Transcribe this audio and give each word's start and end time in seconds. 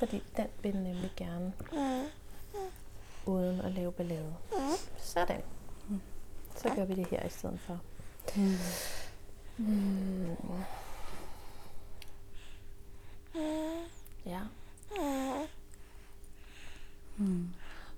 fordi 0.00 0.22
den 0.36 0.46
vil 0.62 0.76
nemlig 0.76 1.10
gerne 1.16 1.52
uden 3.26 3.60
at 3.60 3.72
lave 3.72 3.92
ballade. 3.92 4.34
Sådan. 4.98 5.40
Så 6.56 6.68
gør 6.76 6.84
vi 6.84 6.94
det 6.94 7.06
her 7.06 7.26
i 7.26 7.28
stedet 7.28 7.60
for. 7.60 7.80
Mm. 8.36 8.56
Ja. 14.26 14.40
Mm. 17.16 17.48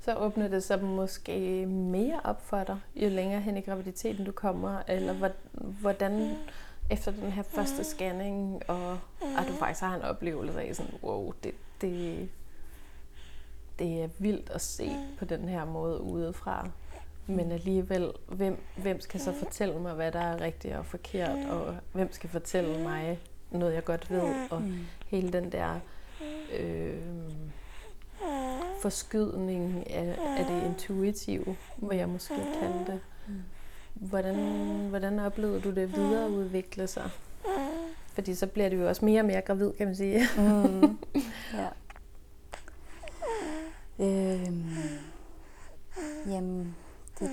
Så 0.00 0.14
åbner 0.16 0.48
det 0.48 0.64
så 0.64 0.76
måske 0.76 1.66
mere 1.66 2.20
op 2.24 2.46
for 2.46 2.64
dig, 2.64 2.80
jo 2.96 3.08
længere 3.08 3.40
hen 3.40 3.56
i 3.56 3.60
graviditeten 3.60 4.24
du 4.24 4.32
kommer, 4.32 4.82
eller 4.88 5.12
hvor- 5.12 5.32
hvordan 5.80 6.36
efter 6.90 7.10
den 7.10 7.32
her 7.32 7.42
første 7.42 7.84
scanning, 7.84 8.70
og 8.70 8.92
at 9.38 9.48
du 9.48 9.52
faktisk 9.52 9.80
har 9.80 9.94
en 9.96 10.02
oplevelse 10.02 10.60
af 10.60 10.76
sådan, 10.76 10.94
wow, 11.02 11.32
det, 11.44 11.54
det, 11.82 12.28
det 13.78 14.02
er 14.02 14.08
vildt 14.18 14.50
at 14.50 14.60
se 14.60 14.90
på 15.18 15.24
den 15.24 15.48
her 15.48 15.64
måde 15.64 16.00
udefra. 16.00 16.68
Men 17.26 17.52
alligevel, 17.52 18.12
hvem, 18.28 18.62
hvem 18.76 19.00
skal 19.00 19.20
så 19.20 19.32
fortælle 19.32 19.78
mig, 19.78 19.94
hvad 19.94 20.12
der 20.12 20.20
er 20.20 20.40
rigtigt 20.40 20.74
og 20.74 20.86
forkert, 20.86 21.50
og 21.50 21.76
hvem 21.92 22.12
skal 22.12 22.30
fortælle 22.30 22.82
mig 22.82 23.18
noget, 23.50 23.74
jeg 23.74 23.84
godt 23.84 24.10
ved, 24.10 24.50
og 24.50 24.62
hele 25.06 25.32
den 25.32 25.52
der 25.52 25.80
øh, 26.58 27.02
forskydning 28.82 29.90
af, 29.90 30.18
af 30.38 30.44
det 30.44 30.66
intuitive, 30.66 31.56
hvor 31.76 31.92
jeg 31.92 32.08
måske 32.08 32.34
kan 32.34 32.86
det. 32.86 33.00
Hvordan, 33.94 34.36
hvordan 34.88 35.18
oplevede 35.18 35.60
du 35.60 35.70
det 35.70 35.96
videreudvikle 35.96 36.86
sig? 36.86 37.10
Fordi 38.14 38.34
så 38.34 38.46
bliver 38.46 38.68
du 38.68 38.76
jo 38.76 38.88
også 38.88 39.04
mere 39.04 39.20
og 39.20 39.26
mere 39.26 39.40
gravid, 39.40 39.72
kan 39.72 39.86
man 39.86 39.96
sige. 39.96 40.20
Mm. 40.36 40.98
ja. 41.60 41.68
Øhm. 43.98 44.70
Jamen, 46.26 46.76
det, 47.18 47.30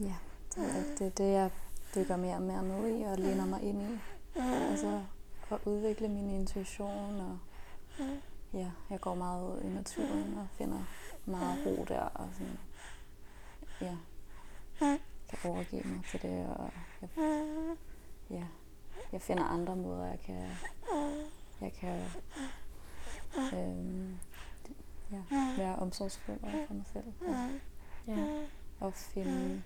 ja, 0.00 0.14
det, 0.54 0.56
det, 0.56 0.98
det 0.98 1.06
er 1.06 1.10
det, 1.10 1.32
jeg 1.32 1.50
dykker 1.94 2.16
mere 2.16 2.34
og 2.34 2.42
mere 2.42 2.62
ned 2.62 3.00
i 3.00 3.02
og 3.02 3.18
læner 3.18 3.46
mig 3.46 3.62
ind 3.62 3.82
i. 3.82 3.98
Altså, 4.70 5.00
at 5.50 5.58
udvikle 5.64 6.08
min 6.08 6.30
intuition, 6.30 7.20
og 7.20 7.38
ja, 8.52 8.70
jeg 8.90 9.00
går 9.00 9.14
meget 9.14 9.44
ud 9.44 9.62
i 9.62 9.68
naturen 9.68 10.38
og 10.38 10.46
finder 10.52 10.84
meget 11.24 11.66
ro 11.66 11.84
der, 11.88 12.00
og 12.00 12.28
sådan, 12.32 12.58
ja, 13.80 13.96
kan 15.28 15.50
overgive 15.50 15.82
mig 15.84 16.04
til 16.10 16.22
det, 16.22 16.46
og 16.46 16.70
jeg, 17.02 17.08
ja, 18.30 18.44
jeg 19.12 19.22
finder 19.22 19.44
andre 19.44 19.76
måder, 19.76 20.06
jeg 20.06 20.18
kan, 20.20 20.42
jeg 21.60 21.72
kan 21.72 22.02
øhm, 23.54 24.18
ja, 25.12 25.22
være 25.58 25.76
omsorgsfuld 25.76 26.38
over 26.42 26.66
for 26.66 26.74
mig 26.74 26.84
selv. 26.92 27.04
Og, 27.20 27.50
Ja. 28.06 28.46
og 28.80 28.94
finde, 28.94 29.62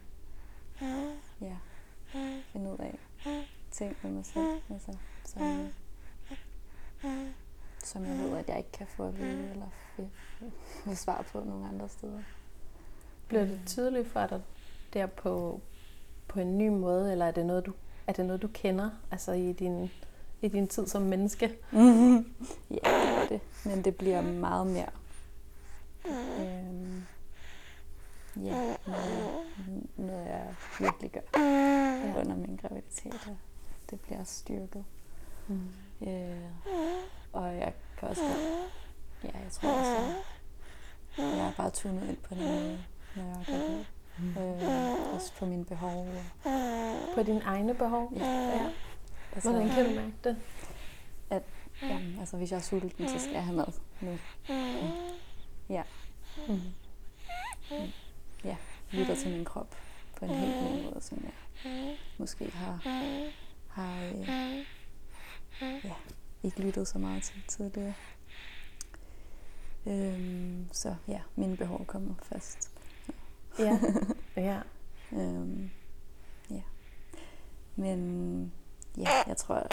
ja, 1.40 1.56
finde 2.52 2.72
ud 2.72 2.78
af 2.78 2.98
ting 3.70 3.96
med 4.02 4.10
mig 4.10 4.24
selv, 4.26 4.60
altså, 4.70 4.96
som, 5.24 5.70
som 7.84 8.04
jeg 8.04 8.18
ved, 8.18 8.36
at 8.38 8.48
jeg 8.48 8.58
ikke 8.58 8.72
kan 8.72 8.86
få 8.86 9.08
at 9.08 9.18
vide, 9.18 9.50
eller 9.50 9.66
få, 9.96 10.08
svar 10.94 11.22
på 11.32 11.40
nogle 11.40 11.68
andre 11.68 11.88
steder. 11.88 12.22
Bliver 13.28 13.44
det 13.44 13.60
tydeligt 13.66 14.08
for 14.08 14.26
dig 14.26 14.42
der 14.92 15.06
på, 15.06 15.60
på 16.28 16.40
en 16.40 16.58
ny 16.58 16.68
måde, 16.68 17.12
eller 17.12 17.26
er 17.26 17.30
det 17.30 17.46
noget, 17.46 17.66
du, 17.66 17.72
er 18.06 18.12
det 18.12 18.26
noget, 18.26 18.42
du 18.42 18.48
kender 18.48 18.90
altså 19.10 19.32
i 19.32 19.52
din, 19.52 19.90
i 20.42 20.48
din 20.48 20.68
tid 20.68 20.86
som 20.86 21.02
menneske? 21.02 21.56
ja, 21.72 21.78
det 22.70 22.80
er 22.84 23.26
det. 23.28 23.40
Men 23.64 23.84
det 23.84 23.96
bliver 23.96 24.20
meget 24.22 24.66
mere. 24.66 24.90
Øhm, 26.40 27.02
ja, 28.36 28.76
noget, 28.86 29.30
noget 29.96 30.26
jeg 30.26 30.54
virkelig 30.80 31.10
gør 31.10 31.20
Ja. 31.40 32.20
under 32.20 32.36
min 32.36 32.56
graviditet. 32.62 33.32
Det 33.90 34.00
bliver 34.00 34.24
styrket. 34.24 34.84
Mm. 35.48 35.68
Øh, 36.06 36.36
og 37.32 37.56
jeg 37.56 37.72
kan 37.98 38.08
også 38.08 38.22
godt, 38.22 38.38
ja, 39.24 39.38
jeg 39.38 39.50
tror 39.52 39.70
også, 39.70 39.90
jeg, 39.92 40.14
jeg 41.18 41.46
er 41.46 41.52
bare 41.56 41.70
tunet 41.70 42.08
ind 42.08 42.16
på 42.16 42.34
måde, 42.34 42.78
når 43.16 43.22
jeg 43.22 43.32
er 43.40 43.44
gravid. 43.44 43.84
Øh, 44.18 45.14
også 45.14 45.32
på 45.38 45.46
mine 45.46 45.64
behov. 45.64 46.08
Og, 46.44 46.50
På 47.14 47.22
dine 47.22 47.40
egne 47.44 47.74
behov? 47.74 48.12
Ja. 48.16 48.24
ja. 48.26 48.70
altså, 49.34 49.50
Hvordan 49.50 49.68
kan 49.68 49.84
du 49.84 49.90
mærke 50.00 50.14
det? 50.24 50.36
Jamen, 51.82 52.18
altså, 52.20 52.36
hvis 52.36 52.50
jeg 52.50 52.56
er 52.56 52.62
sulten, 52.62 53.08
så 53.08 53.18
skal 53.18 53.32
jeg 53.32 53.44
have 53.44 53.56
mad 53.56 53.66
nu. 54.00 54.18
Ja, 55.68 55.82
Mm. 56.48 56.60
ja, 58.44 58.56
lytter 58.90 59.14
til 59.14 59.30
min 59.30 59.44
krop 59.44 59.76
på 60.16 60.24
en 60.24 60.30
helt 60.30 60.56
ny 60.62 60.84
måde, 60.84 61.00
som 61.00 61.24
jeg 61.24 61.32
måske 62.18 62.50
har, 62.50 62.80
har 63.68 64.04
øh, 64.04 64.28
ja, 65.84 65.92
ikke 66.42 66.60
lyttet 66.62 66.88
så 66.88 66.98
meget 66.98 67.22
til 67.22 67.42
tidligere. 67.48 67.94
Øhm, 69.86 70.68
så 70.72 70.94
ja, 71.08 71.20
mine 71.36 71.56
behov 71.56 71.84
kommer 71.86 72.14
først. 72.22 72.70
Ja. 73.58 73.78
ja. 74.36 74.60
Øhm, 75.12 75.70
ja. 76.50 76.60
Men 77.76 78.52
ja, 78.96 79.08
jeg 79.26 79.36
tror, 79.36 79.66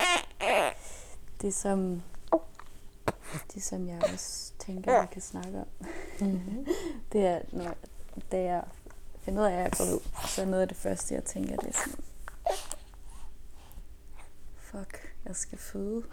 det 1.42 1.53
som, 1.53 2.02
det 3.53 3.64
som 3.64 3.88
jeg 3.88 4.02
også 4.14 4.52
tænker, 4.59 4.92
jeg 4.94 5.08
kan 5.12 5.22
snakke 5.22 5.59
om, 5.59 5.68
Mm-hmm. 6.22 6.66
det 7.12 7.25
er, 7.25 7.42
når, 7.52 7.75
da 8.31 8.42
jeg 8.44 8.64
finder 9.22 9.42
ud 9.42 9.46
af, 9.47 9.52
at 9.52 9.58
jeg 9.58 9.66
er 9.66 9.69
gravid, 9.69 10.00
så 10.28 10.42
er 10.42 10.46
noget 10.46 10.62
af 10.62 10.68
det 10.68 10.78
første, 10.78 11.16
jeg 11.16 11.24
tænker, 11.24 11.56
det 11.56 11.68
er 11.69 11.74
sådan, 11.80 12.03
fuck, 14.58 15.13
jeg 15.25 15.36
skal 15.36 15.58
føde. 15.58 16.03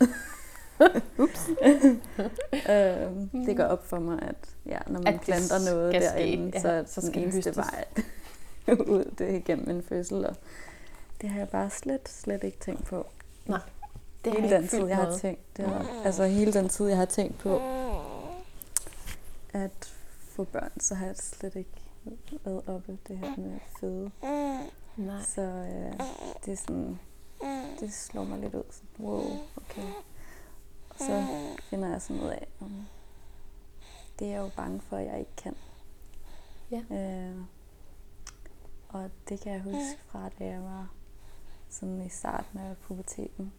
Ups. 1.22 1.48
øhm, 2.70 3.44
det 3.46 3.56
går 3.56 3.64
op 3.64 3.86
for 3.86 3.98
mig, 3.98 4.18
at 4.22 4.36
ja, 4.66 4.78
når 4.86 5.00
man 5.00 5.14
At 5.14 5.20
planter 5.20 5.70
noget 5.72 5.92
skal 5.94 6.02
ske. 6.02 6.18
derinde, 6.18 6.50
Ja, 6.54 6.60
så 6.60 6.68
er 6.68 6.84
så 6.84 7.00
så 7.00 7.00
skal 7.06 7.12
den 7.22 7.22
det 7.30 7.34
eneste 7.34 7.50
høstes. 7.50 7.56
vej 7.56 7.84
ud, 8.86 9.04
det 9.18 9.34
igennem 9.34 9.70
en 9.70 9.82
fødsel. 9.82 10.26
Og 10.26 10.36
det 11.20 11.28
har 11.30 11.38
jeg 11.38 11.48
bare 11.48 11.70
slet, 11.70 12.08
slet 12.08 12.44
ikke 12.44 12.58
tænkt 12.58 12.84
på. 12.84 13.06
Nej, 13.46 13.60
Det 14.24 14.32
hele 14.34 14.48
har 14.48 14.56
den 14.58 14.68
tid, 14.68 14.86
jeg 14.86 14.96
har 14.96 15.04
noget. 15.04 15.20
tænkt, 15.20 15.56
det 15.56 15.64
var, 15.64 15.86
altså 16.04 16.24
hele 16.24 16.52
den 16.52 16.68
tid, 16.68 16.86
jeg 16.86 16.96
har 16.96 17.04
tænkt 17.04 17.38
på 17.38 17.60
at 19.52 19.92
få 20.30 20.44
børn, 20.44 20.70
så 20.80 20.94
har 20.94 21.06
jeg 21.06 21.16
slet 21.16 21.56
ikke 21.56 21.70
været 22.44 22.62
oppe 22.66 22.98
det 23.08 23.18
her 23.18 23.30
med 23.36 23.58
føde. 23.80 24.10
Nej. 24.96 25.22
Så 25.34 25.40
øh, 25.42 25.92
det 26.44 26.52
er 26.52 26.56
sådan, 26.56 26.98
det 27.80 27.92
slår 27.94 28.24
mig 28.24 28.38
lidt 28.38 28.54
ud. 28.54 28.62
Sådan, 28.70 29.06
wow, 29.06 29.24
okay. 29.56 29.82
Så 30.98 31.24
finder 31.62 31.88
jeg 31.88 32.02
sådan 32.02 32.22
ud 32.22 32.28
af, 32.28 32.48
om 32.60 32.86
det 34.18 34.26
er 34.26 34.30
jeg 34.30 34.38
jo 34.38 34.50
bange 34.56 34.80
for, 34.80 34.96
at 34.96 35.06
jeg 35.06 35.18
ikke 35.18 35.36
kan. 35.36 35.54
Ja. 36.70 36.82
Øh, 36.90 37.36
og 38.88 39.10
det 39.28 39.40
kan 39.40 39.52
jeg 39.52 39.60
huske 39.60 39.98
fra, 40.06 40.28
da 40.38 40.44
jeg 40.44 40.62
var 40.62 40.88
sådan 41.68 42.02
i 42.02 42.08
starten 42.08 42.58
af 42.58 42.76
puberteten, 42.76 43.52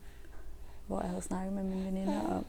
hvor 0.87 1.01
jeg 1.01 1.09
havde 1.09 1.21
snakket 1.21 1.53
med 1.53 1.63
mine 1.63 1.85
veninder 1.85 2.21
om 2.21 2.45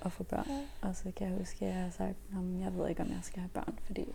at 0.00 0.12
få 0.12 0.22
børn. 0.22 0.46
Og 0.82 0.96
så 0.96 1.12
kan 1.16 1.28
jeg 1.28 1.38
huske, 1.38 1.66
at 1.66 1.74
jeg 1.74 1.82
har 1.82 1.90
sagt, 1.90 2.10
at 2.10 2.60
jeg 2.60 2.74
ved 2.74 2.88
ikke, 2.88 3.02
om 3.02 3.08
jeg 3.08 3.20
skal 3.22 3.40
have 3.40 3.50
børn, 3.50 3.78
fordi 3.82 4.14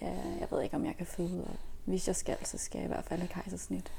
jeg, 0.00 0.36
jeg 0.40 0.48
ved 0.50 0.62
ikke, 0.62 0.76
om 0.76 0.84
jeg 0.84 0.96
kan 0.96 1.06
føde. 1.06 1.44
Og 1.44 1.56
hvis 1.84 2.06
jeg 2.06 2.16
skal, 2.16 2.46
så 2.46 2.58
skal 2.58 2.78
jeg 2.78 2.84
i 2.84 2.92
hvert 2.92 3.04
fald 3.04 3.20
have 3.20 3.28
kejsersnit, 3.28 3.92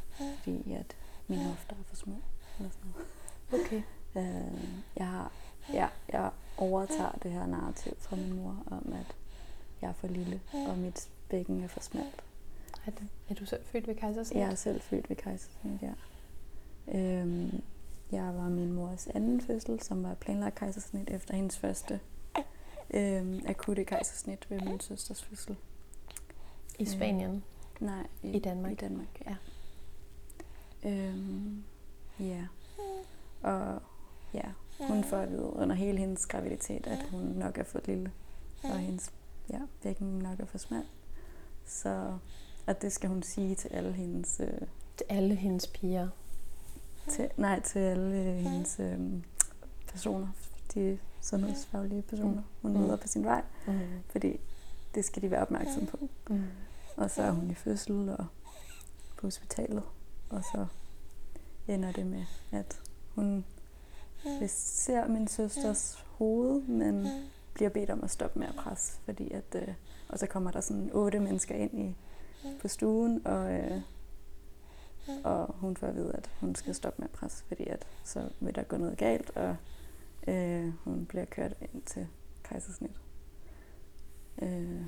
fordi 0.44 0.74
at 0.74 0.96
mine 1.28 1.44
hofter 1.44 1.75
er 1.75 1.84
for 1.88 1.96
små. 1.96 2.16
Eller 2.57 2.72
sådan 2.72 2.94
noget. 3.51 3.66
Okay. 3.66 3.81
Øh, 4.16 4.64
jeg, 4.96 5.08
har, 5.08 5.31
ja, 5.74 5.88
jeg 6.14 6.31
overtager 6.58 7.12
det 7.24 7.31
her 7.31 7.45
narrativ 7.45 7.94
fra 8.00 8.16
min 8.16 8.33
mor 8.33 8.63
om, 8.72 8.94
at 8.94 9.16
jeg 9.81 9.89
er 9.89 9.94
for 9.94 10.07
lille, 10.07 10.42
og 10.54 10.78
mit 10.78 11.10
bækken 11.30 11.63
er 11.63 11.68
for 11.68 11.80
smalt. 11.80 12.24
Er, 12.86 12.92
det, 12.92 13.07
er 13.30 13.33
du 13.33 13.45
selv 13.45 13.66
født 13.66 13.88
ved 13.88 13.95
kejsersnit? 13.95 14.39
Jeg 14.42 14.51
er 14.51 14.56
selv 14.56 14.81
født 14.81 15.10
ved 15.10 15.16
kejsersnit, 15.16 15.81
ja. 15.81 15.94
Øhm, 17.00 17.62
jeg 18.12 18.36
var 18.36 18.50
min 18.50 18.74
mors 18.74 19.07
anden 19.07 19.42
fødsel, 19.42 19.81
som 19.81 20.04
var 20.04 20.13
planlagt 20.13 20.56
kejsersnit 20.56 21.10
efter 21.10 21.36
hendes 21.36 21.57
første 21.57 22.00
øhm, 22.94 23.42
akutte 23.45 23.83
kejsersnit 23.83 24.50
ved 24.50 24.62
min 24.62 24.80
søsters 24.80 25.24
fødsel. 25.24 25.56
I 26.80 26.86
Spanien? 26.86 27.44
Nej, 27.80 28.07
I 28.24 28.39
Danmark? 28.39 28.72
I 28.72 28.75
Danmark, 28.75 29.22
Ja. 29.25 29.36
Øhm, 30.89 31.63
ja. 32.19 32.48
Og 33.42 33.81
ja, 34.34 34.44
hun 34.88 35.04
får 35.04 35.18
at 35.18 35.31
vide 35.31 35.44
under 35.54 35.76
hele 35.76 35.98
hendes 35.98 36.26
graviditet, 36.26 36.88
at 36.88 37.00
hun 37.12 37.22
nok 37.22 37.58
er 37.58 37.64
for 37.64 37.81
lille, 37.86 38.12
og 38.64 38.78
hendes 38.80 39.12
ja, 39.50 39.60
bækken 39.84 40.08
nok 40.20 40.40
er 40.40 40.46
for 40.46 40.58
smal. 40.58 40.84
Så 41.66 42.18
at 42.68 42.81
det 42.81 42.92
skal 42.94 43.10
hun 43.10 43.24
sige 43.24 43.56
til 43.56 43.68
alle 43.70 43.92
hendes, 43.94 44.40
øh, 44.40 44.62
Til 44.98 45.06
alle 45.10 45.36
hendes 45.36 45.68
piger. 45.68 46.08
til, 47.10 47.30
nej, 47.38 47.60
til 47.60 47.80
alle 47.80 48.14
hendes 48.34 48.80
øh, 48.80 49.00
personer, 49.88 50.28
de 50.74 51.00
sundhedsfaglige 51.22 52.02
personer, 52.02 52.31
Mm. 52.42 52.44
hun 52.62 52.74
Mm. 52.74 52.80
møder 52.80 52.96
på 52.96 53.08
sin 53.08 53.24
vej, 53.24 53.44
Mm. 53.68 53.80
fordi 54.10 54.40
det 54.96 55.06
skal 55.06 55.22
de 55.22 55.31
være 55.31 55.42
opmærksom 55.42 55.86
på. 55.86 55.98
Mm. 56.30 56.44
Og 56.98 57.10
så 57.12 57.22
er 57.24 57.31
hun 57.31 57.50
i 57.52 57.54
fødsel 57.54 58.10
og 58.10 58.26
på 59.18 59.28
hospitalet, 59.28 59.84
og 60.30 60.44
så 60.44 60.66
ender 61.68 61.92
det 61.92 62.06
med, 62.06 62.26
at 62.52 62.81
hun 63.16 63.46
vist 64.39 64.83
ser 64.83 65.07
min 65.07 65.27
søsters 65.27 66.06
hoved, 66.18 66.62
men 66.62 67.07
bliver 67.54 67.69
bedt 67.69 67.89
om 67.89 68.04
at 68.04 68.12
stoppe 68.12 68.39
med 68.39 68.48
at 68.48 68.56
presse, 68.56 69.00
fordi 69.06 69.31
at, 69.31 69.56
øh, 69.56 69.74
og 70.10 70.19
så 70.19 70.27
kommer 70.27 70.51
der 70.51 70.62
sådan 70.62 70.89
otte 70.94 71.19
mennesker 71.19 71.56
ind 71.56 71.80
i, 71.80 71.95
på 72.62 72.68
stuen, 72.68 73.27
og, 73.27 73.51
øh, 73.51 73.81
og 75.24 75.56
hun 75.60 75.77
får 75.77 75.88
at 75.88 75.95
vide, 75.95 76.12
at 76.13 76.30
hun 76.39 76.56
skal 76.56 76.75
stoppe 76.75 77.01
med 77.01 77.07
at 77.07 77.19
presse, 77.19 77.44
fordi 77.48 77.68
at 77.68 77.88
så 78.04 78.30
vil 78.39 78.56
der 78.56 78.63
gå 78.63 78.77
noget 78.77 78.98
galt, 78.98 79.31
og 79.36 79.56
øh, 80.27 80.74
hun 80.83 81.06
bliver 81.06 81.25
kørt 81.25 81.54
ind 81.62 81.81
til 81.81 82.07
kejsersnit. 82.44 83.01
Øh, 84.42 84.81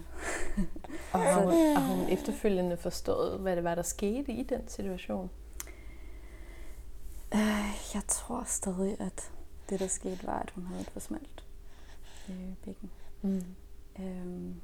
Og 1.13 1.19
har 1.19 1.41
hun, 1.41 1.53
har 1.53 1.95
hun 1.95 2.09
efterfølgende 2.09 2.77
forstået, 2.77 3.39
hvad 3.39 3.55
det 3.55 3.63
var, 3.63 3.75
der 3.75 3.81
skete 3.81 4.31
i 4.31 4.43
den 4.43 4.67
situation? 4.67 5.29
Øh, 7.33 7.93
jeg 7.93 8.03
tror 8.07 8.43
stadig, 8.43 8.99
at 8.99 9.31
det, 9.69 9.79
der 9.79 9.87
skete, 9.87 10.27
var, 10.27 10.39
at 10.39 10.51
hun 10.51 10.65
havde 10.65 10.81
et 10.81 10.89
forsmalt 10.89 11.45
øh, 12.29 12.53
bækken. 12.65 12.91
Mm. 13.21 13.43
Øhm, 13.99 14.61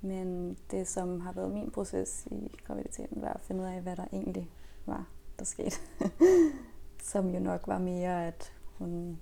men 0.00 0.58
det, 0.70 0.88
som 0.88 1.20
har 1.20 1.32
været 1.32 1.50
min 1.50 1.70
proces 1.70 2.28
i 2.30 2.50
graviditeten, 2.64 3.22
var 3.22 3.32
at 3.32 3.40
finde 3.40 3.62
ud 3.62 3.66
af, 3.66 3.82
hvad 3.82 3.96
der 3.96 4.04
egentlig 4.12 4.50
var, 4.86 5.06
der 5.38 5.44
skete. 5.44 5.76
som 7.12 7.34
jo 7.34 7.40
nok 7.40 7.66
var 7.66 7.78
mere, 7.78 8.26
at 8.26 8.52
hun 8.78 9.20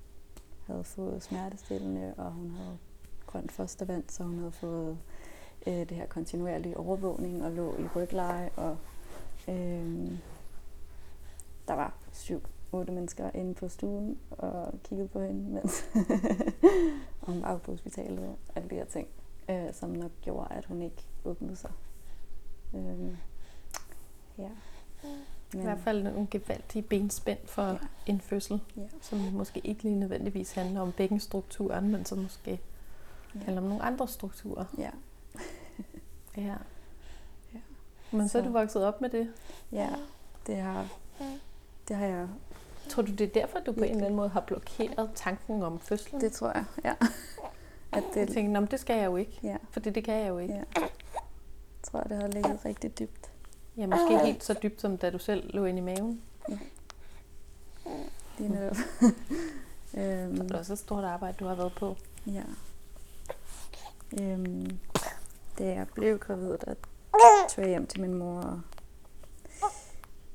havde 0.66 0.84
fået 0.84 1.22
smertestillende, 1.22 2.14
og 2.16 2.32
hun 2.32 2.50
havde 2.50 2.78
grønt 3.26 3.52
fostervand, 3.52 4.04
så 4.08 4.22
hun 4.22 4.38
havde 4.38 4.52
fået 4.52 4.98
øh, 5.66 5.75
det 5.75 5.90
her 5.90 6.06
kontinuerlige 6.06 6.76
overvågning 6.76 7.44
og 7.44 7.52
lå 7.52 7.76
i 7.78 7.86
rygleje, 7.96 8.50
og 8.56 8.76
øh, 9.48 10.12
der 11.69 11.75
var 11.75 11.93
syv, 12.12 12.43
otte 12.72 12.93
mennesker 12.93 13.31
inde 13.34 13.55
på 13.55 13.69
stuen 13.69 14.19
og 14.31 14.75
kiggede 14.84 15.08
på 15.08 15.20
hende, 15.20 15.50
mens 15.50 15.84
og 17.20 17.26
hun 17.32 17.43
var 17.43 17.58
på 17.58 17.70
hospitalet 17.72 18.28
og 18.28 18.37
alle 18.55 18.70
de 18.70 18.75
her 18.75 18.84
ting, 18.84 19.08
øh, 19.50 19.75
som 19.75 19.90
nok 19.90 20.11
gjorde, 20.22 20.55
at 20.55 20.64
hun 20.64 20.82
ikke 20.82 21.06
åbnede 21.25 21.56
sig. 21.56 21.70
Øh, 22.75 23.16
ja. 24.38 24.49
I 25.55 25.58
hvert 25.62 25.78
fald 25.81 26.02
nogle 26.02 26.26
gevaldige 26.31 26.82
benspænd 26.82 27.38
for 27.46 27.62
Ja. 27.62 27.76
en 28.06 28.20
fødsel, 28.20 28.60
Ja. 28.76 28.82
som 29.00 29.19
måske 29.19 29.60
ikke 29.64 29.82
lige 29.82 29.99
nødvendigvis 29.99 30.52
handler 30.52 30.81
om 30.81 30.93
bækkenstrukturen, 30.93 31.90
men 31.93 32.05
som 32.05 32.19
måske 32.19 32.60
Ja. 33.34 33.38
handler 33.40 33.62
om 33.62 33.69
nogle 33.69 33.82
andre 33.82 34.08
strukturer. 34.08 34.64
Ja. 34.78 34.90
Ja. 36.37 36.56
Ja. 37.55 37.58
Men 38.12 38.28
så 38.28 38.38
er 38.38 38.43
Så- 38.43 38.49
du 38.49 38.52
vokset 38.52 38.84
op 38.84 39.00
med 39.00 39.10
det. 39.10 39.32
ja, 39.72 39.88
det 40.46 40.56
har, 40.56 40.87
det 41.88 41.96
har 41.96 42.06
jeg, 42.06 42.28
Tror 42.88 43.02
du, 43.02 43.12
det 43.12 43.20
er 43.20 43.40
derfor, 43.40 43.58
du 43.58 43.72
på 43.72 43.81
en 43.81 43.90
eller 43.90 44.04
anden 44.04 44.16
måde 44.16 44.28
har 44.28 44.40
blokeret 44.40 45.10
tanken 45.14 45.62
om 45.62 45.81
fødslen? 45.81 46.20
det 46.20 46.32
tror 46.32 46.48
jeg, 46.54 46.64
ja. 46.84 46.94
At 47.92 48.02
Jeg 48.16 48.26
det, 48.26 48.34
tænkte, 48.34 48.60
"Nå, 48.60 48.66
det 48.66 48.81
skal 48.81 48.96
jeg 48.96 49.06
jo 49.06 49.16
ikke, 49.16 49.38
ja, 49.42 49.56
for 49.70 49.81
det 49.81 50.04
kan 50.04 50.14
jeg 50.20 50.28
jo 50.28 50.38
ikke. 50.38 50.54
ja. 50.54 50.62
Jeg 50.81 50.88
tror, 51.82 52.00
det 52.00 52.16
har 52.16 52.28
ligget 52.28 52.64
rigtig 52.64 52.98
dybt. 52.98 53.31
Ja, 53.76 53.86
måske 53.86 54.19
helt 54.19 54.44
så 54.44 54.54
dybt, 54.62 54.81
som 54.81 54.98
da 54.98 55.10
du 55.10 55.19
selv 55.19 55.54
lå 55.54 55.64
inde 55.64 55.78
i 55.78 55.82
maven. 55.82 56.22
Lige 58.38 58.48
netop. 58.52 58.76
øhm, 59.98 60.36
Det 60.38 60.50
er 60.50 60.58
også 60.58 60.72
et 60.72 60.78
stort 60.78 61.04
arbejde, 61.04 61.36
du 61.40 61.44
har 61.46 61.54
været 61.54 61.72
på. 61.76 61.96
Ja. 62.26 62.42
Øhm, 64.20 64.78
da 65.58 65.64
jeg 65.64 65.86
blev 65.94 66.19
gravid, 66.19 66.50
der 66.58 66.75
tog 67.50 67.62
jeg 67.64 67.69
hjem 67.69 67.86
til 67.86 68.00
min 68.00 68.14
mor 68.14 68.40
og 68.40 68.60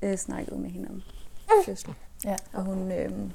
øh, 0.02 0.16
snakkede 0.16 0.58
med 0.58 0.70
hende 0.70 0.88
om 0.90 1.02
fødsel. 1.64 1.94
Ja. 2.24 2.36
Og 2.52 2.62
hun, 2.62 2.92
øhm, 2.92 3.32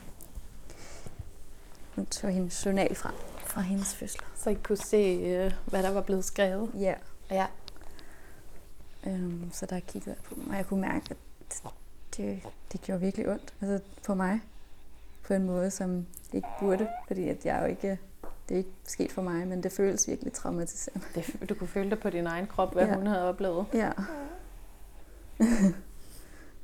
hun 1.95 2.05
tog 2.05 2.29
hendes 2.29 2.65
journal 2.65 2.95
frem 2.95 3.13
fra 3.55 3.61
hendes 3.61 3.95
fødsel. 3.95 4.21
Så 4.35 4.49
I 4.49 4.53
kunne 4.53 4.77
se, 4.77 4.97
øh, 4.97 5.53
hvad 5.65 5.83
der 5.83 5.91
var 5.91 6.01
blevet 6.01 6.25
skrevet. 6.25 6.71
Ja. 6.79 6.93
Ja. 7.31 7.45
Øhm, 9.07 9.49
så 9.51 9.65
der 9.65 9.79
kiggede 9.79 10.09
jeg 10.09 10.23
på 10.23 10.35
dem, 10.35 10.49
og 10.49 10.55
jeg 10.55 10.65
kunne 10.65 10.81
mærke, 10.81 11.05
at 11.11 11.17
det, 12.17 12.43
det 12.71 12.81
gjorde 12.81 13.01
virkelig 13.01 13.29
ondt. 13.29 13.53
Altså 13.61 13.79
på 14.05 14.15
mig. 14.15 14.41
På 15.23 15.33
en 15.33 15.43
måde, 15.43 15.71
som 15.71 16.05
ikke 16.33 16.47
burde, 16.59 16.87
fordi 17.07 17.29
at 17.29 17.45
jeg 17.45 17.59
jo 17.61 17.65
ikke, 17.65 17.99
det 18.49 18.53
er 18.53 18.57
ikke 18.57 18.73
sket 18.83 19.11
for 19.11 19.21
mig, 19.21 19.47
men 19.47 19.63
det 19.63 19.71
føles 19.71 20.07
virkelig 20.07 20.33
traumatiserende. 20.33 21.05
Det, 21.15 21.49
du 21.49 21.53
kunne 21.55 21.67
føle 21.67 21.89
det 21.89 21.99
på 21.99 22.09
din 22.09 22.27
egen 22.27 22.47
krop, 22.47 22.73
hvad 22.73 22.85
ja. 22.85 22.95
hun 22.95 23.07
havde 23.07 23.29
oplevet. 23.29 23.65
Ja. 23.73 23.91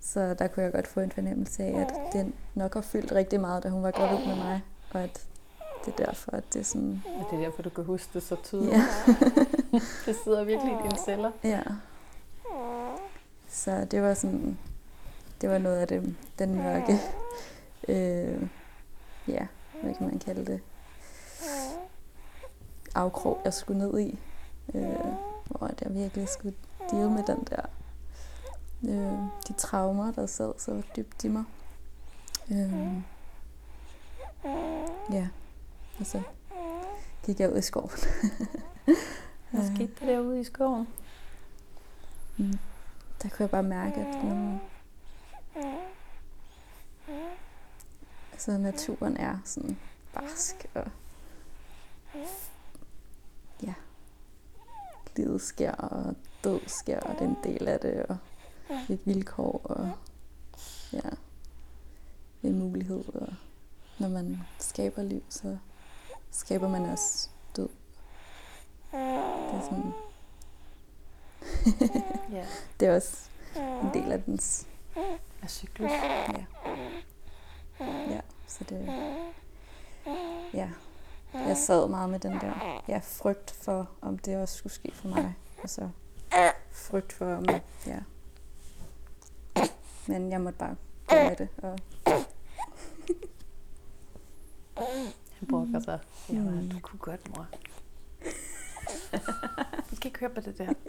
så 0.02 0.34
der 0.34 0.48
kunne 0.48 0.64
jeg 0.64 0.72
godt 0.72 0.88
få 0.88 1.00
en 1.00 1.12
fornemmelse 1.12 1.64
af, 1.64 1.82
at 1.82 1.94
det 2.14 2.34
nok 2.56 2.74
har 2.74 2.82
fyldt 2.82 3.12
rigtig 3.12 3.42
meget, 3.42 3.64
da 3.64 3.70
hun 3.70 3.84
var 3.84 3.92
gravid 3.92 4.26
med 4.26 4.36
mig. 4.36 4.62
Og 4.92 5.02
at 5.02 5.28
det 5.86 5.94
er 6.00 6.06
derfor, 6.06 6.32
at 6.32 6.44
det 6.54 6.60
er 6.60 6.64
sådan... 6.64 7.04
Og 7.06 7.28
det 7.32 7.40
er 7.40 7.44
derfor, 7.44 7.62
du 7.62 7.70
kan 7.70 7.84
huske 7.84 8.10
det 8.14 8.24
så 8.24 8.36
tydeligt. 8.44 8.74
Ja. 8.74 8.86
det 10.06 10.16
sidder 10.24 10.44
virkelig 10.44 10.74
i 10.74 10.78
dine 10.84 10.98
celler. 11.06 11.32
ja. 11.44 11.62
Så 13.50 13.86
det 13.92 14.02
var 14.02 14.14
sådan... 14.14 14.58
Det 15.42 15.50
var 15.50 15.58
noget 15.58 15.78
af 15.78 15.88
det, 15.88 16.16
den 16.40 16.56
mørke... 16.56 17.00
Øh, 17.88 18.50
ja, 19.28 19.48
hvad 19.84 19.96
kan 19.96 20.08
man 20.08 20.20
kalde 20.20 20.46
det? 20.46 20.62
Afkrog, 22.96 23.42
jeg 23.46 23.54
skulle 23.54 23.80
ned 23.80 24.00
i. 24.00 24.20
Øh, 24.74 24.84
hvor 25.46 25.72
jeg 25.82 25.94
virkelig 25.96 26.30
skulle 26.30 26.56
deal 26.92 27.10
med 27.10 27.24
den 27.24 27.48
der 27.50 27.62
øh, 28.84 29.20
de 29.48 29.54
traumer, 29.58 30.12
der 30.12 30.26
sad 30.26 30.54
så 30.58 30.82
dybt 30.96 31.24
i 31.24 31.28
mig. 31.28 31.44
Øh, 32.52 32.94
ja, 35.12 35.28
og 36.00 36.06
så 36.06 36.22
gik 37.26 37.40
jeg 37.40 37.52
ud 37.52 37.58
i 37.58 37.62
skoven. 37.62 37.90
Hvad 39.52 39.76
skete 39.76 39.92
der 40.00 40.06
derude 40.06 40.40
i 40.40 40.44
skoven? 40.44 40.88
Mm. 42.38 42.60
Der 43.24 43.30
kunne 43.30 43.40
jeg 43.40 43.50
bare 43.50 43.64
mærke, 43.64 43.96
at 43.96 44.24
nu, 44.24 44.60
altså 48.32 48.58
naturen 48.58 49.18
er 49.18 49.38
sådan 49.46 49.78
barsk, 50.14 50.66
og 50.74 50.88
ja, 53.64 53.74
livet 55.16 55.42
sker, 55.42 55.72
og 55.72 56.16
død 56.44 56.60
sker, 56.68 57.00
og 57.00 57.14
det 57.14 57.22
er 57.22 57.30
en 57.30 57.38
del 57.44 57.68
af 57.68 57.80
det, 57.80 58.06
og 58.06 58.18
et 58.90 59.00
vilkår, 59.06 59.62
og 59.64 59.92
ja, 60.94 61.10
en 62.44 62.60
mulighed, 62.60 63.04
og 63.14 63.34
når 64.00 64.10
man 64.10 64.42
skaber 64.60 65.04
liv, 65.04 65.24
så 65.30 65.58
skaber 66.32 66.70
man 66.70 66.86
også 66.86 67.30
død. 67.56 67.70
Det 68.92 69.00
er 69.54 69.62
sådan, 69.64 69.94
det 72.80 72.88
er 72.88 72.96
også 72.96 73.30
en 73.56 73.94
del 73.94 74.12
af 74.12 74.24
dens 74.24 74.68
af 75.42 75.50
cyklus. 75.50 75.92
Ja. 75.92 76.46
Ja, 78.10 78.20
så 78.48 78.64
det... 78.64 78.94
Ja, 80.54 80.70
jeg 81.34 81.58
sad 81.58 81.88
meget 81.88 82.10
med 82.10 82.20
den 82.20 82.32
der 82.32 82.82
ja, 82.88 83.00
frygt 83.04 83.52
for, 83.52 83.90
om 84.02 84.18
det 84.18 84.38
også 84.38 84.58
skulle 84.58 84.74
ske 84.74 84.92
for 84.94 85.08
mig. 85.08 85.36
Og 85.64 85.70
så 85.70 85.90
frygt 86.72 87.14
for, 87.14 87.36
om... 87.36 87.46
Ja. 87.88 88.00
Men 90.08 90.32
jeg 90.32 90.42
måtte 90.42 90.60
bare 90.60 90.76
gå 91.08 91.16
med 91.16 91.36
det. 91.36 91.48
Og, 91.58 91.80
Han 95.40 95.48
brokker 95.50 95.80
sig. 95.80 96.00
Ja, 96.30 96.34
Mm. 96.36 96.70
du 96.70 96.80
kunne 96.80 97.00
godt, 97.00 97.38
mor. 97.38 97.48
Vi 99.90 99.96
skal 99.96 100.08
ikke 100.08 100.20
høre 100.20 100.30
på 100.30 100.42
det 100.42 100.58
der. 100.58 100.74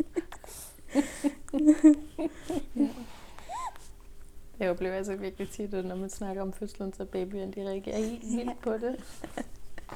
Jeg 4.58 4.70
oplever 4.70 4.94
altså 4.94 5.16
virkelig 5.16 5.50
tit, 5.50 5.74
at 5.74 5.84
når 5.84 5.96
man 5.96 6.10
snakker 6.10 6.42
om 6.42 6.52
fødslen, 6.52 6.92
så 6.92 7.04
babyen, 7.04 7.52
de 7.52 7.68
reagerer 7.68 7.96
helt 7.98 8.22
vildt 8.36 8.60
på 8.62 8.72
det. 8.72 8.96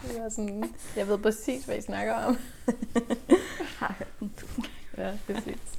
Det 0.02 0.18
er 0.18 0.28
sådan, 0.28 0.74
jeg 0.96 1.08
ved 1.08 1.18
præcis, 1.18 1.64
hvad 1.64 1.76
I 1.76 1.80
snakker 1.80 2.14
om. 2.14 2.36
Ja, 4.96 5.18
præcis. 5.26 5.78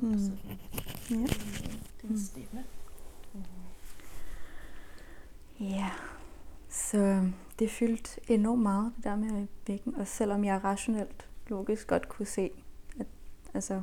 mm, 0.00 0.38
ja. 1.10 1.26
Din 2.02 2.20
stemme. 2.20 2.64
ja, 5.60 5.90
så 6.68 7.30
det 7.58 7.70
fyldte 7.70 8.20
enormt 8.28 8.62
meget, 8.62 8.92
det 8.96 9.04
der 9.04 9.16
med 9.16 9.46
væggen. 9.66 9.94
Og 9.96 10.06
selvom 10.06 10.44
jeg 10.44 10.64
rationelt, 10.64 11.28
logisk 11.46 11.86
godt 11.86 12.08
kunne 12.08 12.26
se, 12.26 12.50
at 13.00 13.06
altså, 13.54 13.82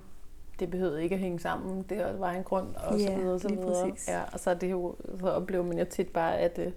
Det 0.60 0.72
behøvede 0.72 1.04
ikke 1.04 1.16
at 1.16 1.22
hænge 1.22 1.40
sammen. 1.40 1.86
Det 1.90 2.20
var 2.20 2.32
en 2.32 2.44
grund, 2.44 2.76
og 2.76 3.00
så 3.00 3.16
videre, 3.16 3.34
og 3.34 3.40
så 3.40 3.48
videre. 3.50 3.90
præcis. 3.90 4.08
Ja, 4.08 4.22
og 4.34 4.40
så, 4.40 4.50
er 4.50 4.56
det 4.56 4.72
jo, 4.72 4.96
så 5.20 5.30
oplever 5.30 5.64
man 5.64 5.80
jo 5.80 5.86
tit 5.90 6.08
bare, 6.08 6.38
at 6.38 6.60
øh, 6.60 6.72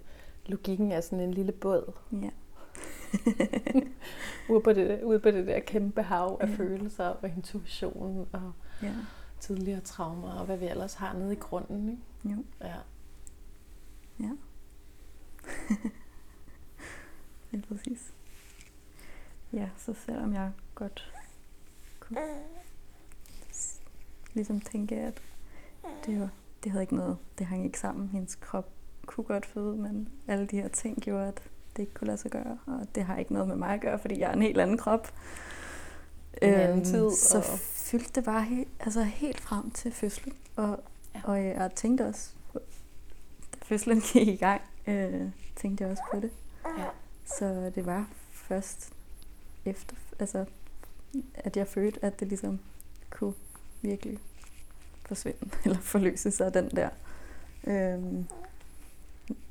logikken 0.47 0.93
er 0.93 1.01
sådan 1.01 1.21
en 1.21 1.35
lille 1.35 1.53
båd. 1.53 1.93
Ja. 2.13 2.31
ude, 4.51 4.61
på 4.61 4.73
det, 4.73 5.03
ude 5.03 5.19
på 5.19 5.31
det 5.31 5.47
der 5.47 5.61
kæmpe 5.61 6.03
hav 6.03 6.39
af 6.41 6.47
ja. 6.49 6.55
følelser 6.55 7.07
og 7.07 7.29
intuition 7.29 8.29
og 8.33 8.53
Ja. 8.83 8.93
Tidligere 9.41 9.81
traumer 9.81 10.33
og 10.33 10.47
hvad 10.47 10.57
vi 10.57 10.67
ellers 10.67 10.95
har 10.95 11.13
nede 11.13 11.33
i 11.33 11.37
grunden. 11.37 11.89
Ikke? 11.89 12.37
Jo. 12.37 12.45
Ja. 12.61 12.77
Ja. 14.21 14.31
Helt 17.51 17.69
præcis. 17.69 18.15
Ja, 19.53 19.69
så 19.77 19.95
selvom 19.95 20.35
jeg 20.35 20.53
godt 20.75 21.13
kunne 22.01 22.21
ligesom 24.35 24.61
tænke, 24.61 24.97
at 24.97 25.23
det, 26.07 26.21
var, 26.21 26.29
det 26.65 26.73
havde 26.73 26.83
ikke 26.83 26.97
noget, 26.97 27.19
det 27.39 27.47
hang 27.47 27.65
ikke 27.65 27.79
sammen. 27.79 28.09
Hendes 28.09 28.35
krop 28.35 28.69
kunne 29.07 29.25
godt 29.25 29.47
føde, 29.47 29.77
men 29.77 30.09
alle 30.29 30.47
de 30.47 30.57
her 30.57 30.69
ting 30.69 31.01
gjorde, 31.01 31.29
at 31.29 31.43
det 31.77 31.83
ikke 31.83 31.95
kunne 31.95 32.07
lade 32.07 32.19
sig 32.19 32.31
gøre. 32.31 32.59
Og 32.67 32.95
det 32.95 33.05
har 33.05 33.17
ikke 33.17 33.33
noget 33.33 33.49
med 33.49 33.57
mig 33.57 33.75
at 33.75 33.81
gøre, 33.81 33.99
fordi 33.99 34.19
jeg 34.19 34.29
er 34.29 34.35
en 34.35 34.43
helt 34.43 34.61
anden 34.61 34.79
krop. 34.79 35.13
En 36.43 36.55
anden 36.55 36.85
tid, 36.85 37.11
Så 37.17 37.39
og- 37.39 37.59
fyldte 37.59 38.11
det 38.15 38.25
bare 38.25 38.43
helt, 38.45 38.69
altså 38.81 39.03
helt 39.03 39.41
frem 39.41 39.71
til 39.71 39.93
fødslen. 39.93 40.35
Og, 40.57 40.81
Ja. 41.15 41.21
og 41.25 41.45
jeg 41.45 41.71
tænkte 41.77 42.07
også, 42.07 42.31
da 42.55 43.59
fødslen 43.63 44.01
gik 44.01 44.29
i 44.29 44.37
gang, 44.37 44.61
øh, 44.87 45.29
tænkte 45.57 45.85
jeg 45.85 45.91
også 45.91 46.03
på 46.15 46.21
det. 46.21 46.31
Ja. 46.79 46.85
Så 47.25 47.73
det 47.75 47.87
var 47.87 48.09
først 48.33 48.93
efter, 49.65 49.97
altså, 50.19 50.45
at 51.35 51.57
jeg 51.57 51.67
følte, 51.69 52.05
at 52.05 52.21
det 52.21 52.29
ligesom 52.29 52.61
kunne 53.11 53.35
virkelig 53.83 54.19
forsvinde, 55.07 55.51
eller 55.65 55.79
forløse 55.79 56.31
sig 56.31 56.55
den 56.55 56.71
der, 56.71 56.89
øhm, 57.65 58.27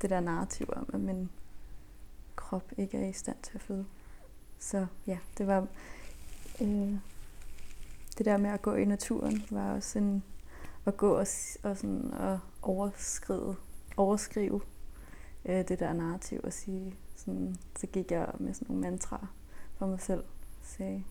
det 0.02 0.10
der 0.10 0.20
narrativ 0.20 0.70
om, 0.76 0.90
at 0.94 1.00
min 1.00 1.30
krop 2.36 2.72
ikke 2.78 2.98
er 2.98 3.08
i 3.10 3.14
stand 3.14 3.38
til 3.44 3.52
at 3.56 3.62
føde. 3.62 3.86
Så 4.60 4.86
ja, 5.08 5.18
det 5.38 5.48
var, 5.48 5.68
øh, 6.62 7.00
det 8.18 8.26
der 8.26 8.38
med 8.38 8.50
at 8.50 8.62
gå 8.62 8.76
i 8.76 8.86
naturen, 8.86 9.44
var 9.52 9.74
også 9.74 10.00
en, 10.00 10.24
at 10.86 10.98
gå 10.98 11.12
og, 11.12 11.28
og, 11.64 11.78
sådan, 11.78 12.12
og 12.14 12.40
overskride, 12.62 13.56
overskrive 13.98 14.62
øh, 15.46 15.68
det 15.68 15.80
der 15.80 15.94
narrativ 15.94 16.40
og 16.44 16.54
sige, 16.54 16.96
sådan, 17.16 17.56
så 17.80 17.88
gik 17.88 18.12
jeg 18.12 18.32
med 18.40 18.54
sådan 18.54 18.68
nogle 18.70 18.82
mantraer 18.82 19.36
for 19.78 19.88
mig 19.88 20.02
selv. 20.02 20.24
Sagde, 20.62 21.04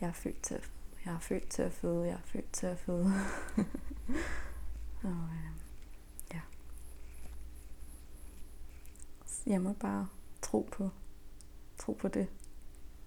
jeg 0.00 0.08
er 0.08 0.12
født 0.12 0.42
til, 0.42 0.60
jeg 1.04 1.14
er 1.14 1.18
født 1.18 1.48
til 1.48 1.62
at 1.62 1.72
føde, 1.72 2.06
jeg 2.06 2.14
er 2.14 2.26
født 2.26 2.52
til 2.52 2.66
at 2.66 2.78
føde. 2.78 3.04
og 5.02 5.10
øh, 5.10 5.52
ja. 6.34 6.40
Så 9.26 9.42
Jeg 9.46 9.62
må 9.62 9.72
bare 9.72 10.08
tro 10.42 10.68
på, 10.72 10.90
tro 11.78 11.92
på 11.92 12.08
det. 12.08 12.28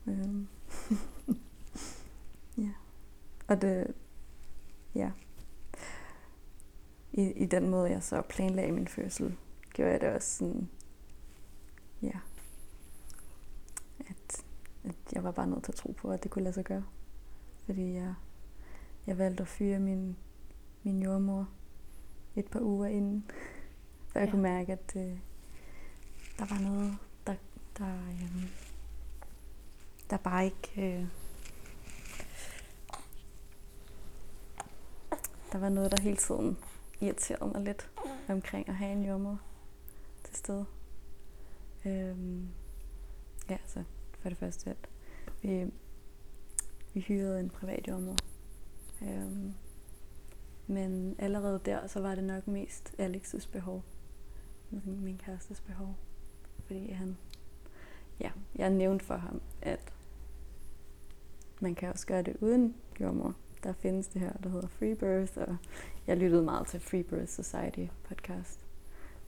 Øhm. 0.08 0.48
ja. 2.66 2.72
Og 3.48 3.62
det, 3.62 3.94
ja. 4.96 5.12
I, 7.14 7.22
I 7.32 7.46
den 7.46 7.70
måde, 7.70 7.90
jeg 7.92 8.04
så 8.04 8.22
planlagde 8.22 8.72
min 8.72 8.88
fødsel, 8.88 9.38
gjorde 9.74 9.92
jeg 9.92 10.02
det 10.02 10.10
også 10.10 10.38
sådan, 10.38 10.70
ja, 12.02 12.20
at, 14.00 14.46
at 14.84 14.96
jeg 15.14 15.24
var 15.24 15.32
bare 15.32 15.48
nødt 15.48 15.64
til 15.64 15.72
at 15.72 15.76
tro 15.76 15.92
på, 15.92 16.10
at 16.12 16.24
det 16.24 16.32
kunne 16.32 16.44
lade 16.44 16.54
sig 16.54 16.64
gøre. 16.66 16.84
Fordi 17.66 17.94
jeg, 17.94 18.14
jeg 19.08 19.18
valgte 19.18 19.42
at 19.42 19.48
fyre 19.48 19.80
min, 19.80 20.18
min 20.84 21.02
jordmor 21.02 21.50
et 22.36 22.48
par 22.48 22.62
uger 22.62 22.88
inden, 22.88 23.26
for 24.12 24.20
jeg 24.20 24.26
Ja. 24.28 24.32
kunne 24.32 24.42
mærke, 24.44 24.72
at 24.72 24.94
øh, 24.96 25.18
der 26.40 26.46
var 26.56 26.60
noget, 26.70 26.98
der, 27.28 27.36
der, 27.78 27.94
øh, 28.08 28.50
der 30.10 30.18
bare 30.18 30.46
ikke... 30.46 30.72
Øh, 30.78 31.08
der 35.52 35.58
var 35.60 35.70
noget, 35.70 35.92
der 35.92 36.02
hele 36.02 36.18
tiden 36.18 36.58
irriterede 37.02 37.52
mig 37.52 37.62
lidt 37.62 37.90
omkring 38.30 38.70
at 38.70 38.76
have 38.76 38.92
en 38.92 39.04
jordmor 39.04 39.40
til 40.24 40.36
stede. 40.36 40.66
Øhm, 41.86 42.50
ja, 43.50 43.58
så 43.66 43.84
for 44.20 44.30
det 44.30 44.38
første, 44.38 44.70
at 44.70 44.90
vi, 45.42 45.72
vi 46.94 47.00
hyrede 47.00 47.40
en 47.40 47.50
privat 47.50 47.88
jordmor. 47.88 48.16
Øhm, 49.02 49.54
men 50.68 51.16
allerede 51.20 51.62
der, 51.66 51.88
så 51.88 52.02
var 52.02 52.16
det 52.16 52.24
nok 52.24 52.48
mest 52.48 52.96
Alex's 53.00 53.52
behov. 53.52 53.84
Min 54.70 55.04
min 55.04 55.18
kærestes 55.18 55.62
behov. 55.62 55.96
Fordi 56.66 56.92
han, 56.92 57.18
ja, 58.20 58.32
jeg 58.56 58.70
nævnte 58.70 59.06
for 59.06 59.16
ham, 59.16 59.42
at 59.62 59.94
man 61.60 61.76
kan 61.76 61.90
også 61.90 62.08
gøre 62.08 62.22
det 62.22 62.38
uden 62.42 62.76
jordmor. 63.00 63.36
Der 63.64 63.74
findes 63.74 64.08
det 64.08 64.22
her, 64.22 64.34
der 64.34 64.50
hedder 64.50 64.68
Free 64.68 64.96
Birth, 64.96 65.38
og 65.38 65.58
jeg 66.08 66.18
lyttede 66.18 66.44
meget 66.44 66.68
til 66.68 66.80
Free 66.80 67.04
Birth 67.04 67.28
Society 67.28 67.86
podcast. 68.04 68.66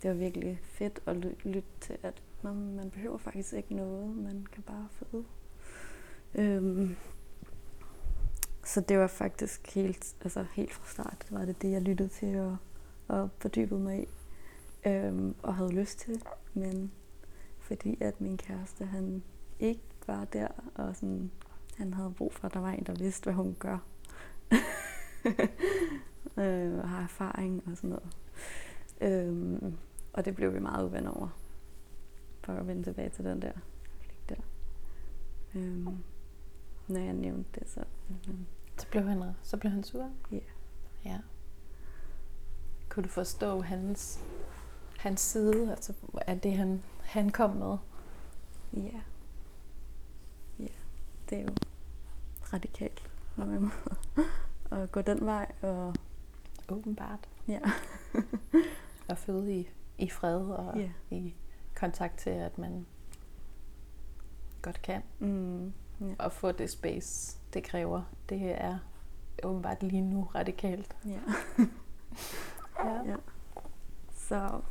Det 0.01 0.09
var 0.09 0.15
virkelig 0.15 0.59
fedt 0.63 0.99
at 1.05 1.15
lytte 1.45 1.69
til, 1.81 1.97
at 2.03 2.21
man, 2.41 2.75
man 2.75 2.89
behøver 2.89 3.17
faktisk 3.17 3.53
ikke 3.53 3.75
noget, 3.75 4.17
man 4.17 4.47
kan 4.51 4.63
bare 4.63 4.87
føde. 4.91 5.23
Øhm, 6.35 6.95
så 8.65 8.81
det 8.81 8.97
var 8.99 9.07
faktisk 9.07 9.75
helt, 9.75 10.15
altså 10.21 10.45
helt 10.53 10.73
fra 10.73 10.87
start, 10.87 11.27
var 11.29 11.45
det 11.45 11.61
det, 11.61 11.71
jeg 11.71 11.81
lyttede 11.81 12.09
til 12.09 12.37
og, 12.39 12.57
og 13.07 13.29
fordybede 13.39 13.79
mig 13.79 14.03
i. 14.03 14.05
Øhm, 14.89 15.35
og 15.43 15.55
havde 15.55 15.71
lyst 15.75 15.99
til, 15.99 16.23
men 16.53 16.91
fordi 17.59 17.97
at 18.01 18.21
min 18.21 18.37
kæreste, 18.37 18.85
han 18.85 19.23
ikke 19.59 19.81
var 20.07 20.25
der, 20.25 20.47
og 20.75 20.95
sådan, 20.95 21.31
han 21.81 21.93
havde 21.93 22.13
brug 22.17 22.33
for, 22.33 22.47
at 22.47 22.53
der 22.53 22.59
var 22.59 22.71
en, 22.71 22.83
der 22.83 22.93
vidste, 22.93 23.23
hvad 23.23 23.33
hun 23.33 23.55
gør. 23.59 23.77
øh, 26.37 26.79
og 26.79 26.89
har 26.89 27.03
erfaring 27.03 27.63
og 27.67 27.77
sådan 27.77 27.89
noget. 27.89 28.17
Øhm, 29.01 29.77
og 30.13 30.25
det 30.25 30.35
blev 30.35 30.53
vi 30.53 30.59
meget 30.59 30.85
uvenner 30.85 31.11
over. 31.11 31.27
For 32.43 32.53
at 32.53 32.67
vende 32.67 32.83
tilbage 32.83 33.09
til 33.09 33.25
den 33.25 33.41
der 33.41 33.51
konflikt 33.89 34.29
der. 34.29 34.35
Øhm, 35.55 35.97
når 36.87 36.99
jeg 36.99 37.13
nævnte 37.13 37.59
det, 37.59 37.69
så... 37.69 37.83
Mm, 38.27 38.45
Så 38.77 38.87
blev 38.87 39.03
han, 39.03 39.23
så 39.43 39.57
blev 39.57 39.71
han 39.71 39.83
sur? 39.83 40.09
Ja. 40.31 40.39
Ja. 41.05 41.19
Kunne 42.89 43.03
du 43.03 43.09
forstå 43.09 43.61
hans, 43.61 44.23
hans 44.97 45.21
side, 45.21 45.71
altså 45.71 45.93
af 46.27 46.39
det, 46.39 46.53
han, 46.53 46.83
han 47.01 47.29
kom 47.29 47.55
med? 47.55 47.77
ja. 48.73 49.01
Ja, 50.59 50.67
det 51.29 51.37
er 51.37 51.41
jo 51.41 51.49
radikalt 52.53 53.09
på 53.35 53.41
en 53.41 53.59
måde. 53.61 53.71
at 54.71 54.91
gå 54.91 55.01
den 55.01 55.25
vej, 55.25 55.51
og 55.61 55.95
Åbenbart. 56.69 57.29
ja. 57.47 57.59
At 59.09 59.17
føde 59.17 59.55
i, 59.59 59.69
i 59.97 60.09
fred 60.09 60.35
og 60.37 60.77
Ja. 60.77 60.89
i 61.11 61.35
kontakt 61.75 62.17
til, 62.19 62.29
at 62.29 62.57
man 62.57 62.85
godt 64.61 64.81
kan. 64.81 65.01
Mm, 65.19 65.65
ja. 66.01 66.05
Og 66.19 66.31
få 66.31 66.51
det 66.51 66.69
space, 66.69 67.37
det 67.53 67.63
kræver. 67.63 68.01
Det 68.29 68.61
er 68.61 68.77
åbenbart 69.43 69.83
lige 69.83 70.01
nu 70.01 70.23
radikalt. 70.35 70.95
ja. 71.05 71.19
Ja. 72.85 73.03
Ja. 73.05 73.15
Så 74.11 74.61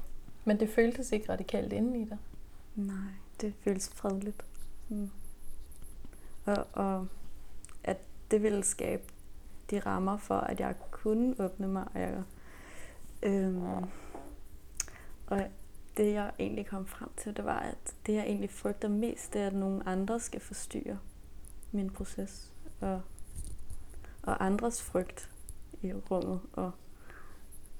Men 0.45 0.61
det 0.61 0.71
føltes 0.71 1.13
ikke 1.13 1.33
radikalt 1.33 1.73
inden 1.73 1.97
i 1.97 2.05
dig. 2.05 2.19
nej, 2.75 2.97
det 3.41 3.55
føles 3.65 3.89
fredeligt. 3.95 4.45
Mm. 4.89 5.11
Og, 6.47 6.67
og 6.73 7.07
det 8.31 8.43
ville 8.43 8.65
skabe 8.65 9.03
de 9.71 9.79
rammer 9.79 10.17
for, 10.17 10.35
at 10.35 10.61
jeg 10.61 10.75
kunne 10.91 11.35
åbne 11.39 11.69
mig. 11.69 11.85
Og, 11.95 12.01
jeg, 12.01 12.23
øhm, 13.23 13.63
og 15.27 15.47
det 15.97 16.13
jeg 16.13 16.33
egentlig 16.39 16.67
kom 16.67 16.87
frem 16.87 17.09
til, 17.17 17.37
det 17.37 17.45
var, 17.45 17.59
at 17.59 17.95
det 18.07 18.15
jeg 18.15 18.23
egentlig 18.25 18.51
frygter 18.51 18.89
mest, 18.89 19.33
det 19.33 19.43
er, 19.43 19.47
at 19.47 19.55
nogen 19.55 19.83
andre 19.87 20.21
skal 20.21 20.41
forstyrre 20.41 20.99
min 21.73 21.91
proces. 21.91 22.53
Og, 22.81 23.03
og 24.23 24.45
andres 24.45 24.83
frygt 24.83 25.31
i 25.83 25.93
rummet 25.93 26.41
og 26.53 26.73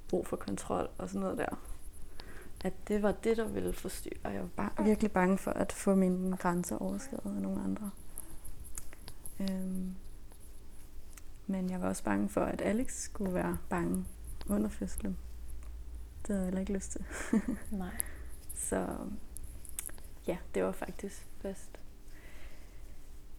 brug 0.09 0.27
for 0.27 0.37
kontrol 0.37 0.89
og 0.99 1.09
sådan 1.09 1.21
noget 1.21 1.39
der. 1.39 1.59
At 2.65 2.73
det 2.89 3.03
var 3.03 3.13
det, 3.13 3.37
der 3.37 3.49
ville 3.49 3.73
forstyrre. 3.73 4.19
Og 4.25 4.35
jeg 4.35 4.43
var 4.43 4.49
bare 4.57 4.85
virkelig 4.85 5.13
bange 5.13 5.39
for 5.39 5.51
at 5.51 5.73
få 5.73 5.95
mine 5.95 6.37
grænser 6.37 6.77
overskrevet 6.77 7.37
af 7.37 7.43
nogle 7.43 7.63
andre. 7.63 7.91
Øhm, 9.41 9.95
men 11.51 11.71
jeg 11.71 11.81
var 11.81 11.89
også 11.89 12.05
bange 12.05 12.29
for, 12.29 12.41
at 12.41 12.61
Alex 12.61 13.03
skulle 13.03 13.35
være 13.35 13.59
bange 13.69 14.05
under 14.49 14.69
fødslen. 14.69 15.17
Det 16.23 16.29
havde 16.29 16.41
jeg 16.41 16.45
heller 16.47 16.61
ikke 16.61 16.73
lyst 16.73 16.91
til. 16.93 17.05
Nej. 17.79 17.95
Så 18.55 18.97
ja, 20.27 20.39
det 20.55 20.65
var 20.65 20.73
faktisk 20.73 21.29
først 21.43 21.81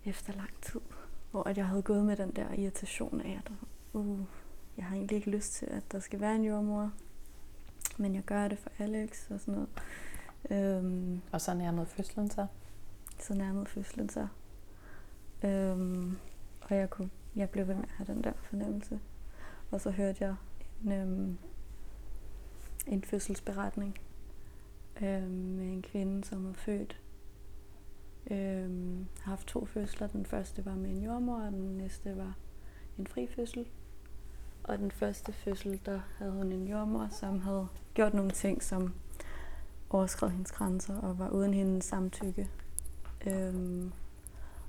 efter 0.05 0.33
lang 0.33 0.49
tid, 0.61 0.81
hvor 1.31 1.43
at 1.43 1.57
jeg 1.57 1.67
havde 1.67 1.81
gået 1.81 2.05
med 2.05 2.17
den 2.17 2.31
der 2.31 2.53
irritation 2.53 3.21
af, 3.21 3.41
at 3.45 3.51
uh, 3.93 4.19
jeg 4.77 4.85
har 4.85 4.95
egentlig 4.95 5.15
ikke 5.15 5.29
lyst 5.29 5.53
til, 5.53 5.65
at 5.65 5.91
der 5.91 5.99
skal 5.99 6.19
være 6.19 6.35
en 6.35 6.43
jordmor, 6.43 6.91
men 7.97 8.15
jeg 8.15 8.23
gør 8.23 8.47
det 8.47 8.59
for 8.59 8.69
Alex 8.79 9.31
og 9.31 9.39
sådan 9.39 9.53
noget. 9.53 9.69
Øhm, 10.49 11.21
Og 11.31 11.41
så 11.41 11.53
nærmede 11.53 11.85
fødslen 11.85 12.31
så? 12.31 12.47
så 13.19 13.33
nærmede 13.33 13.65
fødslen 13.65 14.09
sig. 14.09 14.27
Øhm, 15.43 16.17
og 16.61 16.75
jeg, 16.75 16.89
kunne, 16.89 17.09
jeg 17.35 17.49
blev 17.49 17.67
ved 17.67 17.75
med 17.75 17.83
at 17.83 17.89
have 17.89 18.13
den 18.13 18.23
der 18.23 18.33
fornemmelse. 18.43 18.99
Og 19.71 19.81
så 19.81 19.91
hørte 19.91 20.23
jeg 20.23 20.35
en, 20.83 20.91
øhm, 20.91 21.37
en 22.87 23.03
fødselsberetning 23.03 23.99
øhm, 25.01 25.31
med 25.31 25.65
en 25.65 25.81
kvinde, 25.81 26.23
som 26.23 26.47
var 26.47 26.53
født. 26.53 26.99
Øhm, 28.31 29.07
har 29.21 29.29
haft 29.31 29.47
to 29.47 29.65
fødsler. 29.65 30.07
Den 30.07 30.25
første 30.25 30.65
var 30.65 30.75
med 30.75 30.89
en 30.89 31.03
jordmor, 31.03 31.41
og 31.41 31.51
den 31.51 31.77
næste 31.77 32.17
var 32.17 32.37
en 32.97 33.07
fri 33.07 33.27
fødsel. 33.27 33.67
Og 34.63 34.77
den 34.77 34.91
første 34.91 35.33
fødsel, 35.33 35.81
der 35.85 35.99
havde 36.17 36.31
hun 36.31 36.51
en 36.51 36.67
jordmor, 36.67 37.07
som 37.11 37.39
havde 37.39 37.67
gjort 37.93 38.13
nogle 38.13 38.31
ting, 38.31 38.63
som 38.63 38.93
overskred 39.89 40.29
hendes 40.29 40.51
grænser 40.51 40.97
og 40.97 41.19
var 41.19 41.29
uden 41.29 41.53
hendes 41.53 41.85
samtykke. 41.85 42.49
Øhm, 43.27 43.91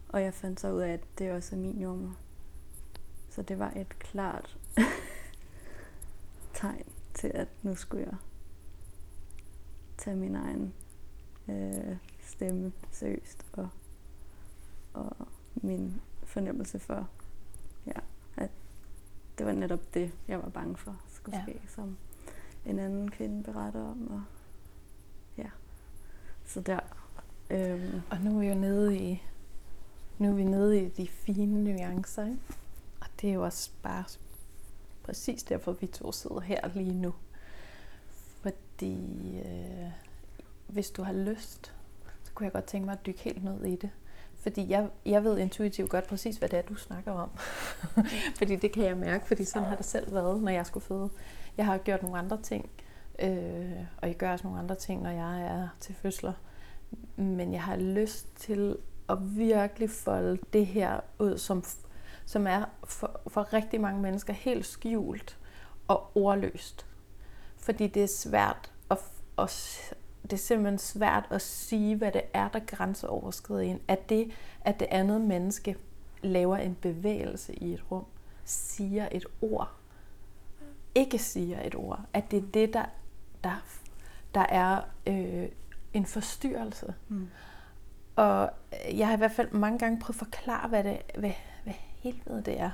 og 0.08 0.22
jeg 0.22 0.34
fandt 0.34 0.60
så 0.60 0.72
ud 0.72 0.80
af, 0.80 0.92
at 0.92 1.00
det 1.18 1.32
også 1.32 1.56
er 1.56 1.60
min 1.60 1.80
jordmor. 1.80 2.16
Så 3.34 3.42
det 3.42 3.58
var 3.58 3.70
et 3.76 3.98
klart 3.98 4.58
tegn 6.54 6.84
til, 7.14 7.28
at 7.34 7.48
nu 7.62 7.74
skulle 7.74 8.04
jeg 8.04 8.14
tage 9.98 10.16
min 10.16 10.34
egen 10.36 10.74
øh, 11.48 11.96
stemme 12.20 12.72
seriøst 12.90 13.46
og, 13.52 13.68
og 14.94 15.16
min 15.54 16.00
fornemmelse 16.24 16.78
for, 16.78 17.08
ja, 17.86 18.00
at 18.36 18.50
det 19.38 19.46
var 19.46 19.52
netop 19.52 19.94
det, 19.94 20.12
jeg 20.28 20.38
var 20.42 20.48
bange 20.48 20.76
for 20.76 20.96
skulle 21.08 21.36
Ja. 21.38 21.42
ske, 21.42 21.60
som 21.68 21.96
en 22.66 22.78
anden 22.78 23.10
kvinde 23.10 23.42
beretter 23.42 23.80
om. 23.80 24.10
Og, 24.10 24.22
ja. 25.38 25.50
Så 26.44 26.60
der. 26.60 26.80
Øhm, 27.50 28.00
Og 28.10 28.20
nu 28.20 28.36
er 28.36 28.40
vi 28.40 28.46
jo 28.46 28.54
nede 28.54 28.98
i, 28.98 29.22
nu 30.18 30.28
er 30.28 30.34
vi 30.34 30.44
nede 30.44 30.82
i 30.82 30.88
de 30.88 31.08
fine 31.08 31.64
nuancer, 31.64 32.24
ikke? 32.26 32.38
Det 33.22 33.30
er 33.30 33.34
jo 33.34 33.44
også 33.44 33.70
bare 33.82 34.04
præcis 35.02 35.42
derfor, 35.42 35.72
vi 35.72 35.86
to 35.86 36.12
sidder 36.12 36.40
her 36.40 36.68
lige 36.74 36.94
nu. 36.94 37.14
Fordi 38.42 39.38
øh, 39.38 39.90
hvis 40.66 40.90
du 40.90 41.02
har 41.02 41.12
lyst, 41.12 41.74
så 42.24 42.32
kunne 42.34 42.44
jeg 42.44 42.52
godt 42.52 42.64
tænke 42.64 42.86
mig 42.86 42.92
at 42.92 43.06
dykke 43.06 43.20
helt 43.20 43.44
ned 43.44 43.64
i 43.64 43.76
det. 43.76 43.90
Fordi 44.34 44.68
jeg, 44.70 44.88
jeg 45.06 45.24
ved 45.24 45.38
intuitivt 45.38 45.90
godt 45.90 46.06
præcis, 46.06 46.36
hvad 46.36 46.48
det 46.48 46.58
er, 46.58 46.62
du 46.62 46.74
snakker 46.74 47.12
om. 47.12 47.30
fordi 48.38 48.56
det 48.56 48.72
kan 48.72 48.84
jeg 48.84 48.96
mærke, 48.96 49.26
fordi 49.26 49.44
sådan 49.44 49.68
har 49.68 49.76
det 49.76 49.84
selv 49.84 50.14
været, 50.14 50.42
når 50.42 50.50
jeg 50.52 50.66
skulle 50.66 50.86
føde. 50.86 51.10
Jeg 51.56 51.66
har 51.66 51.78
gjort 51.78 52.02
nogle 52.02 52.18
andre 52.18 52.42
ting, 52.42 52.70
øh, 53.18 53.84
og 53.96 54.08
jeg 54.08 54.16
gør 54.16 54.32
også 54.32 54.46
nogle 54.46 54.58
andre 54.58 54.74
ting, 54.74 55.02
når 55.02 55.10
jeg 55.10 55.42
er 55.42 55.68
til 55.80 55.94
fødsler. 55.94 56.32
Men 57.16 57.52
jeg 57.52 57.62
har 57.62 57.76
lyst 57.76 58.26
til 58.36 58.76
at 59.08 59.36
virkelig 59.36 59.90
folde 59.90 60.38
det 60.52 60.66
her 60.66 61.00
ud, 61.18 61.38
som, 61.38 61.64
som 62.26 62.46
er 62.46 62.64
for, 62.84 63.20
for 63.26 63.52
rigtig 63.52 63.80
mange 63.80 64.02
mennesker 64.02 64.32
helt 64.32 64.66
skjult 64.66 65.38
og 65.88 66.10
ordløst. 66.14 66.86
Fordi 67.56 67.86
det 67.86 68.02
er 68.02 68.06
svært 68.06 68.72
at, 68.90 68.98
at 69.38 69.94
det 70.22 70.32
er 70.32 70.36
simpelthen 70.36 70.78
svært 70.78 71.26
at 71.30 71.42
sige, 71.42 71.96
hvad 71.96 72.12
det 72.12 72.22
er, 72.34 72.48
der 72.48 72.58
grænseoverskrider 72.58 73.60
en. 73.60 73.80
At 73.88 74.08
det, 74.08 74.32
at 74.60 74.80
det 74.80 74.88
andet 74.90 75.20
menneske 75.20 75.76
laver 76.22 76.56
en 76.56 76.74
bevægelse 76.74 77.54
i 77.54 77.74
et 77.74 77.84
rum, 77.90 78.04
siger 78.44 79.08
et 79.12 79.26
ord, 79.40 79.70
ikke 80.94 81.18
siger 81.18 81.60
et 81.60 81.74
ord. 81.74 82.00
At 82.12 82.30
det 82.30 82.36
er 82.36 82.46
det, 82.54 82.74
der, 82.74 82.84
der, 83.44 83.64
der 84.34 84.46
er 84.48 84.80
øh, 85.06 85.48
en 85.94 86.06
forstyrrelse. 86.06 86.94
mm. 87.08 87.28
Og 88.16 88.50
jeg 88.92 89.06
har 89.06 89.14
i 89.14 89.18
hvert 89.18 89.32
fald 89.32 89.50
mange 89.52 89.78
gange 89.78 90.00
prøvet 90.00 90.14
at 90.14 90.18
forklare, 90.18 90.68
hvad, 90.68 90.84
det, 90.84 91.00
hvad, 91.18 91.32
hvad 91.64 91.74
helvede 92.02 92.42
det 92.46 92.60
er. 92.60 92.70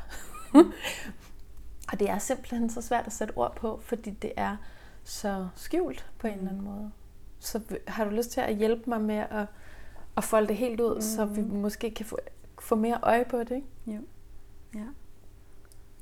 og 1.93 2.01
det 2.01 2.11
er 2.11 2.19
simpelthen 2.19 2.71
så 2.71 2.83
svært 2.83 3.07
at 3.07 3.13
sætte 3.13 3.33
ord 3.37 3.57
på, 3.57 3.81
fordi 3.85 4.11
det 4.11 4.33
er 4.37 4.57
så 5.05 5.49
skjult 5.57 6.07
på 6.19 6.27
en 6.27 6.35
eller 6.35 6.49
anden 6.51 6.65
måde. 6.65 6.91
Så 7.41 7.61
har 7.87 8.05
du 8.05 8.11
lyst 8.11 8.31
til 8.31 8.41
at 8.41 8.57
hjælpe 8.57 8.91
mig 8.91 9.01
med 9.01 9.25
at, 9.31 9.47
at 10.17 10.25
folde 10.25 10.49
det 10.49 10.57
helt 10.57 10.81
ud, 10.81 10.95
mm. 10.95 11.01
så 11.01 11.25
vi 11.25 11.41
Mhm. 11.41 11.57
måske 11.57 11.91
kan 11.91 12.07
få, 12.07 12.19
få 12.61 12.75
mere 12.77 12.99
øje 13.03 13.25
på 13.25 13.39
det, 13.39 13.51
ikke? 13.51 13.67
Jo. 13.87 14.01
Ja. 14.75 14.85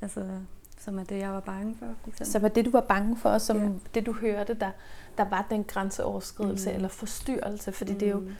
Altså, 0.02 0.40
som 0.78 0.98
er 0.98 1.04
det, 1.04 1.18
jeg 1.18 1.32
var 1.32 1.40
bange 1.40 1.76
for, 1.78 1.86
for 1.86 2.08
eksempel. 2.08 2.26
Så 2.32 2.38
var 2.38 2.48
det, 2.48 2.64
du 2.64 2.70
var 2.70 2.80
bange 2.80 3.16
for, 3.16 3.38
som 3.38 3.56
Ja. 3.62 3.68
det, 3.94 4.06
du 4.06 4.12
hørte, 4.12 4.54
der, 4.54 4.70
der 5.18 5.24
var 5.28 5.46
den 5.50 5.64
grænseoverskridelse 5.64 6.70
Mm. 6.70 6.74
eller 6.76 6.88
forstyrrelse, 6.88 7.72
fordi 7.72 7.94
det 7.94 8.02
er 8.02 8.10
jo 8.12 8.18
Mm. 8.20 8.32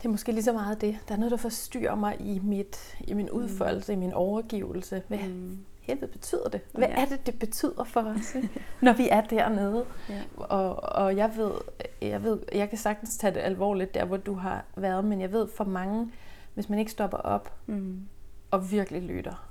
Det 0.00 0.04
er 0.06 0.10
måske 0.10 0.32
lige 0.32 0.42
så 0.44 0.52
meget 0.52 0.80
det. 0.80 0.98
Der 1.08 1.14
er 1.14 1.18
noget, 1.18 1.30
der 1.30 1.36
forstyrrer 1.36 1.94
mig 1.94 2.16
i, 2.20 2.38
mit, 2.38 2.96
i 3.00 3.14
min 3.14 3.30
udfoldelse, 3.30 3.94
mm. 3.96 4.02
i 4.02 4.04
min 4.06 4.12
overgivelse. 4.14 5.02
Hvad 5.08 5.18
Mm. 5.18 5.58
helvede 5.80 6.06
betyder 6.12 6.48
det? 6.48 6.60
Hvad 6.72 6.88
Ja. 6.88 7.00
er 7.00 7.04
det, 7.04 7.26
det 7.26 7.38
betyder 7.38 7.84
for 7.84 8.00
os, 8.00 8.36
når 8.82 8.92
vi 8.92 9.08
er 9.08 9.20
dernede? 9.20 9.84
Ja. 10.08 10.22
Og, 10.36 10.82
og 10.82 11.16
jeg 11.16 11.32
ved, 11.36 11.50
jeg 12.02 12.22
ved, 12.22 12.38
jeg 12.54 12.68
kan 12.68 12.78
sagtens 12.78 13.16
tage 13.16 13.34
det 13.34 13.40
alvorligt 13.40 13.94
der, 13.94 14.04
hvor 14.04 14.16
du 14.16 14.34
har 14.34 14.64
været, 14.76 15.04
men 15.04 15.20
jeg 15.20 15.32
ved 15.32 15.48
for 15.56 15.64
mange, 15.64 16.12
hvis 16.54 16.68
man 16.68 16.78
ikke 16.78 16.90
stopper 16.90 17.18
op 17.18 17.52
Mm. 17.66 18.00
og 18.50 18.70
virkelig 18.70 19.02
lytter, 19.02 19.48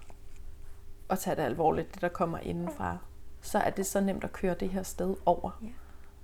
og 1.08 1.20
tager 1.20 1.36
det 1.36 1.44
alvorligt, 1.44 1.94
det 1.94 2.02
der 2.02 2.08
kommer 2.10 2.38
indenfra, 2.38 2.98
så 3.42 3.58
er 3.58 3.70
det 3.70 3.86
så 3.86 4.00
nemt 4.02 4.24
at 4.24 4.34
køre 4.34 4.54
det 4.60 4.70
her 4.70 4.84
sted 4.84 5.16
over. 5.26 5.60
Ja. 5.64 5.68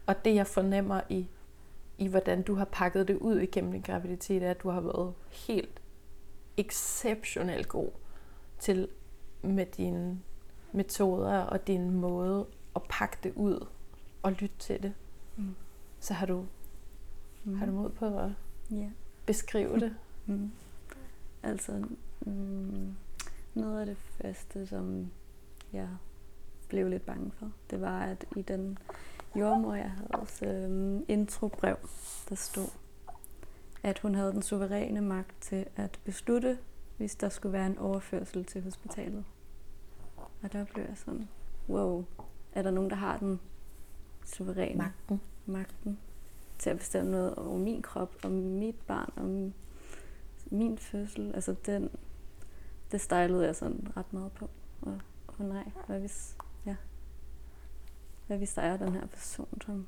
Og 0.06 0.26
det 0.26 0.36
jeg 0.36 0.48
fornemmer 0.48 1.02
i, 1.10 1.28
i, 1.98 2.08
hvordan 2.08 2.42
du 2.44 2.56
har 2.56 2.66
pakket 2.66 3.08
det 3.08 3.18
ud 3.18 3.40
igennem 3.40 3.72
din 3.72 3.82
graviditet, 3.82 4.44
er, 4.44 4.52
at 4.52 4.64
du 4.64 4.70
har 4.70 4.82
været 4.82 5.14
helt 5.32 5.82
exceptionelt 6.58 7.68
god 7.70 7.90
til 8.60 8.88
med 9.42 9.66
dine 9.66 10.20
metoder 10.72 11.40
og 11.40 11.68
din 11.68 11.92
måde 11.92 12.46
at 12.76 12.82
pakke 12.90 13.18
det 13.24 13.34
ud 13.36 13.66
og 14.24 14.32
lytte 14.32 14.56
til 14.60 14.84
det. 14.84 14.94
Mm. 15.38 15.56
Så 16.00 16.14
har 16.14 16.26
du, 16.26 16.46
Mm. 17.44 17.56
har 17.58 17.66
du 17.66 17.72
mod 17.72 17.90
på 17.90 18.18
at 18.20 18.32
Ja. 18.72 18.90
beskrive 19.26 19.80
det. 19.80 19.96
Mm. 20.28 20.52
Altså, 21.44 21.86
mm, 22.26 22.96
noget 23.54 23.80
af 23.80 23.86
det 23.86 23.98
første, 23.98 24.68
som 24.68 25.12
jeg 25.74 25.90
blev 26.68 26.88
lidt 26.90 27.06
bange 27.06 27.32
for, 27.40 27.52
det 27.70 27.82
var, 27.82 28.00
at 28.00 28.26
i 28.36 28.42
den 28.42 28.78
jordmor, 29.36 29.74
jeg 29.76 29.92
havde 29.92 30.66
øhm, 30.66 31.06
introbrev, 31.08 31.78
der 32.30 32.36
stod, 32.36 32.68
at 33.84 34.00
hun 34.00 34.16
havde 34.16 34.32
den 34.32 34.42
suveræne 34.42 35.02
magt 35.02 35.42
til 35.42 35.66
at 35.76 36.00
beslutte, 36.04 36.58
hvis 36.98 37.16
der 37.16 37.30
skulle 37.30 37.54
være 37.54 37.66
en 37.66 37.78
overførsel 37.78 38.46
til 38.46 38.64
hospitalet. 38.64 39.26
Og 40.44 40.54
der 40.54 40.66
blev 40.66 40.86
jeg 40.86 40.98
sådan, 40.98 41.28
wow, 41.70 42.06
er 42.54 42.62
der 42.62 42.72
nogen, 42.72 42.90
der 42.90 42.96
har 42.96 43.18
den 43.18 43.40
suveræne 44.26 44.78
Magten. 44.78 45.22
magten 45.46 46.00
til 46.60 46.70
at 46.70 46.78
bestemme 46.78 47.12
noget 47.12 47.36
over 47.36 47.58
min 47.58 47.82
krop, 47.82 48.16
om 48.24 48.32
mit 48.32 48.76
barn, 48.88 49.14
om 49.16 49.54
min 50.52 50.78
fødsel. 50.78 51.36
Altså 51.36 51.56
den, 51.66 51.90
det 52.92 53.02
stejlede 53.02 53.46
jeg 53.46 53.56
sådan 53.56 53.88
ret 53.98 54.14
meget 54.14 54.32
på. 54.32 54.50
Og 54.82 55.00
oh 55.40 55.46
nej, 55.46 55.72
hvad 55.88 56.00
hvis, 56.00 56.38
hvad 58.28 58.38
hvis 58.38 58.54
der 58.54 58.62
er 58.62 58.78
den 58.78 58.94
her 58.94 59.06
person, 59.06 59.62
som 59.66 59.88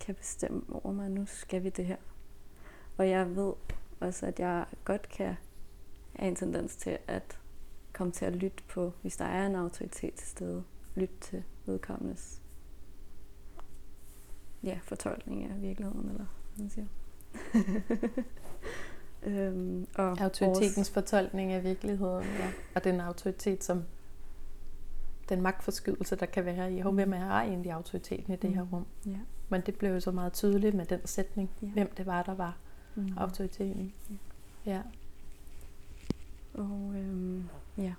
kan 0.00 0.14
bestemme 0.14 0.62
over 0.72 0.92
mig, 0.92 1.10
nu 1.10 1.26
skal 1.26 1.64
vi 1.64 1.68
det 1.68 1.86
her. 1.86 1.96
Og 2.96 3.08
jeg 3.08 3.36
ved 3.36 3.52
også, 4.00 4.26
at 4.26 4.40
jeg 4.40 4.66
godt 4.84 5.08
kan 5.08 5.36
have 6.16 6.28
en 6.28 6.36
tendens 6.36 6.76
til 6.76 6.98
at 7.06 7.38
komme 7.92 8.12
til 8.12 8.24
at 8.24 8.36
lytte 8.36 8.62
på, 8.68 8.92
hvis 9.02 9.16
der 9.16 9.24
er 9.24 9.46
en 9.46 9.54
autoritet 9.54 10.14
til 10.14 10.28
stede, 10.28 10.64
lytte 10.94 11.14
til 11.20 11.44
vedkommendes 11.66 12.40
ja, 14.62 14.78
fortolkning 14.82 15.44
af 15.44 15.62
virkeligheden, 15.62 16.08
eller 16.08 16.26
hvad 16.54 16.64
man 16.64 16.70
siger. 16.70 16.86
øhm, 19.48 19.86
og 19.94 20.20
Autoritetens 20.20 20.90
fortolkning 20.90 21.52
af 21.52 21.64
virkeligheden, 21.64 22.24
ja. 22.24 22.50
og 22.74 22.84
den 22.84 23.00
autoritet, 23.00 23.64
som 23.64 23.84
den 25.28 25.42
magtforskydelse, 25.42 26.16
der 26.16 26.26
kan 26.26 26.44
være 26.44 26.72
i, 26.72 26.82
hvem 26.82 27.12
er 27.12 27.30
egentlig 27.30 27.72
autoriteten 27.72 28.32
i 28.32 28.36
det 28.36 28.54
her 28.54 28.62
Mm. 28.64 28.68
rum. 28.72 28.86
Ja. 29.06 29.18
Men 29.48 29.60
det 29.60 29.78
blev 29.78 29.90
jo 29.92 30.00
så 30.00 30.10
meget 30.10 30.32
tydeligt 30.32 30.74
med 30.74 30.86
den 30.86 31.06
sætning, 31.06 31.50
Ja. 31.62 31.66
hvem 31.68 31.90
det 31.96 32.06
var, 32.06 32.22
der 32.22 32.34
var 32.34 32.56
Mm. 32.94 33.08
autoriteten. 33.16 33.94
Ja. 34.66 34.82
Og 36.54 36.92
øhm, 36.96 37.48
ja, 37.78 37.94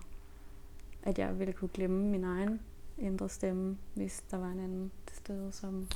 at 1.03 1.19
jeg 1.19 1.39
ville 1.39 1.53
kunne 1.53 1.69
glemme 1.73 2.07
min 2.07 2.23
egen 2.23 2.59
indre 2.97 3.29
stemme, 3.29 3.77
hvis 3.93 4.23
der 4.31 4.37
var 4.37 4.47
en 4.47 4.59
anden 4.59 4.91
til 5.07 5.17
stede, 5.17 5.51
som 5.51 5.87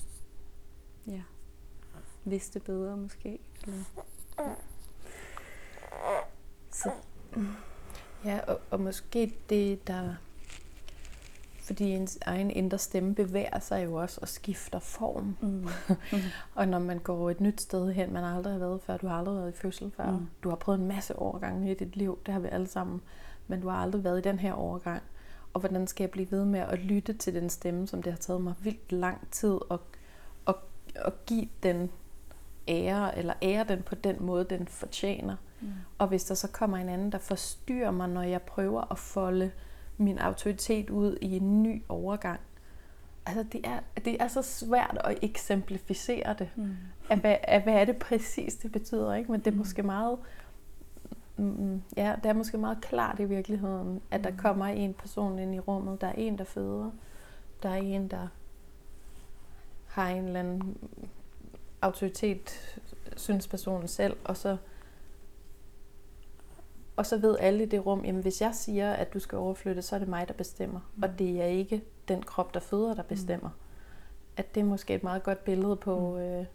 ja, 1.08 1.22
vidste 2.26 2.60
bedre 2.60 2.98
måske. 2.98 3.40
Eller, 3.64 3.84
ja. 4.40 4.54
Så 6.72 6.92
Ja, 8.26 8.40
og, 8.48 8.60
og 8.72 8.80
måske 8.80 9.34
det, 9.50 9.88
der... 9.88 10.16
fordi 11.72 11.92
ens 11.92 12.18
egen 12.22 12.52
indre 12.52 12.78
stemme 12.78 13.16
bevæger 13.16 13.60
sig 13.60 13.86
jo 13.86 13.94
også 13.94 14.20
og 14.22 14.28
skifter 14.28 14.80
form. 14.80 15.38
Mm. 15.42 15.48
Mm. 15.48 15.68
Og 16.56 16.68
når 16.68 16.80
man 16.80 17.00
går 17.00 17.30
et 17.30 17.42
nyt 17.42 17.62
sted 17.62 17.92
hen, 17.94 18.14
man 18.14 18.24
aldrig 18.24 18.54
har 18.54 18.60
været 18.60 18.82
før, 18.82 18.98
du 18.98 19.08
har 19.08 19.18
aldrig 19.18 19.36
været 19.36 19.50
i 19.50 19.58
fødsel 19.58 19.92
før, 19.98 20.12
Mm. 20.12 20.28
du 20.44 20.50
har 20.50 20.56
prøvet 20.56 20.80
en 20.80 20.88
masse 20.88 21.16
overgange 21.16 21.72
i 21.72 21.74
dit 21.74 21.96
liv, 21.96 22.20
det 22.26 22.34
har 22.34 22.42
vi 22.42 22.48
alle 22.52 22.68
sammen, 22.68 23.02
men 23.48 23.62
du 23.62 23.70
har 23.70 23.78
aldrig 23.78 24.04
været 24.04 24.18
i 24.20 24.22
den 24.22 24.40
her 24.40 24.54
overgang. 24.54 25.02
Og 25.54 25.60
hvordan 25.60 25.88
skal 25.88 26.04
jeg 26.04 26.12
blive 26.12 26.32
ved 26.32 26.46
med 26.46 26.60
at 26.60 26.80
lytte 26.80 27.14
til 27.14 27.34
den 27.34 27.50
stemme, 27.50 27.88
som 27.88 28.04
det 28.04 28.14
har 28.14 28.20
taget 28.20 28.42
mig 28.42 28.54
vildt 28.62 28.92
lang 28.92 29.28
tid, 29.32 29.60
og, 29.70 29.82
og, 30.46 30.58
og 31.06 31.14
give 31.26 31.48
den 31.64 31.90
ære, 32.68 33.18
eller 33.18 33.34
ære 33.42 33.66
den 33.68 33.82
på 33.84 33.96
den 33.96 34.16
måde, 34.20 34.44
den 34.44 34.68
fortjener. 34.68 35.36
Mm. 35.62 35.68
Og 35.98 36.08
hvis 36.08 36.24
der 36.24 36.36
så 36.36 36.48
kommer 36.48 36.78
en 36.78 36.90
anden, 36.90 37.12
der 37.12 37.18
forstyrrer 37.18 37.92
mig, 37.92 38.10
når 38.10 38.22
jeg 38.22 38.42
prøver 38.42 38.92
at 38.92 38.98
folde 39.00 39.52
min 39.98 40.18
autoritet 40.18 40.90
ud 40.90 41.18
i 41.22 41.38
en 41.38 41.64
ny 41.64 41.84
overgang. 41.90 42.40
Altså, 43.26 43.44
det 43.52 43.62
er, 43.68 43.80
det 44.06 44.22
er 44.22 44.28
så 44.28 44.42
svært 44.42 44.98
at 45.04 45.18
eksemplificere 45.22 46.36
det. 46.40 46.50
Mm. 46.56 46.76
Af, 47.10 47.18
hvad, 47.18 47.36
af, 47.44 47.62
hvad 47.62 47.74
er 47.74 47.86
det 47.86 47.98
præcis, 47.98 48.56
det 48.56 48.72
betyder, 48.72 49.14
ikke? 49.14 49.32
Men 49.32 49.40
det 49.40 49.48
er 49.48 49.52
Mm. 49.52 49.58
måske 49.58 49.84
meget... 49.84 50.18
Mm, 51.38 51.82
ja, 51.98 52.16
det 52.24 52.30
er 52.30 52.34
måske 52.34 52.58
meget 52.58 52.82
klart 52.82 53.20
i 53.20 53.26
virkeligheden, 53.26 54.02
at 54.12 54.24
der 54.24 54.32
Mm. 54.32 54.38
kommer 54.38 54.66
en 54.66 54.94
person 54.94 55.40
ind 55.40 55.56
i 55.56 55.60
rummet. 55.60 56.02
Der 56.02 56.08
er 56.08 56.12
en, 56.18 56.38
der 56.38 56.44
føder. 56.44 56.92
Der 57.64 57.70
er 57.70 57.76
en, 57.76 58.08
der 58.08 58.28
har 59.88 60.10
en 60.10 60.26
eller 60.26 60.40
anden 60.40 60.78
autoritet, 61.82 62.52
synes 63.18 63.48
personen 63.48 63.88
selv, 63.88 64.18
og 64.26 64.38
så 64.38 64.58
og 67.02 67.06
så 67.06 67.18
ved 67.18 67.38
alle 67.40 67.64
i 67.64 67.66
det 67.66 67.86
rum, 67.86 68.06
jamen 68.06 68.22
hvis 68.22 68.42
jeg 68.42 68.56
siger, 68.56 68.94
at 68.94 69.14
du 69.14 69.20
skal 69.20 69.38
overflytte, 69.38 69.82
så 69.82 69.96
er 69.96 70.00
det 70.00 70.08
mig, 70.08 70.28
der 70.28 70.34
bestemmer. 70.34 70.80
Mm. 70.96 71.04
Og 71.04 71.20
det 71.20 71.42
er 71.42 71.46
ikke 71.46 71.84
den 72.08 72.24
krop, 72.24 72.54
der 72.54 72.60
føder, 72.60 72.94
der 72.94 73.04
bestemmer. 73.04 73.50
Mm. 73.50 73.56
At 74.38 74.56
det 74.56 74.62
er 74.62 74.66
måske 74.66 74.94
et 74.94 75.04
meget 75.04 75.24
godt 75.24 75.44
billede 75.44 75.76
på, 75.76 76.10
mm. 76.10 76.18
øh, 76.18 76.46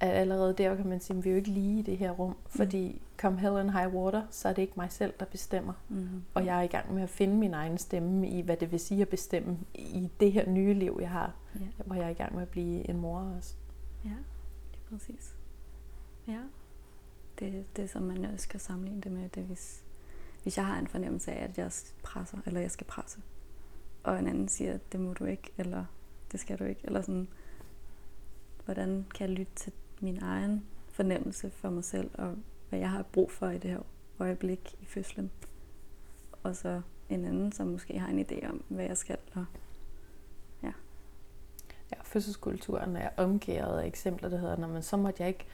at 0.00 0.10
allerede 0.10 0.54
der 0.54 0.76
kan 0.76 0.86
man 0.86 1.00
sige, 1.00 1.18
at 1.18 1.24
vi 1.24 1.28
er 1.28 1.32
jo 1.32 1.36
ikke 1.36 1.50
lige 1.50 1.78
i 1.78 1.82
det 1.82 1.98
her 1.98 2.10
rum. 2.10 2.36
Fordi 2.46 3.02
come 3.16 3.38
hell 3.38 3.56
and 3.56 3.70
high 3.70 3.94
water, 3.94 4.22
så 4.30 4.48
er 4.48 4.52
det 4.52 4.62
ikke 4.62 4.74
mig 4.76 4.92
selv, 4.92 5.12
der 5.20 5.26
bestemmer. 5.26 5.72
Mm. 5.88 6.22
Og 6.34 6.44
jeg 6.44 6.58
er 6.58 6.62
i 6.62 6.66
gang 6.66 6.94
med 6.94 7.02
at 7.02 7.10
finde 7.10 7.36
min 7.36 7.54
egen 7.54 7.78
stemme 7.78 8.28
i, 8.28 8.40
hvad 8.40 8.56
det 8.56 8.72
vil 8.72 8.80
sige 8.80 9.02
at 9.02 9.08
bestemme 9.08 9.58
i 9.74 10.10
det 10.20 10.32
her 10.32 10.50
nye 10.50 10.74
liv, 10.74 10.98
jeg 11.00 11.10
har. 11.10 11.34
Ja. 11.54 11.84
Hvor 11.86 11.96
jeg 11.96 12.04
er 12.04 12.10
i 12.10 12.14
gang 12.14 12.34
med 12.34 12.42
at 12.42 12.48
blive 12.48 12.90
en 12.90 12.96
mor 12.96 13.20
også. 13.36 13.54
Ja, 14.04 14.10
det 14.72 14.78
er 14.86 14.90
præcis. 14.90 15.34
Ja. 16.28 16.40
Det, 17.38 17.76
det 17.76 17.90
som 17.90 18.02
man 18.02 18.24
også 18.24 18.42
skal 18.42 18.60
sammenligne 18.60 19.00
det 19.00 19.12
med, 19.12 19.28
det 19.28 19.42
hvis, 19.42 19.84
hvis 20.42 20.56
jeg 20.56 20.66
har 20.66 20.78
en 20.78 20.86
fornemmelse 20.86 21.32
af, 21.32 21.44
at 21.44 21.58
jeg 21.58 21.72
presser, 22.02 22.38
eller 22.46 22.60
jeg 22.60 22.70
skal 22.70 22.86
presse, 22.86 23.20
og 24.02 24.18
en 24.18 24.26
anden 24.26 24.48
siger, 24.48 24.74
at 24.74 24.92
det 24.92 25.00
må 25.00 25.12
du 25.12 25.24
ikke, 25.24 25.52
eller 25.58 25.84
det 26.32 26.40
skal 26.40 26.58
du 26.58 26.64
ikke, 26.64 26.80
eller 26.84 27.00
sådan, 27.00 27.28
hvordan 28.64 29.06
kan 29.14 29.28
jeg 29.28 29.36
lytte 29.36 29.52
til 29.56 29.72
min 30.00 30.22
egen 30.22 30.66
fornemmelse 30.88 31.50
for 31.50 31.70
mig 31.70 31.84
selv, 31.84 32.10
og 32.14 32.34
hvad 32.68 32.78
jeg 32.78 32.90
har 32.90 33.02
brug 33.02 33.30
for 33.30 33.48
i 33.48 33.58
det 33.58 33.70
her 33.70 33.80
øjeblik 34.18 34.74
i 34.82 34.84
fødslen. 34.84 35.30
Og 36.42 36.56
så 36.56 36.82
en 37.08 37.24
anden, 37.24 37.52
som 37.52 37.66
måske 37.66 37.98
har 37.98 38.08
en 38.08 38.20
idé 38.20 38.48
om, 38.48 38.62
hvad 38.68 38.84
jeg 38.84 38.96
skal. 38.96 39.16
Og, 39.34 39.44
Ja, 40.62 40.72
ja, 41.92 42.02
fødselskulturen 42.02 42.96
er 42.96 43.10
omgivet 43.16 43.78
af 43.78 43.86
eksempler, 43.86 44.28
der 44.28 44.38
hedder, 44.38 44.56
når 44.56 44.68
man 44.68 44.82
så 44.82 44.96
måtte 44.96 45.22
jeg 45.22 45.28
ikke 45.28 45.46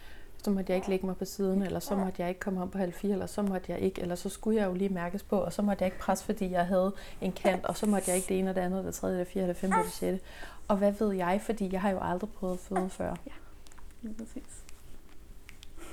så 0.45 0.51
måtte 0.51 0.73
jeg 0.73 0.77
ikke 0.77 0.89
lægge 0.89 1.07
mig 1.07 1.17
på 1.17 1.25
siden, 1.25 1.63
eller 1.63 1.81
så 1.81 1.97
måtte 1.97 2.23
jeg 2.23 2.29
ikke 2.29 2.41
komme 2.41 2.63
op 2.63 2.71
på 2.71 2.79
halv 2.79 2.93
fire, 2.93 3.13
eller 3.13 3.27
så 3.27 3.43
måtte 3.43 3.73
jeg 3.73 3.81
ikke, 3.81 4.01
eller 4.01 4.15
så 4.15 4.29
skulle 4.29 4.61
jeg 4.61 4.67
jo 4.67 4.75
lige 4.75 4.89
mærkes 4.89 5.23
på, 5.23 5.39
og 5.39 5.53
så 5.53 5.63
måtte 5.63 5.83
jeg 5.83 5.87
ikke 5.87 5.99
presse, 5.99 6.25
fordi 6.25 6.51
jeg 6.51 6.67
havde 6.67 6.93
en 7.21 7.33
kant, 7.33 7.65
og 7.65 7.77
så 7.77 7.87
måtte 7.87 8.11
jeg 8.11 8.17
ikke 8.17 8.29
det 8.29 8.39
ene, 8.39 8.51
og 8.51 8.57
det 8.57 8.61
andet, 8.61 8.85
det 8.85 8.95
tredje, 8.95 9.19
det 9.19 9.27
fjerde, 9.27 9.49
det 9.49 9.57
femte, 9.57 9.79
det 9.79 9.93
sjette. 9.93 10.21
Og 10.69 10.77
hvad 10.77 10.93
ved 10.93 11.13
jeg, 11.13 11.41
fordi 11.43 11.73
jeg 11.73 11.81
har 11.81 11.91
jo 11.91 11.99
aldrig 12.03 12.31
prøvet 12.31 12.55
at 12.55 12.61
føde 12.61 12.91
før. 12.91 13.15
ja, 13.27 14.09
præcis. 14.19 14.65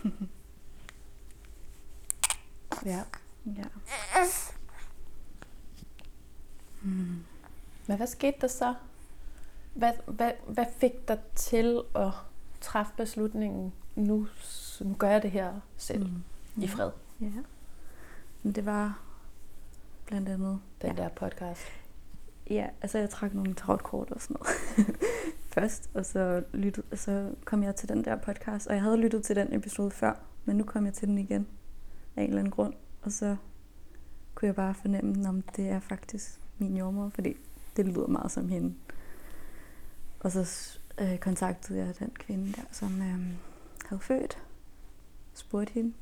Ja. 2.86 3.04
Ja. 3.46 3.64
Mm. 6.82 7.24
Men 7.88 7.98
hvad 7.98 8.08
skete 8.08 8.38
der 8.42 8.48
så? 8.48 8.74
Hvad, 9.74 9.94
hvad, 10.06 10.32
hvad 10.48 10.66
fik 10.78 11.08
dig 11.08 11.20
til 11.36 11.82
at 11.96 12.12
træffe 12.62 12.94
beslutningen, 12.98 13.74
nu, 13.96 14.28
nu 14.82 14.96
gør 15.00 15.10
jeg 15.10 15.24
det 15.24 15.32
her 15.32 15.54
selv 15.78 16.06
mm. 16.06 16.64
i 16.64 16.68
fred, 16.68 16.92
Ja. 17.22 17.28
Men 18.44 18.54
det 18.56 18.66
var 18.66 19.02
blandt 20.06 20.30
andet... 20.30 20.60
den 20.82 20.90
ja. 20.90 21.04
der 21.04 21.10
podcast? 21.10 21.62
Ja, 22.50 22.68
altså 22.82 22.98
jeg 22.98 23.10
trak 23.10 23.34
nogle 23.34 23.54
tarotkort 23.54 24.12
og 24.12 24.22
sådan 24.22 24.38
noget 24.40 24.98
først, 25.56 25.90
og 25.94 26.06
så, 26.06 26.44
lyttede, 26.54 26.98
så 26.98 27.32
kom 27.46 27.64
jeg 27.64 27.76
til 27.76 27.90
den 27.90 28.06
der 28.06 28.16
podcast, 28.16 28.68
og 28.68 28.74
jeg 28.74 28.84
havde 28.84 28.98
lyttet 28.98 29.24
til 29.24 29.36
den 29.36 29.54
episode 29.54 29.92
før, 29.92 30.14
men 30.46 30.58
nu 30.58 30.64
kom 30.64 30.86
jeg 30.86 30.94
til 30.94 31.08
den 31.08 31.18
igen 31.18 31.48
af 32.16 32.22
en 32.22 32.28
eller 32.28 32.40
anden 32.40 32.52
grund, 32.52 32.74
og 33.02 33.12
så 33.12 33.36
kunne 34.36 34.48
jeg 34.48 34.56
bare 34.56 34.74
fornemme, 34.74 35.30
om 35.30 35.42
det 35.42 35.70
er 35.70 35.80
faktisk 35.80 36.40
min 36.58 36.78
jordmor, 36.78 37.10
fordi 37.10 37.38
det 37.78 37.86
lyder 37.86 38.08
meget 38.08 38.32
som 38.32 38.50
hende. 38.50 38.76
Og 40.20 40.32
så 40.32 40.78
øh, 40.98 41.18
kontaktede 41.18 41.80
jeg 41.80 42.00
den 42.00 42.10
kvinde 42.10 42.54
der, 42.54 42.62
som 42.72 43.02
øh, 43.02 43.34
havde 43.92 44.02
født, 44.02 44.38
spurgte 45.34 45.74
hende, 45.74 45.94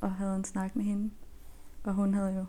og 0.00 0.12
havde 0.14 0.36
en 0.36 0.44
snak 0.44 0.76
med 0.76 0.84
hende, 0.84 1.10
og 1.84 1.94
hun 1.94 2.14
havde 2.14 2.34
jo 2.34 2.44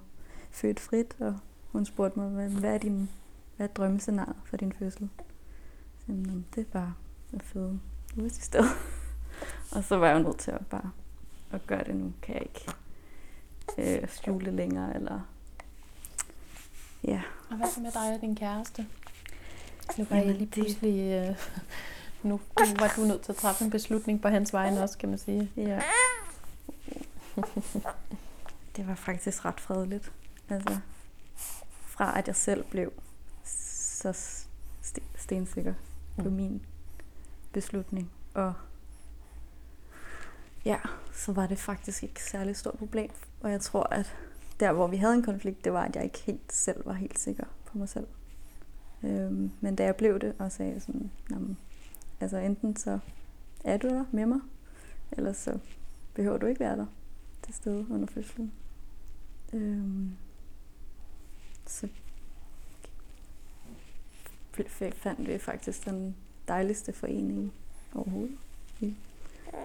født 0.51 0.79
frit, 0.79 1.15
og 1.19 1.39
hun 1.71 1.85
spurgte 1.85 2.19
mig, 2.19 2.29
hvad, 2.29 2.49
hvad 2.49 2.73
er 2.73 2.77
din 2.77 3.09
hvad 3.57 3.67
er 3.69 3.73
drømmescenarie 3.73 4.33
for 4.45 4.57
din 4.57 4.73
fødsel? 4.73 5.09
Så 5.99 6.03
jeg, 6.07 6.15
"Nå, 6.15 6.41
det 6.55 6.61
er 6.61 6.71
bare 6.71 6.93
at 7.33 7.43
føde 7.43 7.79
ude 8.17 8.29
til 8.29 8.43
sted. 8.43 8.63
og 9.75 9.83
så 9.83 9.97
var 9.97 10.07
jeg 10.07 10.17
jo 10.17 10.23
nødt 10.23 10.39
til 10.39 10.51
at 10.51 10.67
bare 10.67 10.91
at 11.51 11.67
gøre 11.67 11.83
det 11.83 11.95
nu. 11.95 12.13
Kan 12.21 12.35
jeg 12.35 12.41
ikke 12.43 12.71
øh, 14.01 14.09
skjule 14.09 14.45
det 14.45 14.53
længere, 14.53 14.95
eller 14.95 15.19
ja. 17.03 17.21
Og 17.49 17.57
hvad 17.57 17.67
så 17.67 17.81
med 17.81 17.91
dig 17.91 18.15
og 18.15 18.21
din 18.21 18.35
kæreste? 18.35 18.87
Nu 19.97 20.05
Jamen, 20.11 20.27
jeg 20.27 20.35
lige 20.35 20.39
det- 20.45 20.49
pludselig... 20.51 20.99
Øh, 21.11 21.27
nu, 21.27 21.35
nu 22.23 22.39
var 22.79 22.93
du 22.95 23.01
nødt 23.01 23.21
til 23.21 23.31
at 23.31 23.35
træffe 23.37 23.63
en 23.65 23.71
beslutning 23.71 24.21
på 24.21 24.27
hans 24.27 24.53
vegne 24.53 24.81
også, 24.83 24.97
kan 24.97 25.09
man 25.09 25.17
sige. 25.17 25.51
ja. 25.57 25.81
det 28.75 28.87
var 28.87 28.95
faktisk 28.95 29.45
ret 29.45 29.59
fredeligt. 29.59 30.11
Altså, 30.49 30.77
fra 31.85 32.17
at 32.19 32.27
jeg 32.27 32.35
selv 32.35 32.63
blev 32.63 32.93
så 33.45 34.09
st- 34.83 35.03
stensikker 35.17 35.73
på 36.17 36.29
Mm. 36.29 36.35
min 36.35 36.61
beslutning. 37.51 38.11
Og 38.33 38.53
ja, 40.65 40.77
så 41.13 41.31
var 41.31 41.47
det 41.47 41.59
faktisk 41.59 42.03
ikke 42.03 42.13
et 42.13 42.19
særligt 42.19 42.57
stort 42.57 42.77
problem. 42.77 43.09
Og 43.41 43.51
jeg 43.51 43.61
tror, 43.61 43.83
at 43.93 44.15
der, 44.59 44.71
hvor 44.71 44.87
vi 44.87 44.97
havde 44.97 45.13
en 45.13 45.23
konflikt, 45.23 45.63
det 45.65 45.73
var, 45.73 45.83
at 45.85 45.95
jeg 45.95 46.03
ikke 46.03 46.19
helt 46.19 46.53
selv 46.53 46.85
var 46.85 46.93
helt 46.93 47.19
sikker 47.19 47.43
på 47.65 47.77
mig 47.77 47.89
selv. 47.89 48.07
Øhm, 49.03 49.51
men 49.61 49.75
da 49.75 49.83
jeg 49.83 49.95
blev 49.95 50.19
det 50.19 50.33
og 50.39 50.51
sagde 50.51 50.79
sådan, 50.79 51.11
"Jamen, 51.31 51.57
altså 52.19 52.37
enten 52.37 52.75
så 52.75 52.99
er 53.63 53.77
du 53.77 53.89
der 53.89 54.05
med 54.11 54.25
mig, 54.25 54.39
eller 55.11 55.33
så 55.33 55.59
behøver 56.13 56.37
du 56.37 56.45
ikke 56.45 56.59
være 56.59 56.77
der 56.77 56.85
til 57.43 57.53
stede 57.53 57.87
under 57.89 58.07
fødslen. 58.07 58.51
Øhm, 59.53 60.11
så 61.65 61.87
fandt 64.91 65.27
vi 65.27 65.37
faktisk 65.37 65.85
den 65.85 66.15
dejligste 66.47 66.93
forening 66.93 67.53
overhovedet 67.95 68.37
i 68.81 68.95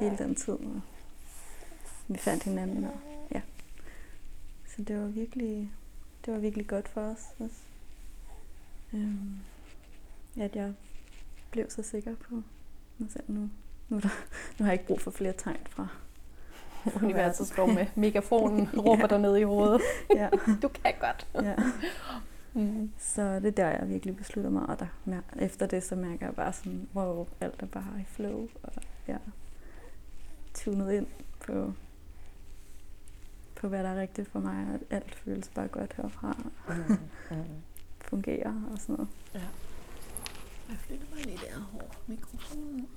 hele 0.01 0.19
den 0.19 0.35
tid. 0.35 0.53
Og 0.53 0.81
vi 2.09 2.19
fandt 2.19 2.43
hinanden, 2.43 2.85
og 2.85 3.01
ja. 3.31 3.41
Så 4.67 4.83
det 4.83 5.01
var 5.01 5.07
virkelig, 5.07 5.73
det 6.27 6.35
var 6.35 6.41
virkelig 6.41 6.67
godt 6.67 6.89
for 6.89 7.01
os 7.01 7.25
også. 7.39 7.63
Øhm, 8.93 9.39
at 10.37 10.57
jeg 10.57 10.75
blev 11.51 11.71
så 11.71 11.83
sikker 11.83 12.15
på 12.15 12.43
mig 12.99 13.11
selv 13.11 13.25
nu. 13.29 13.51
Nu, 13.89 13.97
er 13.97 14.01
der, 14.01 14.09
nu 14.59 14.65
har 14.65 14.67
jeg 14.67 14.73
ikke 14.73 14.87
brug 14.87 15.01
for 15.01 15.11
flere 15.11 15.33
tegn 15.33 15.67
fra 15.71 15.89
Universet 17.03 17.47
står 17.47 17.67
med 17.67 17.87
megafonen, 17.95 18.69
råber 18.87 19.07
dig 19.07 19.19
ned 19.19 19.37
i 19.37 19.43
hovedet. 19.43 19.81
ja, 20.15 20.29
Du 20.63 20.69
kan 20.69 20.95
godt. 21.01 21.27
ja. 21.35 21.55
Mm. 22.53 22.91
Så 22.99 23.41
det 23.41 23.47
er 23.47 23.51
der, 23.51 23.69
jeg 23.69 23.89
virkelig 23.89 24.17
beslutter 24.17 24.51
mig. 24.51 24.67
Og 24.69 24.79
der, 24.81 24.87
efter 25.39 25.67
det, 25.67 25.83
så 25.83 25.97
mærker 25.97 26.27
jeg 26.27 26.35
bare 26.35 26.53
sådan, 26.53 26.89
wow, 26.95 27.27
alt 27.41 27.63
er 27.63 27.67
bare 27.67 28.01
i 28.01 28.05
flow. 28.05 28.49
Og 28.63 28.73
jeg 29.07 29.15
er 29.15 29.31
tunet 30.55 30.93
ind 30.93 31.07
på, 31.47 31.73
på, 33.57 33.69
hvad 33.69 33.83
der 33.83 33.89
er 33.89 34.01
rigtigt 34.01 34.29
for 34.29 34.41
mig. 34.41 34.67
Og 34.75 34.81
alt 34.97 35.15
føles 35.15 35.49
bare 35.49 35.69
godt 35.69 35.95
herfra. 35.97 36.37
Mm. 36.69 36.97
Fungerer 38.09 38.55
og 38.73 38.79
sådan 38.79 38.95
noget. 38.95 39.09
Jeg 40.69 40.77
flytter 40.79 41.07
bare 41.07 41.23
lige 41.23 41.39
der 41.39 41.61
hår. 41.61 41.95
Mikrofonen. 42.07 42.89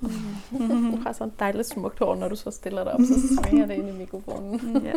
Mm. 0.50 0.90
Du 0.90 0.96
har 0.96 1.12
så 1.12 1.24
et 1.24 1.38
dejligt 1.38 1.66
smukt 1.68 1.98
hår, 1.98 2.14
når 2.14 2.28
du 2.28 2.36
så 2.36 2.50
stiller 2.50 2.84
dig 2.84 2.92
op, 2.92 3.00
så 3.00 3.36
svinger 3.42 3.66
det 3.66 3.74
ind 3.74 3.88
i 3.88 3.92
mikrofonen. 3.92 4.76
ja. 4.86 4.94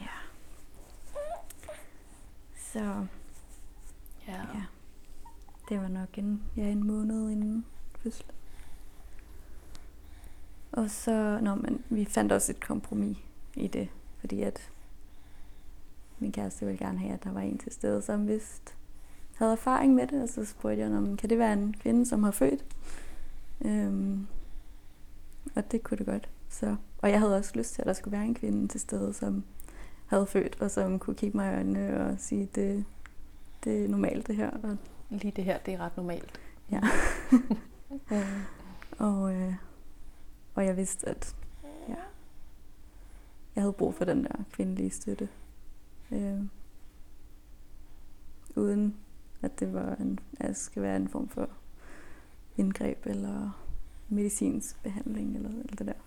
ja. 0.00 0.08
Så. 2.56 3.06
Ja. 4.28 4.40
ja. 4.54 4.64
Det 5.68 5.80
var 5.80 5.88
nok 5.88 6.18
en, 6.18 6.42
ja, 6.56 6.62
en 6.62 6.86
måned 6.86 7.30
inden 7.30 7.66
fødsel. 8.02 8.24
Og 10.72 10.90
så, 10.90 11.38
nå, 11.42 11.54
men 11.54 11.84
vi 11.88 12.04
fandt 12.04 12.32
også 12.32 12.52
et 12.52 12.60
kompromis 12.60 13.18
i 13.54 13.68
det, 13.68 13.88
fordi 14.20 14.42
at 14.42 14.70
min 16.18 16.32
kæreste 16.32 16.66
ville 16.66 16.78
gerne 16.78 16.98
have, 16.98 17.12
at 17.14 17.24
der 17.24 17.32
var 17.32 17.40
en 17.40 17.58
til 17.58 17.72
stede, 17.72 18.02
som 18.02 18.28
vidste, 18.28 18.74
havde 19.36 19.52
erfaring 19.52 19.94
med 19.94 20.06
det, 20.06 20.22
og 20.22 20.28
så 20.28 20.44
spurgte 20.44 20.82
jeg, 20.82 20.92
om 20.92 21.16
kan 21.16 21.30
det 21.30 21.38
være 21.38 21.52
en 21.52 21.74
kvinde, 21.80 22.06
som 22.06 22.22
har 22.22 22.30
født? 22.30 22.64
Øhm, 23.64 24.26
og 25.54 25.72
det 25.72 25.82
kunne 25.82 25.98
det 25.98 26.06
godt. 26.06 26.28
Så, 26.48 26.76
og 26.98 27.10
jeg 27.10 27.20
havde 27.20 27.36
også 27.36 27.52
lyst 27.54 27.74
til, 27.74 27.82
at 27.82 27.86
der 27.86 27.92
skulle 27.92 28.12
være 28.12 28.24
en 28.26 28.34
kvinde 28.34 28.68
til 28.68 28.80
stede, 28.80 29.12
som 29.12 29.44
havde 30.06 30.26
født, 30.26 30.56
og 30.60 30.70
som 30.70 30.98
kunne 30.98 31.16
kigge 31.16 31.36
mig 31.36 31.52
i 31.52 31.54
øjnene 31.54 32.06
og 32.06 32.14
sige, 32.18 32.48
det, 32.54 32.84
det 33.64 33.84
er 33.84 33.88
normalt 33.88 34.26
det 34.26 34.36
her. 34.36 34.50
Og 34.50 34.76
Lige 35.12 35.32
det 35.36 35.44
her, 35.44 35.58
det 35.58 35.74
er 35.74 35.78
ret 35.78 35.96
normalt. 35.96 36.40
Ja. 36.70 36.80
og, 39.06 39.34
øh, 39.34 39.54
og 40.54 40.64
jeg 40.66 40.76
vidste, 40.76 41.08
at 41.08 41.36
ja, 41.88 41.94
jeg 43.54 43.62
havde 43.62 43.72
brug 43.72 43.94
for 43.94 44.04
den 44.04 44.24
der 44.24 44.44
kvindelige 44.52 44.90
støtte. 44.90 45.28
Øh, 46.10 46.40
uden 48.56 48.96
at 49.42 49.60
det 49.60 49.72
var 49.72 49.94
en, 49.94 50.18
at 50.40 50.56
skal 50.56 50.82
være 50.82 50.96
en 50.96 51.08
form 51.08 51.28
for 51.28 51.48
indgreb 52.56 53.06
eller 53.06 53.64
medicinsk 54.08 54.82
behandling 54.82 55.36
eller 55.36 55.50
alt 55.50 55.78
det 55.78 55.86
der. 55.86 56.02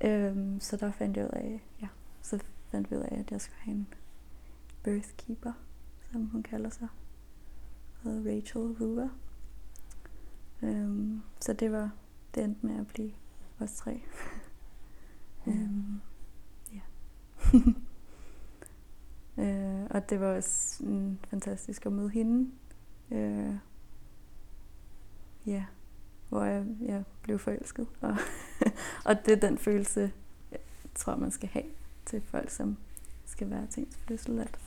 Øh, 0.00 0.60
så 0.60 0.76
der 0.76 0.92
fandt 0.92 1.16
jeg 1.16 1.24
ud 1.24 1.30
af, 1.32 1.62
ja, 1.82 1.88
så 2.22 2.38
fandt 2.70 2.90
vi 2.90 2.96
ud 2.96 3.00
af, 3.00 3.18
at 3.18 3.30
jeg 3.30 3.40
skulle 3.40 3.60
have 3.60 3.74
en 3.74 3.88
birth 4.82 5.08
keeper, 5.16 5.52
som 6.12 6.26
hun 6.26 6.42
kalder 6.42 6.70
sig 6.70 6.88
hedder 8.04 8.36
Rachel 8.36 8.76
Hoover. 8.78 9.08
Øhm, 10.62 11.22
så 11.40 11.52
det 11.52 11.72
var 11.72 11.90
det 12.34 12.44
endte 12.44 12.66
med 12.66 12.80
at 12.80 12.86
blive 12.86 13.12
os 13.60 13.74
tre. 13.76 14.02
øhm, 15.46 16.00
ja. 16.72 16.80
og 20.04 20.10
det 20.10 20.20
var 20.20 20.26
også 20.36 20.84
mm, 20.84 21.18
fantastisk 21.30 21.86
at 21.86 21.92
møde 21.92 22.08
hende. 22.10 22.50
Øh, 23.10 23.54
ja, 25.46 25.64
hvor 26.28 26.44
jeg, 26.44 26.66
jeg 26.80 27.04
blev 27.22 27.38
forelsket. 27.38 27.86
Og, 28.00 28.16
og 29.04 29.26
det 29.26 29.32
er 29.32 29.48
den 29.48 29.58
følelse, 29.58 30.12
jeg 30.50 30.60
tror, 30.94 31.16
man 31.16 31.30
skal 31.30 31.48
have 31.48 31.64
til 32.06 32.22
folk, 32.22 32.50
som 32.50 32.76
skal 33.24 33.50
være 33.50 33.66
til 33.66 33.82
ens 33.82 33.96
fødsel, 34.08 34.38
at 34.40 34.58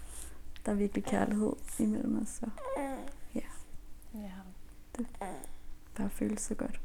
der 0.66 0.72
er 0.72 0.76
virkelig 0.76 1.04
kærlighed 1.04 1.54
imellem 1.80 2.22
os. 2.22 2.40
Og 2.44 2.50
Ja. 3.36 3.42
det 4.98 5.08
bare 5.96 6.10
føles 6.10 6.42
så 6.42 6.56
godt. 6.56 6.82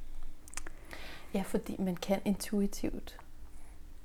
ja, 1.34 1.42
fordi 1.42 1.76
man 1.82 1.96
kan 1.96 2.20
intuitivt, 2.24 3.18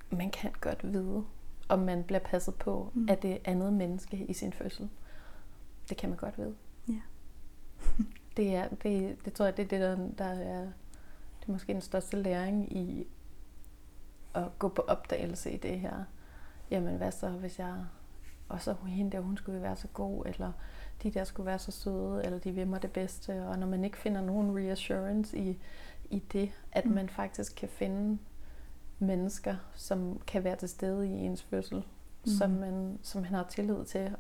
man 0.10 0.32
kan 0.32 0.52
godt 0.62 0.94
vide, 0.94 1.24
om 1.70 1.80
man 1.80 2.04
bliver 2.04 2.20
passet 2.20 2.56
på 2.56 2.92
Mm. 2.94 3.08
af 3.10 3.18
det 3.18 3.38
andet 3.46 3.74
menneske 3.74 4.18
i 4.18 4.34
sin 4.34 4.54
fødsel. 4.54 4.90
Det 5.90 5.98
kan 5.98 6.10
man 6.10 6.18
godt 6.18 6.38
vide. 6.38 6.56
Ja. 6.90 7.02
det, 8.38 8.56
er, 8.56 8.68
det, 8.84 9.18
det 9.26 9.34
tror 9.34 9.46
jeg, 9.46 9.58
det 9.58 9.64
er 9.64 9.68
det, 9.68 9.82
der, 9.82 10.08
der 10.18 10.26
er, 10.34 10.62
det 11.40 11.48
er 11.48 11.52
måske 11.52 11.74
den 11.74 11.82
største 11.82 12.18
læring 12.22 12.78
i 12.78 13.08
at 14.34 14.60
gå 14.60 14.68
på 14.68 14.82
opdagelse 14.82 15.52
i 15.52 15.58
det 15.58 15.80
her. 15.80 16.04
Jamen 16.72 16.98
hvad 16.98 17.12
så, 17.12 17.30
hvis 17.30 17.60
jeg, 17.60 17.76
og 18.50 18.62
så 18.62 18.74
hende 18.88 19.12
der, 19.12 19.20
hun 19.20 19.38
skulle 19.38 19.62
være 19.62 19.76
så 19.76 19.88
god, 19.88 20.26
eller 20.26 20.52
de 21.04 21.12
der 21.12 21.24
skulle 21.24 21.46
være 21.48 21.60
så 21.60 21.72
søde, 21.72 22.26
eller 22.26 22.40
de 22.40 22.52
vil 22.52 22.68
mig 22.68 22.82
det 22.82 22.92
bedste. 22.92 23.46
Og 23.48 23.60
når 23.60 23.68
man 23.68 23.84
ikke 23.84 23.98
finder 23.98 24.22
nogen 24.22 24.58
reassurance 24.58 25.38
i, 25.38 25.60
i 26.10 26.20
det, 26.20 26.52
at 26.72 26.86
Mm. 26.86 26.92
man 26.92 27.10
faktisk 27.10 27.56
kan 27.56 27.70
finde 27.70 28.18
mennesker, 29.00 29.56
som 29.74 30.20
kan 30.28 30.44
være 30.44 30.56
til 30.56 30.70
stede 30.70 31.08
i 31.08 31.12
ens 31.12 31.44
fødsel, 31.44 31.86
Mm. 32.26 32.32
som, 32.32 32.50
man, 32.50 33.00
som 33.02 33.22
man 33.22 33.32
har 33.34 33.44
tillid 33.50 33.86
til, 33.86 34.16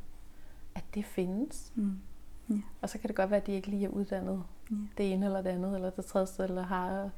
at 0.75 0.83
det 0.93 1.05
findes. 1.05 1.71
Mm. 1.75 1.99
Og 2.81 2.89
så 2.89 2.97
kan 2.97 3.07
det 3.07 3.15
godt 3.15 3.29
være, 3.29 3.39
at 3.41 3.47
de 3.47 3.51
ikke 3.51 3.67
lige 3.67 3.85
er 3.85 3.89
uddannet 3.89 4.43
Ja. 4.71 4.75
det 4.97 5.13
ene 5.13 5.25
eller 5.25 5.41
det 5.41 5.49
andet, 5.49 5.75
eller 5.75 5.89
det 5.89 6.05
tredje, 6.05 6.43
eller 6.49 6.61
har 6.61 7.09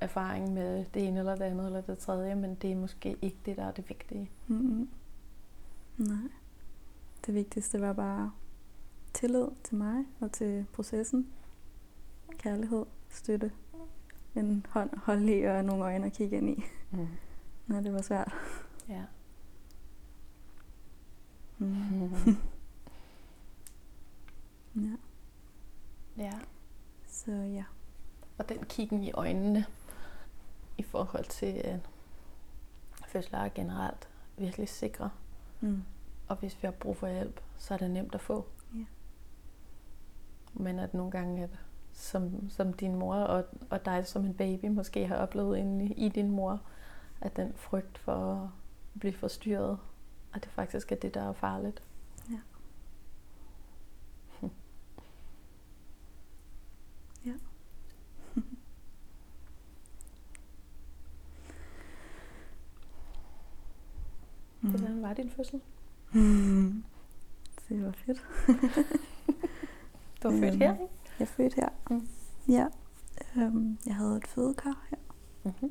erfaring 0.00 0.52
med 0.52 0.84
det 0.94 1.08
ene 1.08 1.18
eller 1.18 1.34
det 1.36 1.44
andet, 1.44 1.66
eller 1.66 1.80
det 1.80 1.98
tredje, 1.98 2.34
men 2.34 2.54
det 2.54 2.72
er 2.72 2.76
måske 2.76 3.16
ikke 3.22 3.36
det, 3.46 3.56
der 3.56 3.64
er 3.64 3.70
det 3.72 3.88
vigtige. 3.88 4.30
Mm-hmm. 4.46 4.88
Nej. 5.98 6.30
Det 7.26 7.34
vigtigste 7.34 7.80
var 7.80 7.92
bare 7.92 8.32
tillid 9.12 9.46
til 9.64 9.76
mig 9.76 10.04
og 10.20 10.32
til 10.32 10.66
processen. 10.72 11.28
Kærlighed, 12.38 12.84
støtte. 13.10 13.52
En 14.36 14.66
hånd 14.70 14.90
at 14.92 14.98
holde 14.98 15.38
i 15.38 15.42
og 15.42 15.64
nogle 15.64 15.84
øjne 15.84 16.06
at 16.06 16.12
kigge 16.12 16.36
ind 16.36 16.48
i, 16.50 16.64
Mm. 16.90 17.08
når 17.66 17.80
det 17.80 17.92
var 17.92 18.02
svært. 18.02 18.32
Ja. 18.88 19.02
Mm. 21.58 22.10
Ja. 24.76 24.96
ja. 26.16 26.32
Så 27.06 27.30
ja. 27.32 27.64
Og 28.38 28.48
den 28.48 28.64
kiggen 28.64 29.02
i 29.04 29.12
øjnene 29.12 29.64
i 30.78 30.82
forhold 30.82 31.24
til 31.24 31.62
øh, 31.64 31.78
fødsler 33.08 33.48
generelt 33.48 34.08
virkelig 34.36 34.68
sikre. 34.68 35.10
Mm. 35.60 35.82
Og 36.28 36.36
hvis 36.36 36.62
vi 36.62 36.66
har 36.66 36.72
brug 36.72 36.96
for 36.96 37.08
hjælp, 37.08 37.40
så 37.58 37.74
er 37.74 37.78
det 37.78 37.90
nemt 37.90 38.14
at 38.14 38.20
få. 38.20 38.46
Ja. 38.74 38.84
Men 40.54 40.78
at 40.78 40.94
nogle 40.94 41.10
gange, 41.10 41.42
at 41.42 41.58
som, 41.94 42.50
som 42.50 42.72
din 42.72 42.94
mor 42.96 43.14
og, 43.14 43.44
og 43.70 43.84
dig 43.84 44.06
som 44.06 44.24
en 44.24 44.34
baby 44.34 44.66
måske 44.66 45.06
har 45.06 45.16
oplevet 45.16 45.56
inde 45.58 45.94
i 45.94 46.08
din 46.08 46.30
mor, 46.30 46.60
at 47.20 47.36
den 47.36 47.52
frygt 47.54 47.98
for 47.98 48.42
at 48.42 48.48
blive 49.00 49.12
forstyrret, 49.12 49.78
at 50.34 50.44
det 50.44 50.50
faktisk 50.50 50.92
er 50.92 50.96
det, 50.96 51.14
der 51.14 51.28
er 51.28 51.32
farligt. 51.32 51.82
Ja. 52.30 52.38
Ja. 57.26 57.32
Mm. 64.60 64.70
Hvordan 64.70 65.02
var 65.02 65.14
din 65.14 65.30
fødsel? 65.30 65.60
Mm. 66.12 66.84
Det 67.68 67.84
var 67.84 67.92
fedt. 67.92 68.22
Du 70.22 70.30
var 70.30 70.38
født 70.40 70.54
her, 70.54 70.72
ikke? 70.72 71.03
Jeg 71.18 71.24
er 71.24 71.28
født 71.28 71.54
her. 71.54 71.68
Mm. 71.90 72.08
Ja. 72.48 72.66
Øhm, 73.36 73.78
jeg 73.86 73.94
havde 73.94 74.16
et 74.16 74.26
fødekar 74.26 74.86
her. 74.90 74.98
Mm-hmm. 75.44 75.70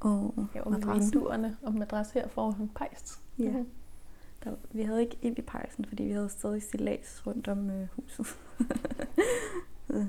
Og 0.00 0.34
med 0.36 0.70
madrassen. 0.70 1.12
vinduerne 1.14 1.56
og 1.62 1.74
madras 1.74 2.10
her 2.10 2.28
foran 2.28 2.70
pejs. 2.74 3.20
Ja. 3.38 3.50
Mhm. 3.50 3.66
Der, 4.44 4.54
vi 4.70 4.82
havde 4.82 5.00
ikke 5.00 5.18
ild 5.22 5.38
i 5.38 5.42
pejsen, 5.42 5.84
fordi 5.84 6.02
vi 6.02 6.12
havde 6.12 6.28
stadig 6.28 6.62
stillads 6.62 7.26
rundt 7.26 7.48
om 7.48 7.70
øh, 7.70 7.88
huset. 7.96 8.26
Så, 9.86 10.06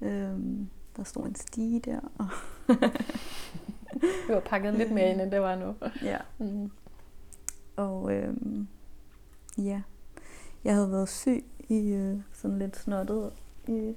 øhm, 0.06 0.68
der 0.96 1.04
stod 1.04 1.26
en 1.26 1.34
stige 1.34 1.80
der. 1.80 2.00
Og 2.18 2.26
Vi 4.28 4.34
var 4.34 4.40
pakket 4.40 4.74
lidt 4.74 4.90
mere 4.92 5.10
ind, 5.10 5.20
end 5.20 5.30
det 5.30 5.40
var 5.40 5.56
nu. 5.56 5.74
ja. 6.02 6.18
Mm. 6.38 6.70
Og 7.76 8.12
øhm, 8.12 8.68
ja, 9.58 9.82
jeg 10.64 10.74
havde 10.74 10.92
været 10.92 11.08
syg 11.08 11.44
i 11.70 11.92
øh, 11.92 12.16
sådan 12.32 12.58
lidt 12.58 12.76
snottet 12.76 13.32
i 13.68 13.96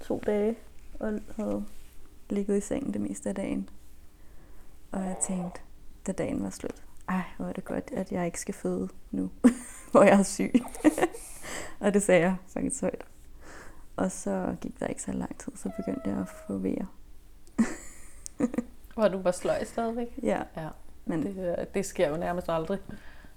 to 0.00 0.22
dage, 0.26 0.56
og 1.00 1.20
havde 1.36 1.64
ligget 2.30 2.58
i 2.58 2.60
sengen 2.60 2.92
det 2.92 3.00
meste 3.00 3.28
af 3.28 3.34
dagen. 3.34 3.68
Og 4.92 5.00
jeg 5.00 5.16
tænkte, 5.22 5.60
da 6.06 6.12
dagen 6.12 6.42
var 6.42 6.50
slut, 6.50 6.84
ej, 7.08 7.22
hvor 7.36 7.46
er 7.46 7.52
det 7.52 7.64
godt, 7.64 7.90
at 7.92 8.12
jeg 8.12 8.26
ikke 8.26 8.40
skal 8.40 8.54
føde 8.54 8.88
nu, 9.10 9.30
hvor 9.90 10.02
jeg 10.02 10.18
er 10.18 10.22
syg. 10.22 10.52
og 11.80 11.94
det 11.94 12.02
sagde 12.02 12.20
jeg 12.20 12.36
faktisk 12.48 12.80
højt. 12.80 13.04
Og 13.96 14.12
så 14.12 14.56
gik 14.60 14.80
der 14.80 14.86
ikke 14.86 15.02
så 15.02 15.12
lang 15.12 15.38
tid, 15.38 15.52
så 15.56 15.70
begyndte 15.76 16.10
jeg 16.10 16.18
at 16.18 16.28
få 16.46 16.58
vejer. 16.58 16.86
Hvor 18.94 19.08
du 19.08 19.18
var 19.18 19.30
sløj 19.30 19.64
stadigvæk. 19.64 20.18
Ja, 20.22 20.42
Ja, 20.56 20.68
men 21.04 21.22
det, 21.22 21.58
øh, 21.58 21.66
det 21.74 21.86
sker 21.86 22.08
jo 22.08 22.16
nærmest 22.16 22.48
aldrig. 22.48 22.78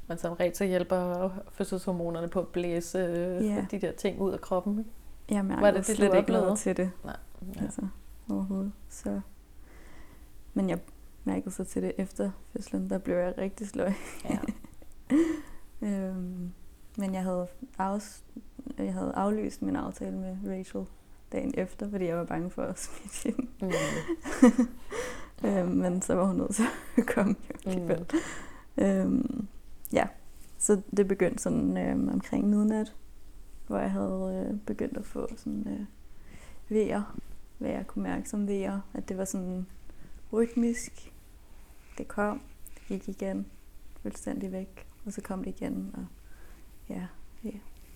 Men 0.10 0.18
som 0.18 0.34
regel 0.34 0.56
så 0.56 0.66
hjælper 0.66 1.30
fødselshormonerne 1.52 2.28
på 2.28 2.40
at 2.40 2.48
blæse 2.48 2.98
øh, 3.00 3.46
Ja. 3.46 3.66
de 3.72 3.80
der 3.82 3.92
ting 3.92 4.22
ud 4.22 4.32
af 4.34 4.42
kroppen. 4.42 4.80
ikke? 4.80 4.92
jeg 5.30 5.46
mærkede 5.46 5.62
Var 5.66 5.72
det 5.72 5.88
det, 5.88 5.96
slet 5.96 6.16
ikke 6.18 6.32
noget 6.32 6.60
til 6.60 6.78
det. 6.78 6.92
Nej. 7.04 7.16
ja. 7.56 7.62
altså 7.62 7.82
overhovedet. 8.30 8.72
Så. 8.90 9.22
Men 10.54 10.70
jeg 10.70 10.80
mærkede 11.24 11.52
så 11.52 11.64
til 11.64 11.82
det 11.84 11.92
efter 11.98 12.32
fødslen, 12.54 12.90
der 12.90 12.98
blev 12.98 13.16
jeg 13.16 13.34
rigtig 13.38 13.68
sløj. 13.68 13.92
Ja. 14.30 14.40
øhm, 15.88 16.52
men 16.98 17.14
jeg 17.14 17.24
havde, 17.24 17.48
afs- 17.80 18.24
jeg 18.78 18.94
havde 18.94 19.12
aflyst 19.16 19.62
min 19.62 19.76
aftale 19.76 20.18
med 20.18 20.38
Rachel 20.48 20.86
dagen 21.32 21.54
efter, 21.58 21.90
fordi 21.90 22.06
jeg 22.06 22.18
var 22.18 22.26
bange 22.26 22.50
for 22.50 22.62
at 22.64 22.80
smitte 22.80 23.38
hende. 23.40 23.52
Mm. 23.62 25.48
øhm, 25.50 25.68
men 25.68 26.02
så 26.02 26.16
var 26.16 26.26
hun 26.26 26.36
nødt 26.36 26.56
til 26.56 26.64
at 26.98 27.06
komme 27.16 27.36
jo 27.50 27.70
alligevel. 27.72 28.06
Mm. 28.78 28.84
Øhm, 28.84 29.48
ja, 29.94 30.08
så 30.58 30.82
det 30.98 31.08
begyndte 31.08 31.44
sådan 31.44 31.78
øh, 31.78 32.14
omkring 32.14 32.50
midnat. 32.50 32.96
hvor 33.68 33.78
jeg 33.78 33.92
havde 33.92 34.48
øh, 34.50 34.60
begyndt 34.60 34.98
at 34.98 35.06
få 35.06 35.28
sådan 35.38 35.68
øh, 35.68 35.86
vejer, 36.78 37.20
hvad 37.58 37.70
jeg 37.70 37.88
kunne 37.88 38.04
mærke 38.04 38.30
som 38.30 38.48
vejer, 38.48 38.80
at 38.94 39.10
det 39.10 39.18
var 39.18 39.26
sådan 39.26 39.66
rytmisk. 40.34 41.14
Det 41.98 42.08
kom, 42.08 42.42
det 42.74 42.82
gik 42.88 43.10
igen, 43.10 43.46
fuldstændig 44.02 44.52
væk, 44.52 44.88
og 45.06 45.14
så 45.14 45.22
kom 45.22 45.44
det 45.44 45.62
igen, 45.62 45.92
og 45.94 46.06
ja, 46.90 47.08
ja. 47.44 47.52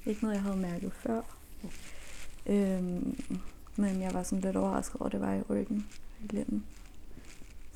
ikke 0.05 0.23
noget, 0.23 0.35
jeg 0.35 0.43
havde 0.43 0.57
mærket 0.57 0.93
før. 0.93 1.21
Øhm, 2.45 3.19
men 3.75 4.01
jeg 4.01 4.13
var 4.13 4.23
sådan 4.23 4.41
lidt 4.41 4.55
overrasket 4.55 5.01
over, 5.01 5.05
at 5.05 5.11
det 5.11 5.21
var 5.21 5.33
i 5.33 5.41
ryggen, 5.41 5.87
i 6.23 6.35
lænden. 6.35 6.65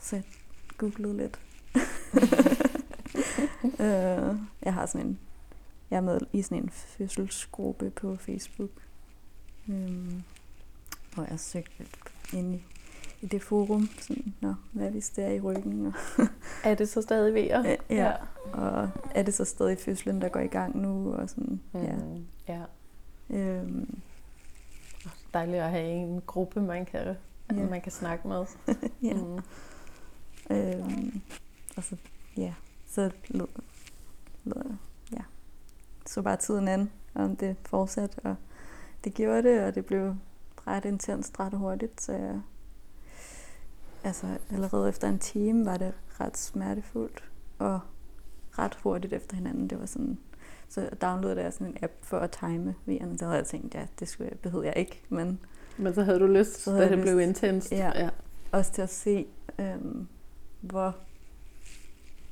Så 0.02 0.16
jeg 0.16 0.26
googlede 0.78 1.18
lidt. 1.18 1.40
øh, 3.80 4.36
jeg 4.64 4.74
har 4.74 4.86
sådan 4.86 5.08
en, 5.08 5.20
jeg 5.92 5.98
er 5.98 6.02
med 6.02 6.20
i 6.34 6.42
sådan 6.42 6.64
en 6.64 6.70
fødselsgruppe 6.70 7.90
på 7.90 8.16
Facebook. 8.16 8.70
Øhm, 9.70 10.24
hvor 11.14 11.24
jeg 11.24 11.30
har 11.30 11.38
søgt 11.38 11.72
lidt 11.80 11.98
ind 12.34 12.56
i, 12.56 12.64
i 13.22 13.26
det 13.28 13.42
forum, 13.44 13.90
sådan, 14.00 14.34
Nå, 14.42 14.54
hvad 14.72 14.92
hvis 14.92 15.10
det 15.10 15.24
er 15.24 15.30
i 15.32 15.40
ryggen? 15.40 15.86
Og 15.86 15.94
Er 16.64 16.76
det 16.76 16.90
så 16.90 17.02
stadig 17.02 17.34
vejer? 17.34 17.64
Ja, 17.64 17.76
ja. 17.90 18.14
og 18.54 18.90
er 19.16 19.24
det 19.24 19.34
så 19.34 19.46
stadig 19.46 19.78
fødslen, 19.80 20.22
der 20.22 20.30
går 20.30 20.40
i 20.40 20.48
gang 20.48 20.78
nu? 20.82 21.14
Og 21.14 21.30
sådan, 21.30 21.62
ja. 21.74 21.96
Mm, 21.96 22.26
ja. 22.48 22.62
Øhm, 23.30 24.00
Dejligt 25.34 25.58
at 25.64 25.70
have 25.72 25.92
en 25.92 26.22
gruppe, 26.28 26.62
man 26.62 26.86
kan, 26.86 27.16
Ja. 27.52 27.56
man 27.70 27.82
kan 27.82 27.92
snakke 27.92 28.28
med. 28.28 28.46
ja. 29.10 29.14
Mm. 29.14 29.40
Øhm, 30.56 31.22
og 31.78 31.84
så, 31.84 31.96
ja, 32.38 32.54
så 32.88 33.12
lød, 33.30 33.48
lød, 34.44 34.74
ja, 35.12 35.22
så 36.06 36.22
bare 36.22 36.38
tiden 36.38 36.68
an, 36.68 36.92
om 37.16 37.36
det 37.36 37.56
fortsatte, 37.66 38.16
og 38.24 38.36
det 39.04 39.14
gjorde 39.14 39.44
det, 39.44 39.64
og 39.64 39.76
det 39.76 39.86
blev 39.86 40.16
ret 40.68 40.86
intenst, 40.86 41.40
ret 41.40 41.54
hurtigt, 41.54 42.02
så 42.02 42.12
jeg, 42.12 42.42
altså 44.04 44.28
allerede 44.52 44.90
efter 44.90 45.10
en 45.10 45.20
time 45.20 45.66
var 45.66 45.78
det 45.78 45.94
ret 46.20 46.38
smertefuldt, 46.38 47.24
og 47.60 47.80
ret 48.60 48.76
hurtigt 48.76 49.14
efter 49.14 49.36
hinanden, 49.36 49.68
det 49.70 49.80
var 49.80 49.86
sådan, 49.86 50.18
så 50.70 50.90
downloadede 51.02 51.44
jeg 51.44 51.54
sådan 51.54 51.68
en 51.68 51.78
app 51.82 51.94
for 52.02 52.20
at 52.20 52.32
time 52.32 52.76
vejerne, 52.86 53.18
så 53.18 53.26
havde 53.26 53.38
jeg 53.38 53.46
tænkt, 53.46 53.76
ja, 53.76 53.86
det 54.00 54.08
skulle, 54.08 54.30
jeg- 54.30 54.40
behøvede 54.40 54.68
jeg 54.68 54.78
ikke, 54.78 55.02
men 55.10 55.40
Men 55.78 55.94
så 55.94 56.04
havde 56.04 56.20
du 56.20 56.28
lyst, 56.28 56.62
Så 56.64 56.72
havde 56.72 56.86
da 56.86 56.96
det 56.96 57.02
blev 57.02 57.18
lyst. 57.18 57.28
intenst. 57.28 57.72
Ja. 57.72 57.92
ja. 57.96 58.10
også 58.52 58.72
til 58.72 58.82
at 58.82 58.90
se, 58.90 59.28
øhm, 59.60 60.08
hvor, 60.62 60.96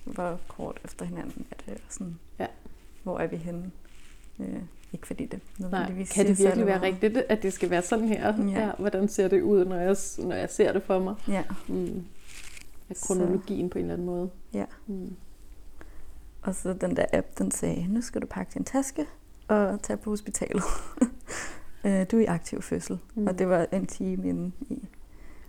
hvor 0.05 0.39
kort 0.47 0.79
efter 0.85 1.05
hinanden 1.05 1.45
er 1.51 1.55
det. 1.65 1.73
og 1.73 1.79
Sådan, 1.89 2.19
Ja. 2.39 2.47
Hvor 3.03 3.19
er 3.19 3.27
vi 3.27 3.35
henne? 3.35 3.71
Øh, 4.39 4.61
ikke 4.93 5.07
fordi 5.07 5.25
det 5.25 5.39
nødvendigvis 5.59 6.11
kan 6.11 6.25
det 6.27 6.39
virkelig 6.39 6.65
være 6.65 6.81
rigtigt, 6.81 7.17
at 7.17 7.43
det 7.43 7.53
skal 7.53 7.69
være 7.69 7.81
sådan 7.81 8.07
her? 8.07 8.33
Ja. 8.51 8.65
Ja. 8.65 8.71
Hvordan 8.79 9.07
ser 9.07 9.27
det 9.27 9.41
ud, 9.41 9.65
når 9.65 9.75
jeg, 9.75 9.95
når 10.17 10.35
jeg 10.35 10.49
ser 10.49 10.73
det 10.73 10.83
for 10.83 10.99
mig? 10.99 11.15
Ja, 11.27 11.43
Mm. 11.67 12.03
Så- 12.93 13.05
kronologien 13.07 13.69
på 13.69 13.77
en 13.77 13.83
eller 13.83 13.93
anden 13.93 14.07
måde. 14.07 14.29
Ja. 14.53 14.65
Mm. 14.87 15.15
og 16.41 16.55
så 16.55 16.73
den 16.73 16.95
der 16.95 17.05
app, 17.13 17.27
den 17.37 17.51
sagde, 17.51 17.87
nu 17.87 18.01
skal 18.01 18.21
du 18.21 18.27
pakke 18.27 18.51
din 18.53 18.63
taske 18.63 19.05
og 19.47 19.81
tage 19.81 19.97
på 19.97 20.09
hospitalet. 20.09 20.63
Øh, 21.85 22.05
du 22.11 22.17
er 22.17 22.21
i 22.21 22.25
aktiv 22.25 22.61
fødsel, 22.61 22.99
Mm. 23.15 23.27
og 23.27 23.39
det 23.39 23.49
var 23.49 23.67
en 23.73 23.85
time 23.85 24.29
inde 24.29 24.51
i. 24.69 24.87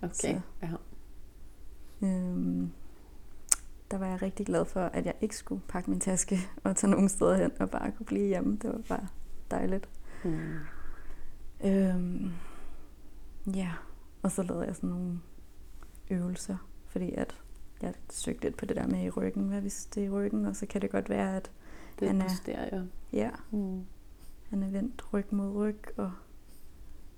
Okay, 0.01 0.09
Så- 0.13 0.39
ja. 0.63 0.67
Øhm, 2.07 2.71
der 3.91 3.97
var 3.97 4.07
jeg 4.07 4.21
rigtig 4.21 4.45
glad 4.45 4.65
for, 4.65 4.79
at 4.81 5.05
jeg 5.05 5.13
ikke 5.21 5.37
skulle 5.37 5.61
pakke 5.67 5.89
min 5.89 5.99
taske 5.99 6.37
og 6.63 6.75
tage 6.75 6.91
nogen 6.91 7.09
steder 7.09 7.35
hen 7.37 7.51
og 7.59 7.69
bare 7.69 7.91
kunne 7.91 8.05
blive 8.05 8.27
hjemme. 8.27 8.57
Det 8.61 8.69
var 8.73 8.81
bare 8.89 9.07
dejligt. 9.51 9.89
Mm. 10.25 10.39
Øhm, 11.65 12.31
ja, 13.55 13.71
og 14.23 14.31
så 14.31 14.43
lavede 14.43 14.65
jeg 14.65 14.75
sådan 14.75 14.89
nogle 14.89 15.19
øvelser, 16.09 16.57
fordi 16.87 17.11
at 17.13 17.41
jeg 17.81 17.93
søgte 18.09 18.41
lidt 18.43 18.57
på 18.57 18.65
det 18.65 18.75
der 18.77 18.87
med 18.87 19.03
i 19.03 19.09
ryggen. 19.09 19.47
Hvad 19.47 19.61
hvis 19.61 19.85
det 19.85 20.03
er 20.03 20.07
i 20.07 20.09
ryggen? 20.09 20.45
Og 20.45 20.55
så 20.55 20.65
kan 20.65 20.81
det 20.81 20.89
godt 20.91 21.09
være, 21.09 21.35
at 21.35 21.51
Det 21.99 22.07
Han 22.07 22.21
er 22.21 22.25
er- 22.25 22.29
posterior. 22.29 22.85
ja, 23.13 23.29
Mm. 23.51 23.85
han 24.49 24.63
er 24.63 24.69
vendt 24.69 25.13
ryg 25.13 25.25
mod 25.31 25.55
ryg, 25.55 25.79
og 25.97 26.11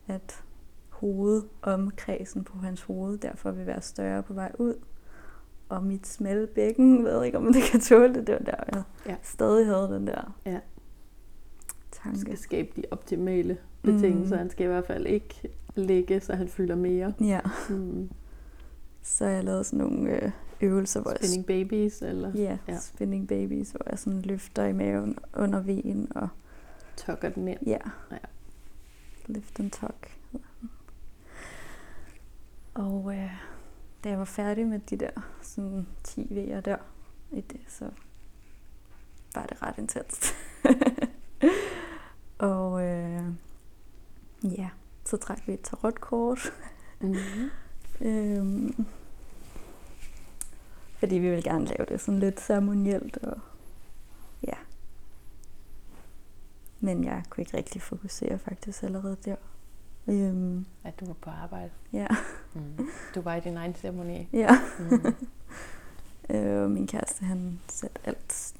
at 0.07 0.43
hovedomkredsen 0.89 2.43
på 2.43 2.57
hans 2.57 2.81
hoved 2.81 3.17
derfor 3.17 3.51
vil 3.51 3.65
være 3.65 3.81
større 3.81 4.23
på 4.23 4.33
vej 4.33 4.51
ud. 4.59 4.75
Og 5.69 5.83
mit 5.83 6.07
smalle 6.07 6.47
bækken, 6.47 7.03
ved 7.05 7.23
ikke 7.23 7.37
om 7.37 7.53
det 7.53 7.63
kan 7.71 7.79
tåle 7.79 8.13
det, 8.13 8.27
det 8.27 8.33
var 8.35 8.39
der, 8.39 8.63
jeg 8.75 8.83
Ja. 9.07 9.15
stadig 9.23 9.65
havde 9.65 9.89
den 9.93 10.07
der 10.07 10.37
Ja. 10.45 10.51
Han 10.51 10.61
tanke. 12.13 12.19
skal 12.19 12.37
skabe 12.37 12.69
de 12.75 12.83
optimale 12.91 13.57
betingelser. 13.81 14.35
Mm. 14.35 14.39
Han 14.39 14.49
skal 14.49 14.63
i 14.63 14.67
hvert 14.67 14.85
fald 14.85 15.05
ikke 15.05 15.49
ligge, 15.75 16.19
så 16.19 16.33
han 16.35 16.47
fylder 16.47 16.75
mere. 16.75 17.13
Ja, 17.21 17.39
Mm. 17.69 18.09
så 19.01 19.25
jeg 19.25 19.43
lavede 19.43 19.63
sådan 19.63 19.79
nogle 19.85 20.23
øh, 20.23 20.31
øvelser, 20.61 21.01
hvor 21.01 21.11
jeg 21.11 21.17
Spinning 21.19 21.45
babies, 21.45 22.01
eller 22.01 22.31
Ja, 22.35 22.57
Ja. 22.67 22.77
spinning 22.79 23.27
babies, 23.27 23.71
hvor 23.71 23.81
jeg 23.89 23.99
sådan 23.99 24.21
løfter 24.21 24.63
i 24.65 24.73
maven 24.73 25.17
under 25.37 25.59
vejen 25.61 26.07
og 26.15 26.27
tukker 26.97 27.29
den 27.29 27.47
ind. 27.47 27.59
ja, 27.67 27.77
Ja. 28.11 28.17
lift 29.27 29.59
and 29.59 29.71
tuck. 29.71 30.17
Og 32.73 33.13
øh, 33.15 33.31
da 34.03 34.09
jeg 34.09 34.19
var 34.19 34.25
færdig 34.25 34.67
med 34.67 34.79
de 34.79 34.97
der 34.97 35.09
sådan 35.41 35.87
10 36.03 36.21
V'er 36.21 36.59
der 36.59 36.77
i 37.31 37.41
det, 37.41 37.61
så 37.67 37.89
var 39.35 39.45
det 39.45 39.61
ret 39.61 39.77
intenst. 39.77 40.25
og 42.49 42.83
øh, 42.83 43.23
ja, 44.43 44.69
så 45.05 45.17
trak 45.17 45.47
vi 45.47 45.53
et 45.53 45.61
tarotkort. 45.61 46.53
Mm-hmm. 46.99 47.49
Øhm, 48.01 48.85
fordi 50.99 51.15
vi 51.15 51.29
vil 51.29 51.43
gerne 51.43 51.65
lave 51.65 51.85
det 51.89 52.01
sådan 52.01 52.19
lidt 52.19 52.39
ceremonielt 52.39 53.17
og 53.17 53.39
ja. 54.47 54.53
Men 56.79 57.03
jeg 57.03 57.23
kunne 57.29 57.41
ikke 57.41 57.57
rigtig 57.57 57.81
fokusere 57.81 58.39
faktisk 58.39 58.83
allerede 58.83 59.17
der. 59.25 59.35
Øhm, 60.09 60.65
At 60.83 60.99
du 60.99 61.05
var 61.05 61.13
på 61.13 61.29
arbejde. 61.29 61.69
ja, 61.93 62.07
Mm. 62.53 62.87
Du 63.15 63.21
var 63.21 63.35
i 63.35 63.39
din 63.39 63.57
egen 63.57 63.75
ceremoni. 63.75 64.29
ja. 64.33 64.49
Mm. 64.79 65.15
Øh, 66.31 66.69
min 66.71 66.87
kæreste 66.87 67.25
han 67.25 67.59
satte 67.69 68.01
alt 68.03 68.55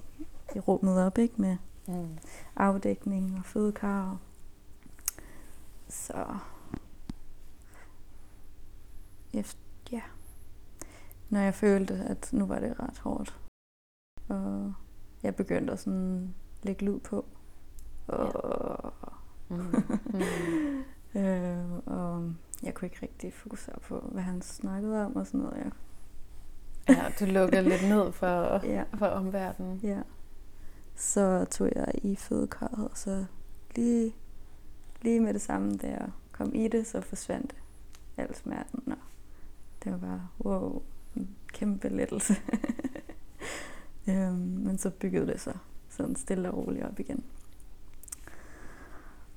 i 0.55 0.59
rummet 0.59 0.99
op, 1.05 1.17
ikke? 1.17 1.33
Med 1.41 1.57
Mm. 1.88 2.17
afdækning 2.55 3.35
og 3.39 3.45
fødekar. 3.45 4.17
Så 5.89 6.25
efter, 9.33 9.59
ja. 9.91 10.01
Når 11.29 11.39
jeg 11.39 11.53
følte, 11.53 11.93
at 11.93 12.29
nu 12.33 12.45
var 12.45 12.59
det 12.59 12.79
ret 12.79 12.97
hårdt. 12.99 13.39
Og 14.29 14.73
jeg 15.23 15.35
begyndte 15.35 15.73
at 15.73 15.79
sådan 15.79 16.33
lægge 16.63 16.85
lyd 16.85 16.99
på. 16.99 17.25
Og, 18.07 18.93
Mm. 19.49 19.57
Mm. 20.13 20.83
øh, 21.15 21.71
og 21.85 22.33
jeg 22.63 22.73
kunne 22.73 22.85
ikke 22.85 22.99
rigtig 23.01 23.33
fokusere 23.33 23.79
på, 23.87 24.09
hvad 24.11 24.23
han 24.23 24.41
snakkede 24.41 25.05
om 25.05 25.15
og 25.15 25.27
sådan 25.27 25.39
noget. 25.39 25.57
Jeg, 25.57 25.71
Ja, 26.89 27.11
du 27.19 27.25
lukker 27.25 27.61
lidt 27.61 27.83
ned 27.83 28.11
for, 28.11 28.59
ja. 28.75 28.83
for 28.97 29.05
omverdenen. 29.05 29.79
Ja. 29.83 30.01
Så 30.95 31.45
tog 31.51 31.69
jeg 31.75 31.91
i 32.03 32.15
fødekarret, 32.15 32.87
og 32.87 32.97
så 32.97 33.25
lige, 33.75 34.15
lige 35.01 35.19
med 35.19 35.33
det 35.33 35.41
samme, 35.41 35.77
da 35.77 35.87
jeg 35.87 36.09
kom 36.31 36.55
i 36.55 36.67
det, 36.67 36.87
så 36.87 37.01
forsvandt 37.01 37.55
al 38.17 38.35
smerten. 38.35 38.83
Og 38.91 38.97
det 39.83 39.91
var 39.91 39.97
bare, 39.97 40.27
wow, 40.45 40.81
en 41.15 41.29
kæmpe 41.53 41.89
lettelse. 41.89 42.33
øhm, 44.10 44.35
men 44.37 44.77
så 44.77 44.89
byggede 44.89 45.27
det 45.27 45.41
sig 45.41 45.57
sådan 45.89 46.15
stille 46.15 46.51
og 46.51 46.57
roligt 46.57 46.85
op 46.85 46.99
igen. 46.99 47.23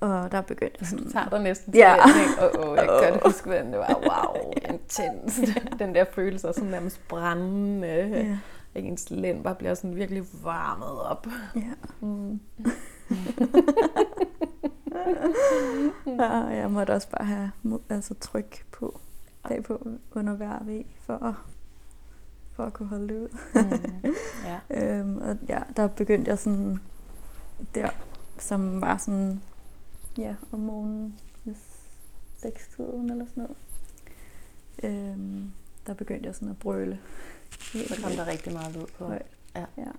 Og 0.03 0.31
der 0.31 0.41
begyndte 0.41 0.77
jeg 0.79 0.87
sådan... 0.87 1.05
Du 1.05 1.11
tager 1.11 1.29
dig 1.29 1.41
næsten 1.43 1.73
Ja. 1.75 1.95
til 2.05 2.43
Åh, 2.59 2.69
oh, 2.69 2.75
jeg 2.77 2.87
kan 2.87 3.11
godt 3.11 3.23
huske, 3.33 3.45
hvordan 3.45 3.71
det 3.71 3.79
var. 3.79 3.95
Wow, 3.95 4.51
intens. 4.73 5.39
Den 5.79 5.95
der 5.95 6.05
følelse 6.13 6.47
af 6.47 6.53
sådan 6.53 6.69
nærmest 6.69 7.07
brændende. 7.07 7.87
Ja, 8.75 8.79
Ens 8.79 9.09
lænd 9.09 9.43
bare 9.43 9.55
bliver 9.55 9.73
sådan 9.73 9.95
virkelig 9.95 10.23
varmet 10.43 11.01
op. 11.01 11.27
ja. 11.55 11.73
Mm. 12.07 12.39
ja, 16.19 16.31
jeg 16.33 16.71
måtte 16.71 16.91
også 16.91 17.09
bare 17.09 17.25
have 17.25 17.51
altså 17.89 18.13
tryk 18.19 18.65
på 18.71 18.99
bagpå 19.49 19.87
under 20.11 20.33
hver 20.33 20.59
V 20.63 20.85
for 21.05 21.25
at, 21.25 21.33
for 22.53 22.63
at 22.65 22.73
kunne 22.73 22.89
holde 22.89 23.07
det 23.07 23.19
ud. 23.21 23.27
Mm. 23.53 24.15
Ja. 24.45 24.97
Øhm, 24.99 25.17
og 25.17 25.37
ja, 25.49 25.59
der 25.77 25.87
begyndte 25.87 26.29
jeg 26.29 26.39
sådan 26.39 26.79
der, 27.75 27.89
som 28.37 28.81
var 28.81 28.97
sådan, 28.97 29.41
ja, 30.17 30.35
om 30.51 30.59
morgenen, 30.59 31.19
ved 31.43 31.55
sekstiden 32.37 33.09
eller 33.09 33.25
sådan 33.25 33.43
noget. 33.43 33.57
Øhm, 34.83 35.51
der 35.87 35.93
begyndte 35.93 36.27
jeg 36.27 36.35
sådan 36.35 36.49
at 36.49 36.59
brøle. 36.59 36.99
Så 37.87 38.01
kom 38.03 38.11
der 38.11 38.27
rigtig 38.27 38.53
meget 38.53 38.75
lyd 38.75 38.85
på. 38.97 39.05
Højt. 39.05 39.25
Ja. 39.55 39.65
ja. 39.77 39.91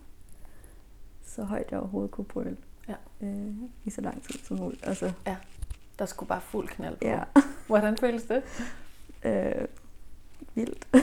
Så 1.26 1.44
højt 1.44 1.70
jeg 1.70 1.78
overhovedet 1.80 2.10
kunne 2.10 2.24
brøle. 2.24 2.56
Ja. 2.88 2.94
Øh, 3.20 3.52
I 3.84 3.90
så 3.90 4.00
lang 4.00 4.22
tid 4.22 4.38
som 4.44 4.58
muligt. 4.58 4.86
Altså, 4.86 5.12
Der 5.98 6.06
skulle 6.06 6.28
bare 6.28 6.40
fuld 6.40 6.68
knald 6.68 6.96
på. 6.96 7.06
ja. 7.06 7.22
Hvordan 7.66 7.96
føles 7.98 8.22
det? 8.22 8.42
Øh, 9.24 9.68
vildt. 10.54 10.88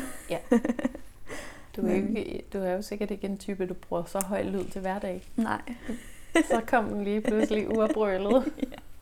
Du 1.75 1.87
er, 1.87 1.93
ikke, 1.93 2.43
du 2.53 2.57
er 2.57 2.71
jo 2.71 2.81
sikkert 2.81 3.11
ikke 3.11 3.27
en 3.27 3.37
type, 3.37 3.65
du 3.65 3.73
bruger 3.73 4.03
så 4.03 4.25
høj 4.25 4.43
lyd 4.43 4.65
til 4.65 4.81
hverdag. 4.81 5.23
Nej. 5.35 5.61
Så 6.33 6.61
kom 6.67 6.89
den 6.89 7.03
lige 7.03 7.21
pludselig 7.21 7.77
uafbrølet. 7.77 8.53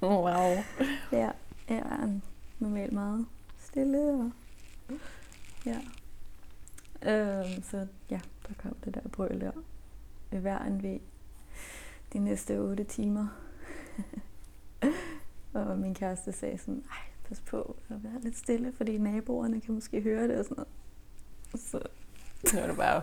Wow. 0.03 0.55
Ja, 1.11 1.29
jeg 1.69 1.77
er 1.77 2.19
normalt 2.59 2.93
meget 2.93 3.25
stille. 3.59 3.97
Og, 3.99 4.31
ja. 5.65 5.79
Øhm, 7.03 7.63
så 7.63 7.87
ja, 8.09 8.19
der 8.47 8.53
kom 8.63 8.75
det 8.85 8.93
der 8.93 9.09
brøl 9.11 9.41
der 9.41 9.51
hver 10.39 10.59
en 10.59 10.83
ved 10.83 10.99
de 12.13 12.19
næste 12.19 12.57
8 12.57 12.83
timer. 12.83 13.27
og 15.53 15.77
min 15.77 15.93
kæreste 15.95 16.31
sagde 16.31 16.57
sådan, 16.57 16.83
ej, 16.91 16.97
pas 17.27 17.39
på 17.39 17.75
at 17.89 18.03
være 18.03 18.21
lidt 18.21 18.37
stille, 18.37 18.73
fordi 18.77 18.97
naboerne 18.97 19.61
kan 19.61 19.73
måske 19.73 20.01
høre 20.01 20.27
det 20.27 20.37
og 20.39 20.43
sådan 20.45 20.55
noget. 20.57 20.67
Så, 21.55 21.79
Nu 22.53 22.59
er 22.59 22.67
det 22.67 22.77
bare... 22.77 23.01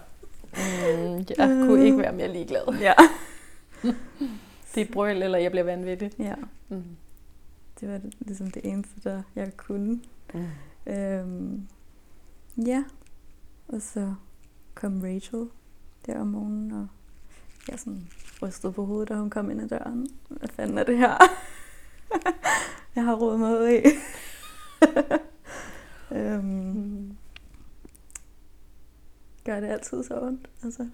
Mm, 0.52 1.24
jeg 1.38 1.66
kunne 1.68 1.84
ikke 1.84 1.98
være 1.98 2.12
mere 2.12 2.32
ligeglad. 2.32 2.78
ja. 2.80 2.92
Det 4.74 4.88
er 4.88 4.92
brøl, 4.92 5.22
eller 5.22 5.38
jeg 5.38 5.50
bliver 5.50 5.64
vanvittig. 5.64 6.10
ja, 6.18 6.34
Mm. 6.68 6.96
det 7.80 7.88
var 7.88 8.00
ligesom 8.20 8.50
det 8.50 8.64
eneste, 8.66 9.00
der 9.00 9.22
jeg 9.34 9.56
kunne. 9.56 10.00
Mm. 10.34 10.46
Øhm, 10.92 11.68
ja, 12.66 12.84
og 13.68 13.82
så 13.82 14.14
kom 14.74 15.00
Rachel 15.02 15.46
der 16.06 16.20
om 16.20 16.26
morgenen, 16.26 16.72
og 16.72 16.86
jeg 17.68 17.78
sådan 17.78 18.08
rystede 18.42 18.72
på 18.72 18.84
hovedet, 18.84 19.08
da 19.08 19.14
hun 19.14 19.30
kom 19.30 19.50
ind 19.50 19.60
ad 19.60 19.68
døren. 19.68 20.06
Hvad 20.28 20.48
fanden 20.48 20.78
er 20.78 20.84
det 20.84 20.98
her? 20.98 21.16
jeg 22.96 23.04
har 23.04 23.14
rodet 23.14 23.40
mig 23.40 23.60
ud 23.60 23.68
i. 23.68 23.82
øhm, 26.16 26.46
Mm. 26.46 27.16
gør 29.44 29.60
det 29.60 29.66
altid 29.68 30.04
så 30.04 30.20
ondt, 30.20 30.50
altså. 30.62 30.88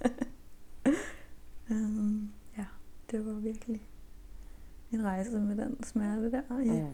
øhm, 1.70 2.30
ja, 2.58 2.64
det 3.10 3.26
var 3.26 3.32
virkelig 3.32 3.88
en 4.98 5.04
rejse 5.04 5.40
med 5.40 5.56
den 5.56 5.82
smerte 5.82 6.30
der. 6.30 6.42
Ja. 6.50 6.82
Mm. 6.82 6.90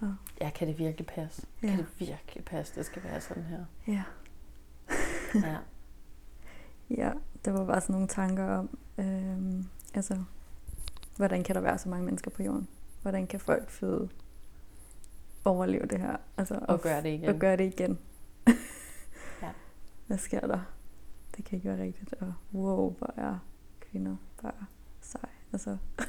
Og, 0.00 0.14
Ja, 0.40 0.50
kan 0.50 0.68
det 0.68 0.78
virkelig 0.78 1.06
passe? 1.06 1.46
Kan 1.60 1.68
ja. 1.70 1.76
det 1.76 1.86
virkelig 1.98 2.44
passe, 2.44 2.74
det 2.74 2.86
skal 2.86 3.02
være 3.04 3.20
sådan 3.20 3.42
her? 3.42 3.64
ja. 3.86 4.02
Ja. 5.34 5.56
Ja, 6.90 7.12
der 7.44 7.50
var 7.50 7.64
bare 7.66 7.80
sådan 7.80 7.92
nogle 7.92 8.08
tanker 8.08 8.44
om, 8.44 8.78
øhm, 8.98 9.64
altså, 9.94 10.22
hvordan 11.16 11.44
kan 11.44 11.54
der 11.54 11.60
være 11.60 11.78
så 11.78 11.88
mange 11.88 12.04
mennesker 12.04 12.30
på 12.30 12.42
jorden? 12.42 12.68
Hvordan 13.02 13.26
kan 13.26 13.40
folk 13.40 13.70
føde, 13.70 14.08
overleve 15.44 15.86
det 15.86 16.00
her? 16.00 16.16
Altså, 16.36 16.58
Og 16.68 16.80
gøre 16.80 17.02
det 17.02 17.08
igen. 17.08 17.28
Og 17.28 17.34
gøre 17.34 17.56
det 17.56 17.64
igen. 17.64 17.98
Ja. 19.42 19.50
Hvad 20.06 20.18
sker 20.18 20.40
der? 20.40 20.60
Det 21.36 21.44
kan 21.44 21.56
ikke 21.56 21.68
være 21.68 21.82
rigtigt. 21.82 22.14
Og 22.20 22.34
wow, 22.54 22.90
hvor 22.98 23.14
er 23.16 23.38
kvinder 23.80 24.16
bare 24.42 24.66
sej. 25.00 25.28
Altså, 25.52 25.76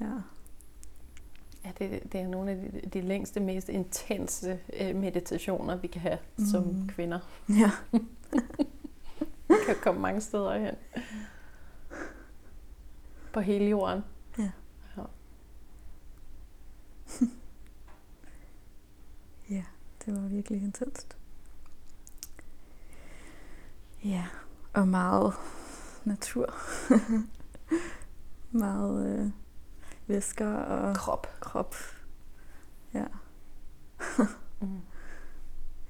ja. 0.00 0.12
Ja, 1.64 1.70
det, 1.78 2.12
det 2.12 2.20
er 2.20 2.26
nogle 2.26 2.50
af 2.50 2.56
de, 2.56 2.88
de 2.88 3.00
længste, 3.00 3.40
mest 3.40 3.68
intense 3.68 4.58
øh, 4.80 4.96
meditationer, 4.96 5.76
vi 5.76 5.86
kan 5.86 6.00
have 6.00 6.18
mm. 6.36 6.44
som 6.44 6.88
kvinder. 6.88 7.18
Ja. 7.48 7.70
Vi 9.48 9.54
kan 9.66 9.76
komme 9.82 10.00
mange 10.00 10.20
steder 10.20 10.58
hen. 10.58 10.74
På 13.32 13.40
hele 13.40 13.64
jorden. 13.64 14.04
Ja. 14.38 14.50
ja. 14.96 15.02
Ja, 19.50 19.64
det 20.04 20.14
var 20.14 20.28
virkelig 20.28 20.62
intenst. 20.62 21.16
Ja, 24.04 24.26
og 24.72 24.88
meget 24.88 25.34
natur. 26.04 26.54
meget 28.50 29.18
øh, 29.18 29.30
væsker 30.08 30.54
og 30.54 30.96
Krop. 30.96 31.26
krop. 31.40 31.74
Ja, 32.94 33.04
Mm. 34.60 34.80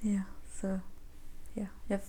ja, 0.03 0.21
så 0.51 0.79
ja, 1.55 1.67
jeg, 1.89 2.01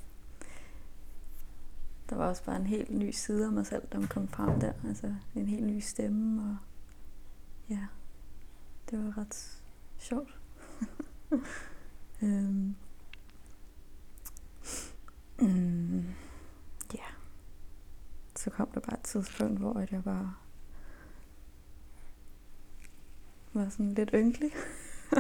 der 2.11 2.17
var 2.17 2.29
også 2.29 2.45
bare 2.45 2.57
en 2.57 2.67
helt 2.67 2.91
ny 2.91 3.11
side 3.11 3.47
af 3.47 3.53
mig 3.53 3.67
selv, 3.67 3.83
der 3.93 4.07
kom 4.07 4.29
frem 4.29 4.61
der. 4.61 4.73
Altså 4.89 5.15
en 5.35 5.47
helt 5.47 5.67
ny 5.67 5.81
stemme, 5.81 6.43
og 6.51 6.57
ja, 7.69 7.87
det 8.91 9.05
var 9.05 9.19
ret 9.19 9.63
sjovt. 9.99 10.39
øhm. 12.23 12.75
mm, 15.41 16.05
ja, 16.95 17.05
så 18.37 18.51
kom 18.51 18.69
der 18.75 18.81
bare 18.81 18.99
et 18.99 19.05
tidspunkt, 19.05 19.59
hvor 19.59 19.87
jeg 19.91 20.05
bare 20.05 20.35
var 23.53 23.69
sådan 23.69 23.95
lidt 23.95 24.11
ynkelig. 24.15 24.51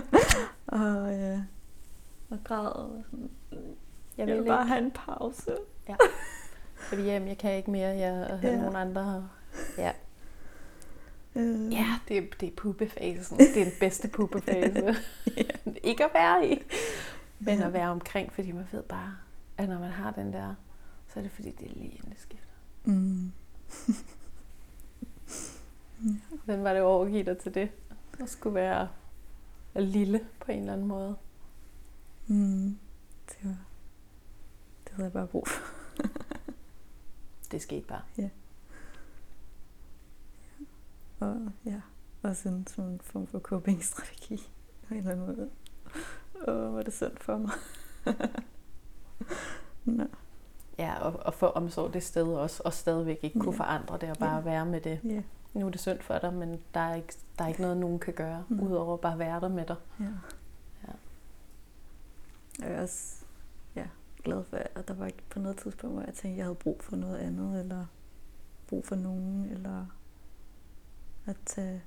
og, 0.66 1.20
øh, 1.20 1.38
og 2.30 2.38
græd 2.44 2.66
og 2.66 3.02
sådan, 3.10 3.30
Jeg 3.50 3.68
jeg 4.18 4.26
vil 4.26 4.36
vil 4.44 4.48
bare 4.48 4.62
ikke. 4.62 4.68
have 4.68 4.84
en 4.84 4.90
pause. 4.90 5.56
Jeg 5.88 5.96
vil 6.90 7.02
hjem, 7.04 7.26
jeg 7.26 7.38
kan 7.38 7.56
ikke 7.56 7.70
mere. 7.70 7.88
Jeg 7.88 8.14
har 8.40 8.48
Ja. 8.48 8.56
nogle 8.56 8.78
andre. 8.78 9.28
Ja, 9.78 9.92
Øh, 11.34 11.72
ja 11.72 11.86
det, 12.08 12.18
er, 12.18 12.22
det 12.40 12.46
er 12.48 12.52
pubefasen. 12.56 13.38
Det 13.38 13.56
er 13.60 13.64
den 13.64 13.72
bedste 13.80 14.08
pubefase. 14.08 14.94
ikke 15.90 16.04
at 16.04 16.10
være 16.14 16.48
i, 16.48 16.62
men 17.38 17.58
Ja. 17.58 17.66
at 17.66 17.72
være 17.72 17.88
omkring, 17.90 18.32
fordi 18.32 18.52
man 18.52 18.66
ved 18.72 18.82
bare, 18.82 19.16
at 19.58 19.68
når 19.68 19.78
man 19.78 19.90
har 19.90 20.10
den 20.10 20.32
der, 20.32 20.54
så 21.08 21.18
er 21.18 21.22
det 21.22 21.32
fordi, 21.32 21.50
det 21.50 21.66
er 21.70 21.74
lige 21.74 21.88
inden 21.90 22.10
det 22.10 22.20
skifter. 22.20 22.52
Mm. 22.84 23.32
Hvordan 26.44 26.64
var 26.64 26.70
det 26.72 26.80
at 26.80 26.84
overgive 26.84 27.22
dig 27.24 27.38
til 27.38 27.54
det? 27.54 27.68
At 28.20 28.28
skulle 28.28 28.54
være 28.54 28.88
lille 29.74 30.20
på 30.40 30.52
en 30.52 30.58
eller 30.60 30.72
anden 30.72 30.86
måde. 30.86 31.16
Mm. 32.26 32.78
Det 33.28 33.36
var, 33.44 33.56
det 34.84 34.92
havde 34.92 35.04
jeg 35.04 35.12
bare 35.12 35.26
brug 35.26 35.48
for. 35.48 35.62
Det 37.52 37.62
skete 37.62 37.86
bare. 37.86 38.02
Og 41.20 41.36
ja, 41.64 41.80
også 42.22 42.48
en 42.48 42.66
sådan 42.66 43.00
form 43.02 43.26
for 43.26 43.38
coping-strategi 43.38 44.36
på 44.88 44.94
en 44.94 44.98
eller 45.00 45.10
anden 45.12 45.26
måde. 45.26 45.50
Åh, 46.48 46.74
var 46.74 46.82
det 46.82 46.92
synd 46.94 47.16
for 47.16 47.36
mig. 47.38 47.50
Nå, 49.84 50.04
Ja, 50.78 50.98
og, 51.02 51.12
og 51.26 51.34
få 51.34 51.46
omsorg 51.46 51.92
det 51.94 52.02
sted 52.02 52.26
også, 52.26 52.62
og 52.64 52.72
stadigvæk 52.72 53.18
ikke 53.22 53.38
kunne 53.40 53.52
Ja. 53.54 53.58
forandre 53.58 53.98
det, 53.98 54.10
og 54.10 54.16
bare 54.18 54.36
Ja. 54.36 54.40
være 54.42 54.66
med 54.66 54.80
det. 54.80 55.00
ja, 55.04 55.22
Nu 55.54 55.66
er 55.66 55.70
det 55.70 55.80
synd 55.80 56.00
for 56.00 56.18
dig, 56.18 56.34
men 56.34 56.60
der 56.74 56.80
er 56.80 56.94
ikke, 56.94 57.14
der 57.40 57.44
er 57.46 57.48
ikke 57.48 57.60
noget, 57.60 57.76
nogen 57.76 57.98
kan 57.98 58.14
gøre, 58.14 58.44
Mm. 58.48 58.60
udover 58.60 58.96
bare 58.96 59.12
at 59.12 59.18
være 59.18 59.40
der 59.40 59.48
med 59.48 59.66
dig. 59.66 59.76
ja. 60.00 60.04
Ja. 60.88 60.92
Jeg 62.58 62.72
er 62.72 62.82
også 62.82 63.24
ja, 63.76 63.86
glad 64.24 64.44
for, 64.44 64.56
at 64.56 64.88
der 64.88 64.94
var 64.94 65.06
ikke 65.06 65.22
på 65.30 65.38
noget 65.38 65.56
tidspunkt, 65.56 65.94
hvor 65.96 66.02
jeg 66.04 66.14
tænkte, 66.14 66.28
at 66.28 66.36
jeg 66.36 66.44
havde 66.44 66.54
brug 66.54 66.82
for 66.82 66.96
noget 66.96 67.18
andet, 67.18 67.60
eller 67.60 67.86
brug 68.68 68.86
for 68.86 68.96
nogen, 68.96 69.44
eller 69.44 69.86
at 71.26 71.36
tage 71.46 71.82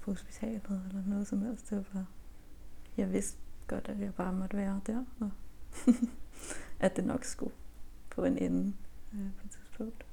på 0.00 0.10
hospitalet, 0.10 0.82
eller 0.88 1.02
noget 1.06 1.26
som 1.26 1.42
helst. 1.42 1.70
Det 1.70 1.76
var 1.78 1.84
bare, 1.92 2.06
jeg 2.96 3.12
vidste 3.12 3.38
godt, 3.66 3.88
at 3.88 3.98
jeg 4.00 4.14
bare 4.14 4.32
måtte 4.32 4.56
være 4.56 4.80
der, 4.86 5.04
og 5.20 5.30
at 6.80 6.96
det 6.96 7.04
nok 7.04 7.24
skulle 7.24 7.54
på 8.10 8.24
en 8.24 8.38
ende 8.38 8.74
øh, 9.14 9.30
på 9.38 9.42
et 9.44 9.50
tidspunkt. 9.50 10.06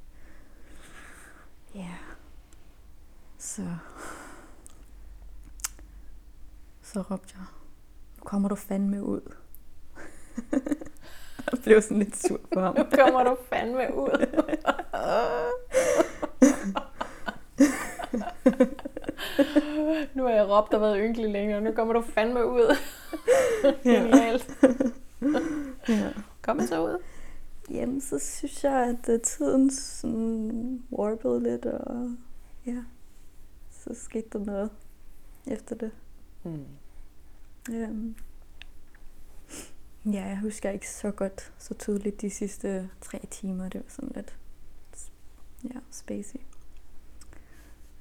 Ja. 1.75 1.95
Så 3.37 3.75
så 6.93 7.01
råbte 7.01 7.33
jeg, 7.37 7.45
nu 8.17 8.23
kommer 8.23 8.49
du 8.49 8.55
fandme 8.55 9.03
ud. 9.03 9.21
jeg 11.51 11.59
blev 11.63 11.81
sådan 11.81 11.97
lidt 11.97 12.17
sur 12.17 12.39
på 12.53 12.59
ham. 12.59 12.75
Nu 12.77 12.83
kommer 12.83 13.23
du 13.23 13.37
fandme 13.49 13.95
ud. 13.95 14.25
nu 20.15 20.23
har 20.23 20.29
jeg 20.29 20.49
råbt 20.49 20.73
og 20.73 20.81
været 20.81 20.97
ynkelig 21.01 21.29
længe, 21.29 21.55
og 21.55 21.63
nu 21.63 21.71
kommer 21.71 21.93
du 21.93 22.01
fandme 22.01 22.45
ud. 22.45 22.75
Genialt. 23.83 24.49
ja. 25.89 26.09
Kom 26.41 26.61
så 26.61 26.83
ud. 26.83 26.97
Jamen, 27.69 28.01
så 28.01 28.19
synes 28.19 28.63
jeg, 28.63 28.73
at 28.73 29.09
øh, 29.09 29.21
tiden 29.21 29.71
sådan 29.71 30.83
warpede 30.91 31.43
lidt, 31.43 31.65
og 31.65 32.15
ja, 32.65 32.83
så 33.69 33.93
skete 33.93 34.27
der 34.33 34.45
noget 34.45 34.69
efter 35.47 35.75
det. 35.75 35.91
Mm. 36.43 36.65
Øhm. 37.71 38.15
Ja, 40.05 40.25
jeg 40.25 40.39
husker 40.39 40.69
ikke 40.69 40.89
så 40.89 41.11
godt, 41.11 41.53
så 41.57 41.73
tydeligt 41.73 42.21
de 42.21 42.29
sidste 42.29 42.89
tre 43.01 43.27
timer. 43.31 43.69
Det 43.69 43.83
var 43.83 43.89
sådan 43.89 44.11
lidt 44.15 44.37
ja, 45.63 45.79
spacey. 45.91 46.39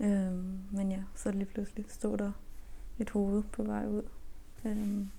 Øhm, 0.00 0.58
men 0.70 0.90
ja, 0.90 1.02
så 1.14 1.30
lige 1.30 1.44
pludselig 1.44 1.84
stod 1.88 2.18
der 2.18 2.32
et 2.98 3.10
hoved 3.10 3.42
på 3.42 3.62
vej 3.62 3.86
ud. 3.86 4.02
Øhm, 4.64 5.10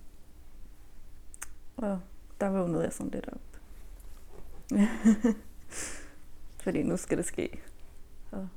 og 1.76 2.00
der 2.40 2.48
vågnede 2.48 2.82
jeg 2.82 2.92
sådan 2.92 3.10
lidt 3.10 3.28
op. 3.28 3.40
Fordi 6.62 6.82
nu 6.82 6.96
skal 6.96 7.18
det 7.18 7.26
ske. 7.26 7.60
Og 8.30 8.48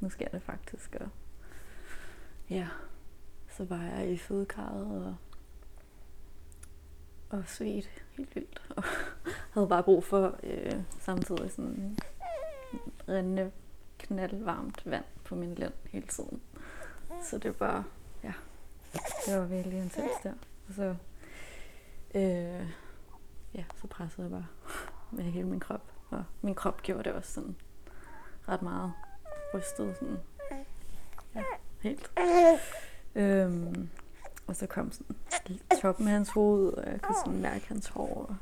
nu 0.00 0.10
sker 0.10 0.28
det 0.28 0.42
faktisk. 0.42 0.96
Og 1.00 1.08
ja, 2.50 2.68
så 3.56 3.64
var 3.64 3.82
jeg 3.82 4.10
i 4.10 4.16
fødekarret 4.16 5.06
og, 5.06 5.16
og 7.30 7.42
svedt 7.46 7.88
helt 8.16 8.34
vildt. 8.34 8.62
Og 8.76 8.84
havde 9.54 9.68
bare 9.68 9.82
brug 9.82 10.04
for 10.04 10.38
øh, 10.42 10.82
samtidig 11.00 11.50
sådan 11.50 11.98
rindende 13.08 13.50
knaldvarmt 13.98 14.90
vand 14.90 15.04
på 15.24 15.34
min 15.34 15.54
lænd 15.54 15.72
hele 15.90 16.06
tiden. 16.06 16.40
Så 17.22 17.38
det 17.38 17.60
var, 17.60 17.84
ja, 18.22 18.32
det 19.26 19.38
var 19.38 19.46
virkelig 19.46 19.78
intens 19.78 20.12
der. 20.22 20.32
Og 20.68 20.74
så, 20.74 20.94
øh, 22.14 22.66
ja, 23.54 23.64
så 23.76 23.86
pressede 23.86 24.22
jeg 24.22 24.30
bare 24.30 24.46
med 25.10 25.24
hele 25.24 25.46
min 25.46 25.60
krop. 25.60 25.92
Og 26.10 26.24
min 26.42 26.54
krop 26.54 26.82
gjorde 26.82 27.04
det 27.04 27.12
også 27.12 27.32
sådan 27.32 27.56
ret 28.48 28.62
meget 28.62 28.92
rystet. 29.54 29.96
Sådan, 29.96 30.18
ja, 31.34 31.42
helt. 31.80 32.12
Øhm, 33.14 33.90
og 34.50 34.56
så 34.56 34.66
kom 34.66 34.92
sådan 34.92 35.16
toppen 35.82 36.06
af 36.06 36.12
hans 36.12 36.28
hoved, 36.30 36.72
og 36.72 36.90
jeg 36.92 37.00
kunne 37.02 37.16
sådan 37.24 37.40
mærke 37.40 37.68
hans 37.68 37.88
hår. 37.88 38.36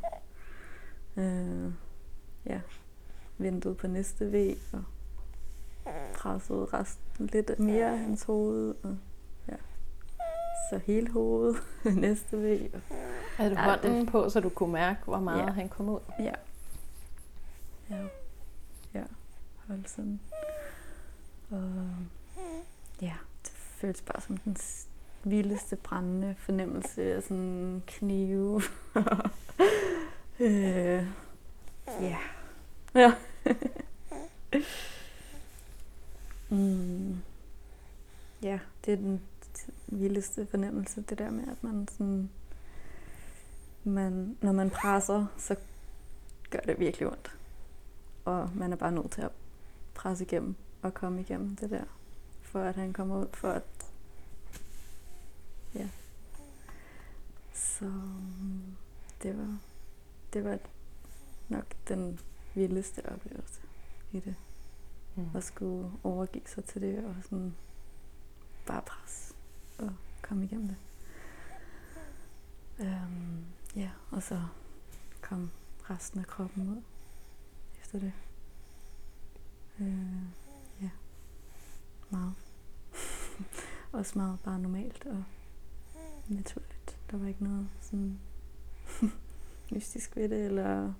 Og, 1.17 1.23
øh, 1.23 1.73
ja, 2.47 2.61
vinduet 3.39 3.77
på 3.77 3.87
næste 3.87 4.33
væg, 4.33 4.59
og 4.73 4.85
pressede 6.15 6.65
resten 6.65 7.27
lidt 7.33 7.59
mere 7.59 7.91
af 7.93 7.99
hans 7.99 8.23
hoved. 8.23 8.75
Og, 8.83 8.97
ja. 9.49 9.57
Så 10.71 10.79
hele 10.85 11.11
hovedet 11.13 11.57
næste 11.97 12.43
væg. 12.43 12.71
Og, 12.75 12.81
Havde 13.37 13.51
du 13.51 13.61
Ja, 13.61 13.65
hånden 13.71 14.01
det- 14.01 14.09
på, 14.09 14.29
så 14.31 14.41
du 14.41 14.49
kunne 14.49 14.73
mærke, 14.73 15.01
hvor 15.05 15.21
meget 15.21 15.39
Ja. 15.47 15.51
han 15.51 15.69
kom 15.69 15.89
ud? 15.89 16.01
Ja. 16.19 16.33
Ja. 17.91 18.07
Ja. 18.95 19.05
Hold 19.69 19.85
sådan. 19.87 20.21
Og 21.51 21.89
ja, 23.03 23.15
det 23.43 23.53
føles 23.53 24.03
bare 24.03 24.21
som 24.21 24.37
den 24.37 24.57
vildeste 25.25 25.77
brændende 25.77 26.35
fornemmelse 26.39 27.15
af 27.15 27.23
sådan 27.23 27.83
knive. 27.87 28.63
øh, 30.41 31.07
ja. 32.01 32.19
Ja. 32.95 33.15
mm. 36.51 37.17
Ja, 38.43 38.59
det 38.85 38.93
er 38.93 38.97
den 38.97 39.23
vildeste 39.87 40.47
fornemmelse, 40.47 41.03
det 41.03 41.19
der 41.19 41.31
med, 41.31 41.49
at 41.49 41.65
man 41.65 41.89
sådan, 41.89 42.31
man, 43.85 44.37
når 44.41 44.53
man 44.53 44.71
presser, 44.71 45.27
så 45.37 45.57
gør 46.51 46.59
det 46.59 46.79
virkelig 46.79 47.09
ondt. 47.09 47.37
Og 48.25 48.51
man 48.55 48.73
er 48.73 48.77
bare 48.77 48.93
nødt 48.93 49.11
til 49.11 49.23
at 49.23 49.31
presse 49.95 50.25
igennem 50.25 50.55
og 50.83 50.95
komme 50.95 51.21
igennem 51.21 51.57
det 51.57 51.71
der, 51.71 51.85
for 52.43 52.61
at 52.61 52.75
han 52.75 52.93
kommer 52.93 53.21
ud, 53.21 53.27
for 53.33 53.49
at... 53.51 53.78
Ja. 55.75 55.89
Så 57.53 57.85
mm, 57.85 58.77
det 59.23 59.39
var, 59.39 59.59
det 60.33 60.45
var 60.45 60.59
nok 61.49 61.65
den 61.89 62.21
vildeste 62.55 63.13
oplevelse 63.13 63.61
i 64.13 64.21
det. 64.21 64.35
Mm. 65.17 65.37
At 65.37 65.45
skulle 65.45 65.93
overgive 66.05 66.47
sig 66.47 66.65
til 66.65 66.83
det 66.83 67.05
og 67.05 67.15
sådan 67.23 67.55
bare 68.67 68.83
pres 68.83 69.37
og 69.79 69.93
komme 70.23 70.45
igennem 70.45 70.69
det. 70.69 70.77
Øhm, 72.81 73.45
ja, 73.77 73.91
og 74.11 74.23
så 74.23 74.43
kom 75.21 75.51
resten 75.91 76.21
af 76.21 76.27
kroppen 76.27 76.69
ud 76.69 76.83
efter 77.81 77.99
det. 77.99 78.13
Øh, 79.81 80.23
ja, 80.83 80.91
meget. 82.11 82.35
Også 83.93 84.19
meget 84.19 84.41
bare 84.41 84.59
normalt 84.59 85.07
og 85.07 85.25
naturligt. 86.29 86.99
Der 87.11 87.17
var 87.17 87.29
ikke 87.29 87.45
noget 87.45 87.69
sådan 87.81 88.19
mystisk 89.73 90.17
ved 90.17 90.29
det, 90.29 90.45
eller 90.45 90.93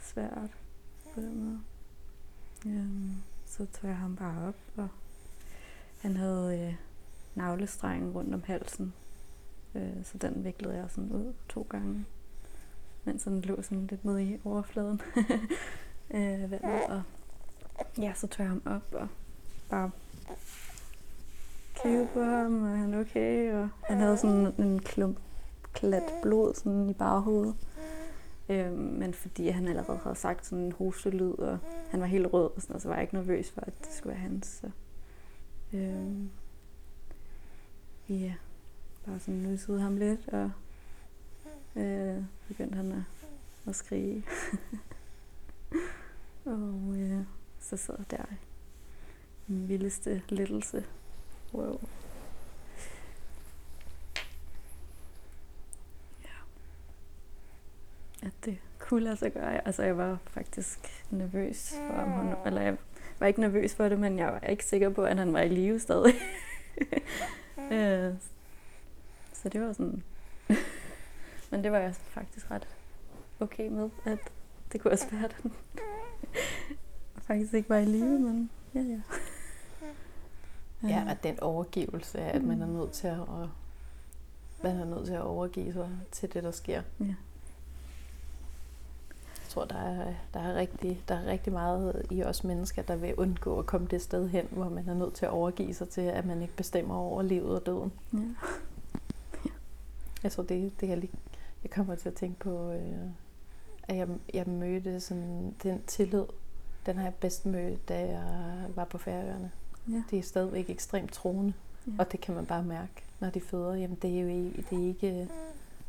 svært 0.00 0.50
på 1.14 1.20
den 1.20 1.44
måde. 1.44 1.60
Øhm, 2.66 3.22
så 3.46 3.66
tog 3.66 3.90
jeg 3.90 3.98
ham 3.98 4.16
bare 4.16 4.48
op, 4.48 4.56
og 4.76 4.88
han 6.00 6.16
havde 6.16 6.60
øh, 6.60 6.74
navlestrengen 7.34 8.12
rundt 8.12 8.34
om 8.34 8.42
halsen. 8.42 8.94
Øh, 9.74 10.04
så 10.04 10.18
den 10.18 10.44
viklede 10.44 10.76
jeg 10.76 10.90
sådan 10.90 11.12
ud 11.12 11.34
to 11.48 11.66
gange, 11.70 12.04
mens 13.04 13.22
den 13.22 13.40
lå 13.40 13.62
sådan 13.62 13.86
lidt 13.86 14.04
nede 14.04 14.24
i 14.24 14.38
overfladen 14.44 15.00
øh, 16.14 16.50
vandet. 16.50 16.86
Og 16.88 17.02
ja, 17.98 18.12
så 18.14 18.26
tog 18.26 18.44
jeg 18.44 18.48
ham 18.48 18.62
op 18.66 18.94
og 18.94 19.08
bare 19.70 19.90
kiggede 21.84 22.08
på 22.14 22.22
ham, 22.22 22.62
og 22.62 22.78
han 22.78 22.94
okay. 22.94 23.52
Og 23.52 23.68
han 23.82 23.98
havde 23.98 24.16
sådan 24.16 24.54
en 24.58 24.78
klump 24.78 25.18
klat 25.72 26.12
blod 26.22 26.54
sådan 26.54 26.90
i 26.90 26.92
baghovedet. 26.92 27.54
Øhm, 28.48 28.76
men 28.76 29.14
fordi 29.14 29.48
han 29.48 29.68
allerede 29.68 29.98
havde 29.98 30.16
sagt 30.16 30.46
sådan 30.46 30.64
en 30.64 30.72
hostelyd, 30.72 31.32
og 31.32 31.58
han 31.90 32.00
var 32.00 32.06
helt 32.06 32.32
rød, 32.32 32.50
og 32.56 32.62
sådan, 32.62 32.76
og 32.76 32.80
så 32.80 32.88
var 32.88 32.94
jeg 32.94 33.02
ikke 33.02 33.14
nervøs 33.14 33.50
for, 33.50 33.60
at 33.60 33.78
det 33.78 33.92
skulle 33.92 34.10
være 34.10 34.22
hans. 34.22 34.46
Så, 34.46 34.70
Øhm, 35.74 36.30
ja, 38.08 38.34
bare 39.06 39.20
sådan 39.20 39.40
nussede 39.40 39.80
ham 39.80 39.96
lidt, 39.96 40.28
og 40.28 40.50
øh, 41.76 42.22
begyndte 42.48 42.76
han 42.76 42.92
at, 42.92 43.02
at 43.66 43.74
skrige. 43.74 44.24
og 46.44 46.94
øh, 46.96 47.20
så 47.60 47.76
sad 47.76 47.94
jeg 47.98 48.10
der 48.10 48.24
i 48.32 49.52
den 49.52 49.68
vildeste 49.68 50.22
lettelse. 50.28 50.84
Wow. 51.54 51.80
at 58.24 58.32
det 58.44 58.58
kunne 58.78 59.04
lade 59.04 59.16
sig 59.16 59.32
gøre. 59.32 59.66
Altså, 59.66 59.82
jeg 59.82 59.96
var 59.96 60.18
faktisk 60.26 61.04
nervøs 61.10 61.74
for, 61.76 61.94
om 61.94 62.10
han, 62.10 62.34
eller 62.46 62.62
jeg 62.62 62.76
var 63.18 63.26
ikke 63.26 63.40
nervøs 63.40 63.74
for 63.74 63.88
det, 63.88 63.98
men 63.98 64.18
jeg 64.18 64.26
var 64.26 64.40
ikke 64.40 64.64
sikker 64.64 64.88
på, 64.88 65.04
at 65.04 65.18
han 65.18 65.32
var 65.32 65.40
i 65.40 65.48
live 65.48 65.80
stadig. 65.80 66.14
Øh, 67.72 68.14
så 69.32 69.48
det 69.48 69.60
var 69.60 69.72
sådan... 69.72 70.02
men 71.50 71.64
det 71.64 71.72
var 71.72 71.78
jeg 71.78 71.94
faktisk 71.94 72.50
ret 72.50 72.68
okay 73.40 73.68
med, 73.68 73.90
at 74.04 74.18
det 74.72 74.80
kunne 74.80 74.92
også 74.92 75.06
være, 75.10 75.24
at 75.24 75.36
han 75.42 75.52
faktisk 77.28 77.54
ikke 77.54 77.68
var 77.68 77.76
i 77.76 77.84
live, 77.84 78.18
men 78.20 78.50
ja, 78.74 78.80
ja. 78.80 79.00
Ja, 80.88 81.04
at 81.08 81.22
den 81.22 81.40
overgivelse 81.40 82.18
af, 82.18 82.36
at 82.36 82.42
man 82.42 82.62
er 82.62 82.66
nødt 82.66 82.92
til 82.92 83.06
at, 83.06 83.18
at 83.18 83.48
man 84.62 84.76
er 84.76 84.84
nødt 84.84 85.06
til 85.06 85.12
at 85.12 85.22
overgive 85.22 85.72
sig 85.72 85.88
til 86.12 86.34
det, 86.34 86.42
der 86.42 86.50
sker. 86.50 86.82
Ja. 87.00 87.04
Jeg 87.04 87.14
tror, 89.48 89.64
der 89.64 89.76
er, 89.78 90.12
der, 90.34 90.40
er 90.40 90.54
rigtig, 90.54 91.02
der 91.08 91.14
er 91.14 91.26
rigtig 91.26 91.52
meget 91.52 92.06
i 92.10 92.22
os 92.22 92.44
mennesker, 92.44 92.82
der 92.82 92.96
vil 92.96 93.14
undgå 93.14 93.58
at 93.58 93.66
komme 93.66 93.86
det 93.86 94.02
sted 94.02 94.28
hen, 94.28 94.48
hvor 94.50 94.68
man 94.68 94.88
er 94.88 94.94
nødt 94.94 95.14
til 95.14 95.26
at 95.26 95.32
overgive 95.32 95.74
sig 95.74 95.88
til, 95.88 96.00
at 96.00 96.26
man 96.26 96.42
ikke 96.42 96.56
bestemmer 96.56 96.96
over 96.96 97.22
livet 97.22 97.60
og 97.60 97.66
døden. 97.66 97.92
ja. 98.12 98.18
Jeg 100.22 100.32
tror, 100.32 100.42
det, 100.42 100.80
det 100.80 100.88
jeg, 100.88 100.98
lige, 100.98 101.12
jeg 101.62 101.70
kommer 101.70 101.94
til 101.94 102.08
at 102.08 102.14
tænke 102.14 102.38
på, 102.38 102.70
øh, 102.70 102.98
at 103.82 103.96
jeg, 103.96 104.08
jeg 104.34 104.46
mødte 104.46 105.00
sådan, 105.00 105.54
den 105.62 105.82
tillid, 105.86 106.24
den 106.86 106.96
har 106.96 107.04
jeg 107.04 107.14
bedst 107.14 107.46
mødt, 107.46 107.88
da 107.88 108.08
jeg 108.08 108.24
var 108.74 108.84
på 108.84 108.98
Færøerne. 108.98 109.50
Ja. 109.88 110.02
De 110.10 110.18
er 110.18 110.22
stadigvæk 110.22 110.70
ekstremt 110.70 111.12
troende, 111.12 111.52
Ja. 111.86 111.92
og 111.98 112.12
det 112.12 112.20
kan 112.20 112.34
man 112.34 112.46
bare 112.46 112.62
mærke, 112.62 112.92
når 113.20 113.30
de 113.30 113.40
føder. 113.40 113.74
Jamen, 113.74 113.98
det 114.02 114.16
er 114.18 114.20
jo 114.22 114.28
ikke, 114.28 114.64
det 114.70 114.78
er 114.84 114.88
ikke, 114.88 115.10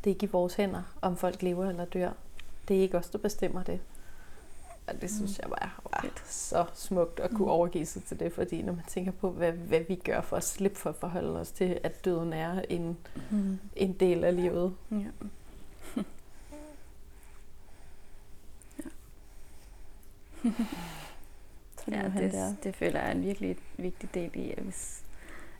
det 0.04 0.10
er 0.10 0.14
ikke 0.14 0.26
i 0.26 0.30
vores 0.32 0.54
hænder, 0.54 0.82
om 1.02 1.16
folk 1.16 1.42
lever 1.42 1.66
eller 1.68 1.84
dør. 1.84 2.10
Det 2.68 2.76
er 2.76 2.80
ikke 2.80 2.98
os, 2.98 3.08
der 3.10 3.18
bestemmer 3.18 3.62
det. 3.62 3.80
Og 4.86 5.00
det 5.00 5.10
synes 5.10 5.38
Mm. 5.38 5.42
jeg 5.50 5.58
bare 5.60 5.70
var 6.02 6.10
så 6.26 6.64
smukt 6.74 7.20
at 7.20 7.30
kunne 7.30 7.44
Mm. 7.46 7.50
overgive 7.50 7.86
sig 7.86 8.04
til 8.04 8.20
det, 8.20 8.32
fordi 8.32 8.62
når 8.62 8.72
man 8.72 8.84
tænker 8.88 9.12
på, 9.12 9.30
hvad, 9.30 9.52
hvad 9.52 9.80
vi 9.88 9.94
gør 9.94 10.20
for 10.20 10.36
at 10.36 10.44
slippe 10.44 10.78
for 10.78 10.90
at 10.90 10.96
forholde 10.96 11.40
os 11.40 11.50
til, 11.50 11.78
at 11.82 12.04
døden 12.04 12.32
er 12.32 12.62
en, 12.68 12.96
Mm. 13.30 13.58
en 13.76 13.92
del 13.92 14.24
af 14.24 14.36
livet. 14.36 14.74
ja. 14.90 14.96
Ja, 20.44 20.50
nu 21.86 21.96
er 21.96 22.08
han 22.08 22.22
der. 22.30 22.46
det, 22.48 22.64
det 22.64 22.76
føler 22.76 23.00
jeg 23.00 23.08
er 23.08 23.12
en 23.14 23.22
virkelig 23.22 23.56
vigtig 23.76 24.14
del 24.14 24.30
i, 24.34 24.50
at 24.50 24.62
hvis 24.62 25.02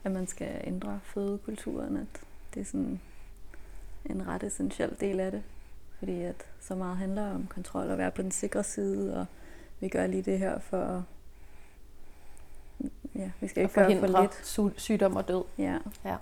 at 0.04 0.12
man 0.12 0.26
skal 0.26 0.60
ændre 0.64 1.00
fødekulturen, 1.04 1.96
at 1.96 2.06
det 2.54 2.60
er 2.60 2.64
sådan 2.64 3.00
en 4.04 4.26
ret 4.26 4.42
essentiel 4.42 4.96
del 5.00 5.20
af 5.20 5.30
det. 5.30 5.42
Fordi 5.98 6.22
at 6.22 6.46
så 6.60 6.74
meget 6.74 6.96
handler 6.96 7.30
om 7.34 7.46
kontrol 7.46 7.90
og 7.90 7.98
være 7.98 8.10
på 8.10 8.22
den 8.22 8.30
sikre 8.30 8.64
side, 8.64 9.20
og 9.20 9.26
vi 9.80 9.88
gør 9.88 10.06
lige 10.06 10.22
det 10.22 10.38
her 10.38 10.58
for 10.58 11.04
ja, 13.14 13.30
vi 13.40 13.48
skal 13.48 13.62
ikke 13.62 13.74
gøre 13.74 14.00
for 14.00 14.20
lidt. 14.22 14.46
sy- 14.46 14.78
sygdom 14.80 15.16
og 15.16 15.28
død. 15.28 15.44
Ja. 15.58 15.78
Ja. 16.04 16.16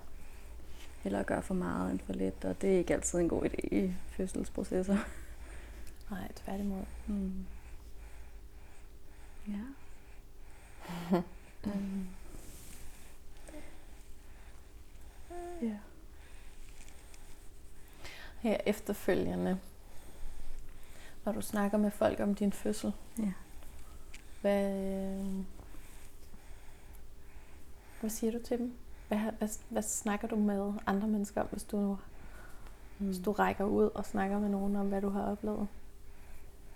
Eller 1.04 1.22
gøre 1.22 1.42
for 1.42 1.54
meget 1.54 1.90
end 1.92 2.00
for 2.06 2.12
lidt, 2.12 2.44
og 2.44 2.62
det 2.62 2.74
er 2.74 2.78
ikke 2.78 2.94
altid 2.94 3.18
en 3.18 3.28
god 3.28 3.42
idé 3.44 3.68
i 3.76 3.92
fødselsprocesser. 4.10 4.96
Nej, 6.10 6.32
tværtimod. 6.44 6.82
Mm. 7.06 7.32
Ja. 9.48 9.52
Mm. 11.64 12.06
Ja. 15.62 15.76
Her 18.40 18.56
efterfølgende, 18.66 19.58
når 21.24 21.32
du 21.32 21.40
snakker 21.40 21.78
med 21.78 21.90
folk 21.90 22.20
om 22.20 22.34
din 22.34 22.52
fødsel, 22.52 22.92
Ja. 23.18 23.32
hvad, 24.40 24.72
øh, 24.72 25.44
hvad 28.00 28.10
siger 28.10 28.32
du 28.32 28.38
til 28.44 28.58
dem? 28.58 28.74
Hvad, 29.08 29.18
hvad, 29.18 29.48
hvad 29.68 29.82
snakker 29.82 30.28
du 30.28 30.36
med 30.36 30.72
andre 30.86 31.08
mennesker 31.08 31.40
om, 31.40 31.46
hvis 31.46 31.64
du, 31.64 31.98
Mm. 32.98 33.06
hvis 33.06 33.18
du 33.18 33.32
rækker 33.32 33.64
ud 33.64 33.90
og 33.94 34.04
snakker 34.06 34.38
med 34.38 34.48
nogen 34.48 34.76
om, 34.76 34.88
hvad 34.88 35.00
du 35.02 35.08
har 35.08 35.22
oplevet? 35.22 35.68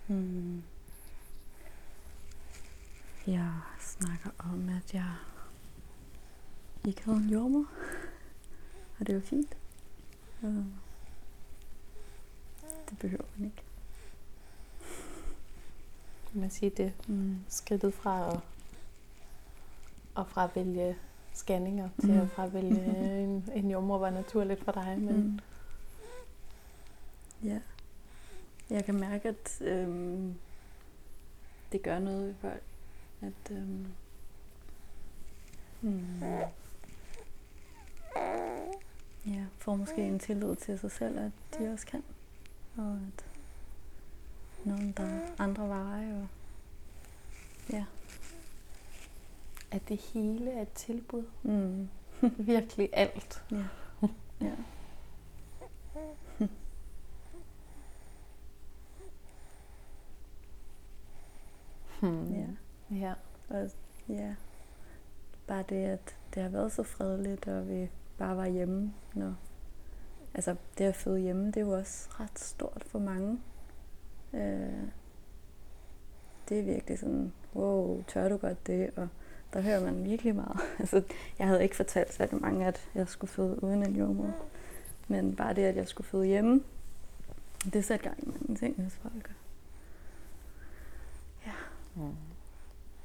Mm. 0.07 0.63
Jeg 3.29 3.51
snakker 3.79 4.29
om, 4.39 4.69
at 4.69 4.93
jeg 4.93 5.13
ikke 6.87 7.03
havde 7.03 7.17
en 7.17 7.29
jordmor. 7.29 7.65
Og 8.99 9.07
det 9.07 9.15
var 9.15 9.21
fint. 9.21 9.57
Det 12.89 12.97
behøver 12.99 13.23
man 13.37 13.45
ikke. 13.45 13.63
Kan 16.31 16.41
man 16.41 16.49
sige 16.49 16.69
det 16.69 16.93
Mm. 17.07 17.37
skridtet 17.47 17.93
fra 17.93 18.33
at, 18.33 18.39
og 20.15 20.27
fra 20.27 20.43
at 20.43 20.55
vælge 20.55 20.97
scanninger 21.33 21.89
til 21.99 22.09
Mhm. 22.09 22.19
at 22.19 22.29
fra 22.29 22.45
at 22.45 22.53
vælge 22.53 23.19
en, 23.23 23.49
en 23.53 23.71
jordmor 23.71 23.97
var 23.97 24.09
naturligt 24.09 24.63
for 24.63 24.71
dig, 24.71 24.97
men 24.99 25.15
Mm. 25.23 25.39
Ja. 27.47 27.59
Jeg 28.69 28.85
kan 28.85 28.95
mærke, 28.99 29.29
at 29.29 29.61
øhm, 29.61 30.35
det 31.71 31.81
gør 31.83 31.99
noget 31.99 32.27
ved 32.27 32.35
folk. 32.41 32.63
At, 33.21 33.51
øhm, 33.51 33.87
mm, 35.81 36.21
ja, 39.25 39.45
får 39.57 39.75
måske 39.75 40.01
en 40.07 40.19
tillid 40.19 40.55
til 40.55 40.79
sig 40.79 40.91
selv, 40.91 41.19
at 41.19 41.31
de 41.57 41.73
også 41.73 41.87
kan. 41.87 42.03
Og 42.77 42.93
at 42.93 43.25
nogen, 44.65 44.91
der 44.91 45.03
er 45.03 45.31
andre 45.39 45.69
veje. 45.69 46.21
Og, 46.21 46.27
ja. 47.69 47.85
at 49.71 49.89
det 49.89 49.97
hele 49.97 50.51
er 50.51 50.61
et 50.61 50.71
tilbud. 50.71 51.23
Mm. 51.43 51.89
Virkelig 52.37 52.89
alt. 52.93 53.43
Ja. 53.51 53.65
ja. 54.41 54.55
Hmm. 61.99 62.33
Ja. 62.33 62.45
Ja. 62.91 63.13
Og 63.49 63.69
ja, 64.09 64.35
bare 65.47 65.63
det, 65.69 65.85
at 65.85 66.15
det 66.33 66.41
har 66.41 66.49
været 66.49 66.71
så 66.71 66.83
fredeligt, 66.83 67.47
og 67.47 67.69
vi 67.69 67.89
bare 68.17 68.37
var 68.37 68.47
hjemme. 68.47 68.93
Når, 69.13 69.35
altså, 70.33 70.55
det 70.77 70.85
at 70.85 70.95
føde 70.95 71.19
hjemme, 71.19 71.47
det 71.47 71.57
er 71.57 71.61
jo 71.61 71.71
også 71.71 72.09
ret 72.19 72.39
stort 72.39 72.83
for 72.87 72.99
mange. 72.99 73.39
Øh, 74.33 74.83
det 76.49 76.59
er 76.59 76.63
virkelig 76.63 76.99
sådan, 76.99 77.33
wow, 77.55 78.03
tør 78.07 78.29
du 78.29 78.37
godt 78.37 78.67
det? 78.67 78.89
Og 78.95 79.07
der 79.53 79.61
hører 79.61 79.83
man 79.83 80.03
virkelig 80.03 80.35
meget. 80.35 80.59
altså, 80.79 81.03
jeg 81.39 81.47
havde 81.47 81.63
ikke 81.63 81.75
fortalt 81.75 82.13
så 82.13 82.27
mange, 82.31 82.67
at 82.67 82.89
jeg 82.95 83.07
skulle 83.07 83.31
føde 83.31 83.63
uden 83.63 83.83
en 83.83 83.95
jordmor. 83.95 84.35
Men 85.07 85.35
bare 85.35 85.53
det, 85.53 85.61
at 85.63 85.75
jeg 85.75 85.87
skulle 85.87 86.07
føde 86.07 86.25
hjemme, 86.25 86.63
det 87.73 87.85
satte 87.85 88.03
gang 88.03 88.23
i 88.23 88.25
mange 88.25 88.55
ting 88.55 88.83
hos 88.83 88.93
folk. 88.95 89.31
Mm. 91.99 92.28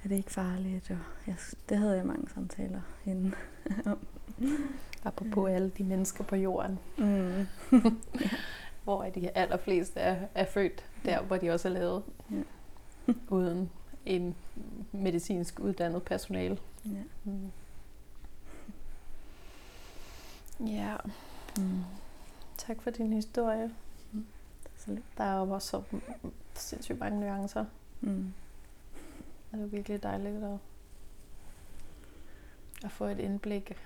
Er 0.04 0.08
det 0.08 0.16
ikke 0.16 0.30
farligt? 0.30 0.90
Og 0.90 0.96
jeg, 1.26 1.36
det 1.68 1.78
havde 1.78 1.96
jeg 1.96 2.06
mange 2.06 2.28
samtaler 2.34 2.80
inden. 3.06 3.34
Apropos 5.04 5.50
alle 5.50 5.70
de 5.78 5.84
mennesker 5.84 6.24
på 6.24 6.36
jorden, 6.36 6.78
Mm. 6.98 7.46
hvor 8.84 9.04
de 9.04 9.30
allerfleste 9.36 10.00
er, 10.00 10.26
er 10.34 10.44
født 10.44 10.84
der, 11.04 11.22
hvor 11.22 11.36
de 11.36 11.50
også 11.50 11.68
er 11.68 11.72
lavet, 11.72 12.02
Ja. 12.30 12.42
uden 13.36 13.70
en 14.06 14.34
medicinsk 14.92 15.60
uddannet 15.60 16.02
personale. 16.02 16.58
Ja. 16.84 17.02
Mm. 17.24 17.50
Ja, 20.66 20.96
Mm. 21.58 21.82
tak 22.56 22.82
for 22.82 22.90
din 22.90 23.12
historie. 23.12 23.70
Lidt. 24.86 25.04
Der 25.18 25.24
er 25.24 25.38
jo 25.46 25.50
også 25.50 25.68
så 25.68 25.82
sindssygt 26.54 26.98
mange 26.98 27.20
nuancer. 27.20 27.64
Mm. 28.00 28.32
Det 29.54 29.62
er 29.62 29.66
virkelig 29.66 30.02
dejligt 30.02 30.44
at, 30.44 30.58
at 32.84 32.90
få 32.90 33.04
et 33.04 33.18
indblik 33.18 33.76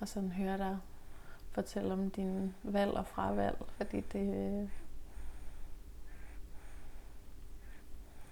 og 0.00 0.08
sådan 0.08 0.32
høre 0.32 0.58
dig 0.58 0.78
fortælle 1.54 1.92
om 1.92 2.10
din 2.10 2.54
valg 2.62 2.90
og 2.90 3.06
fravalg, 3.06 3.56
fordi 3.76 3.96
det, 3.96 4.12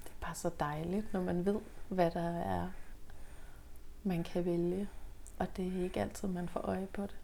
det 0.04 0.10
er 0.10 0.20
bare 0.20 0.34
så 0.34 0.50
dejligt, 0.60 1.12
når 1.12 1.22
man 1.22 1.46
ved, 1.46 1.60
hvad 1.88 2.10
der 2.10 2.28
er, 2.30 2.68
man 4.02 4.24
kan 4.24 4.44
vælge, 4.44 4.88
og 5.38 5.56
det 5.56 5.66
er 5.66 5.84
ikke 5.84 6.00
altid, 6.00 6.28
man 6.28 6.48
får 6.48 6.60
øje 6.60 6.88
på 6.92 7.02
det. 7.02 7.16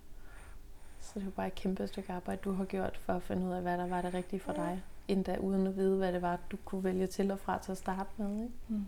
Så 1.00 1.12
det 1.14 1.20
er 1.20 1.24
jo 1.24 1.30
bare 1.30 1.46
et 1.46 1.54
kæmpe 1.54 1.86
stykke 1.86 2.12
arbejde, 2.12 2.40
du 2.44 2.52
har 2.52 2.64
gjort 2.64 2.96
for 2.96 3.12
at 3.12 3.22
finde 3.22 3.46
ud 3.46 3.52
af, 3.52 3.62
hvad 3.62 3.78
der 3.78 3.86
var 3.86 4.02
det 4.02 4.14
rigtige 4.14 4.40
for 4.40 4.52
dig, 4.52 4.82
endda 5.08 5.36
uden 5.36 5.66
at 5.66 5.76
vide, 5.76 5.96
hvad 5.96 6.12
det 6.12 6.22
var, 6.22 6.38
du 6.50 6.56
kunne 6.64 6.84
vælge 6.84 7.06
til 7.06 7.30
og 7.30 7.38
fra 7.38 7.58
til 7.58 7.72
at 7.72 7.78
starte 7.78 8.10
med. 8.16 8.34
Ikke? 8.34 8.54
Mm. 8.68 8.86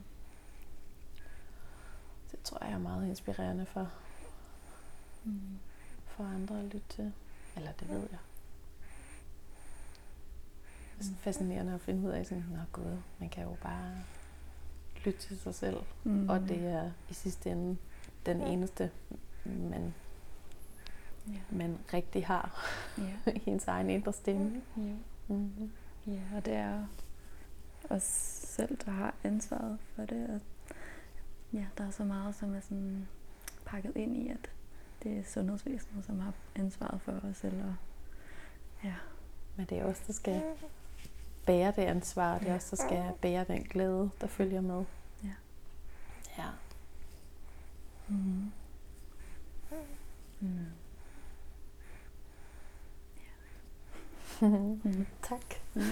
Det 2.30 2.42
tror 2.44 2.64
jeg 2.64 2.72
er 2.72 2.78
meget 2.78 3.08
inspirerende 3.08 3.66
for, 3.66 3.90
Mm. 5.24 5.40
for 6.06 6.24
andre 6.24 6.58
at 6.58 6.64
lytte 6.64 6.86
til. 6.88 7.12
Eller 7.56 7.72
det 7.72 7.88
ved 7.88 7.98
jeg. 8.00 8.18
Det 10.94 11.00
er 11.00 11.02
sådan 11.04 11.16
fascinerende 11.16 11.74
at 11.74 11.80
finde 11.80 12.08
ud 12.08 12.12
af, 12.12 12.26
sådan, 12.26 12.44
Nå 12.50 12.58
gud, 12.72 12.96
man 13.18 13.28
kan 13.28 13.44
jo 13.44 13.56
bare 13.62 13.94
lytte 15.04 15.20
til 15.20 15.38
sig 15.40 15.54
selv. 15.54 15.76
Mm. 16.04 16.28
Og 16.28 16.40
det 16.40 16.66
er 16.66 16.90
i 17.10 17.14
sidste 17.14 17.50
ende 17.50 17.76
den 18.26 18.40
eneste, 18.40 18.90
man, 19.44 19.94
Ja. 21.28 21.40
man 21.50 21.78
rigtig 21.94 22.26
har 22.26 22.70
Ja. 22.98 23.32
i 23.36 23.42
ens 23.46 23.68
egen 23.68 23.90
indre 23.90 24.12
stemme. 24.12 24.62
Ja. 24.76 24.82
Mm-hmm. 25.34 25.70
ja, 26.06 26.20
og 26.36 26.44
det 26.44 26.54
er 26.54 26.84
os 27.90 28.02
selv, 28.44 28.78
der 28.84 28.90
har 28.90 29.14
ansvaret 29.24 29.78
for 29.96 30.02
det. 30.04 30.28
Og 30.30 30.40
ja, 31.52 31.66
der 31.78 31.86
er 31.86 31.90
så 31.90 32.04
meget, 32.04 32.34
som 32.34 32.54
er 32.54 32.60
sådan 32.60 33.08
pakket 33.64 33.92
ind 33.96 34.16
i, 34.16 34.28
at 34.28 34.50
det 35.02 35.18
er 35.18 35.22
sundhedsvæsenet, 35.24 36.04
som 36.04 36.20
har 36.20 36.32
ansvaret 36.54 37.00
for 37.02 37.12
os. 37.12 37.44
Eller, 37.44 37.74
ja. 38.84 38.94
Men 39.56 39.66
det 39.66 39.78
er 39.78 39.84
også 39.84 40.02
der 40.06 40.12
skal 40.12 40.42
bære 41.46 41.72
det 41.76 41.82
ansvar, 41.82 42.38
det 42.38 42.46
er 42.46 42.50
Ja. 42.50 42.54
også 42.54 42.76
der 42.76 42.82
skal 42.82 43.12
bære 43.22 43.44
den 43.44 43.62
glæde, 43.62 44.10
der 44.20 44.26
følger 44.26 44.60
med. 44.60 44.84
Ja. 45.24 45.32
Ja. 46.38 46.48
Mm. 48.08 48.52
Mm. 50.40 50.66
mm. 54.84 55.06
tak. 55.22 55.44
Mm. 55.74 55.82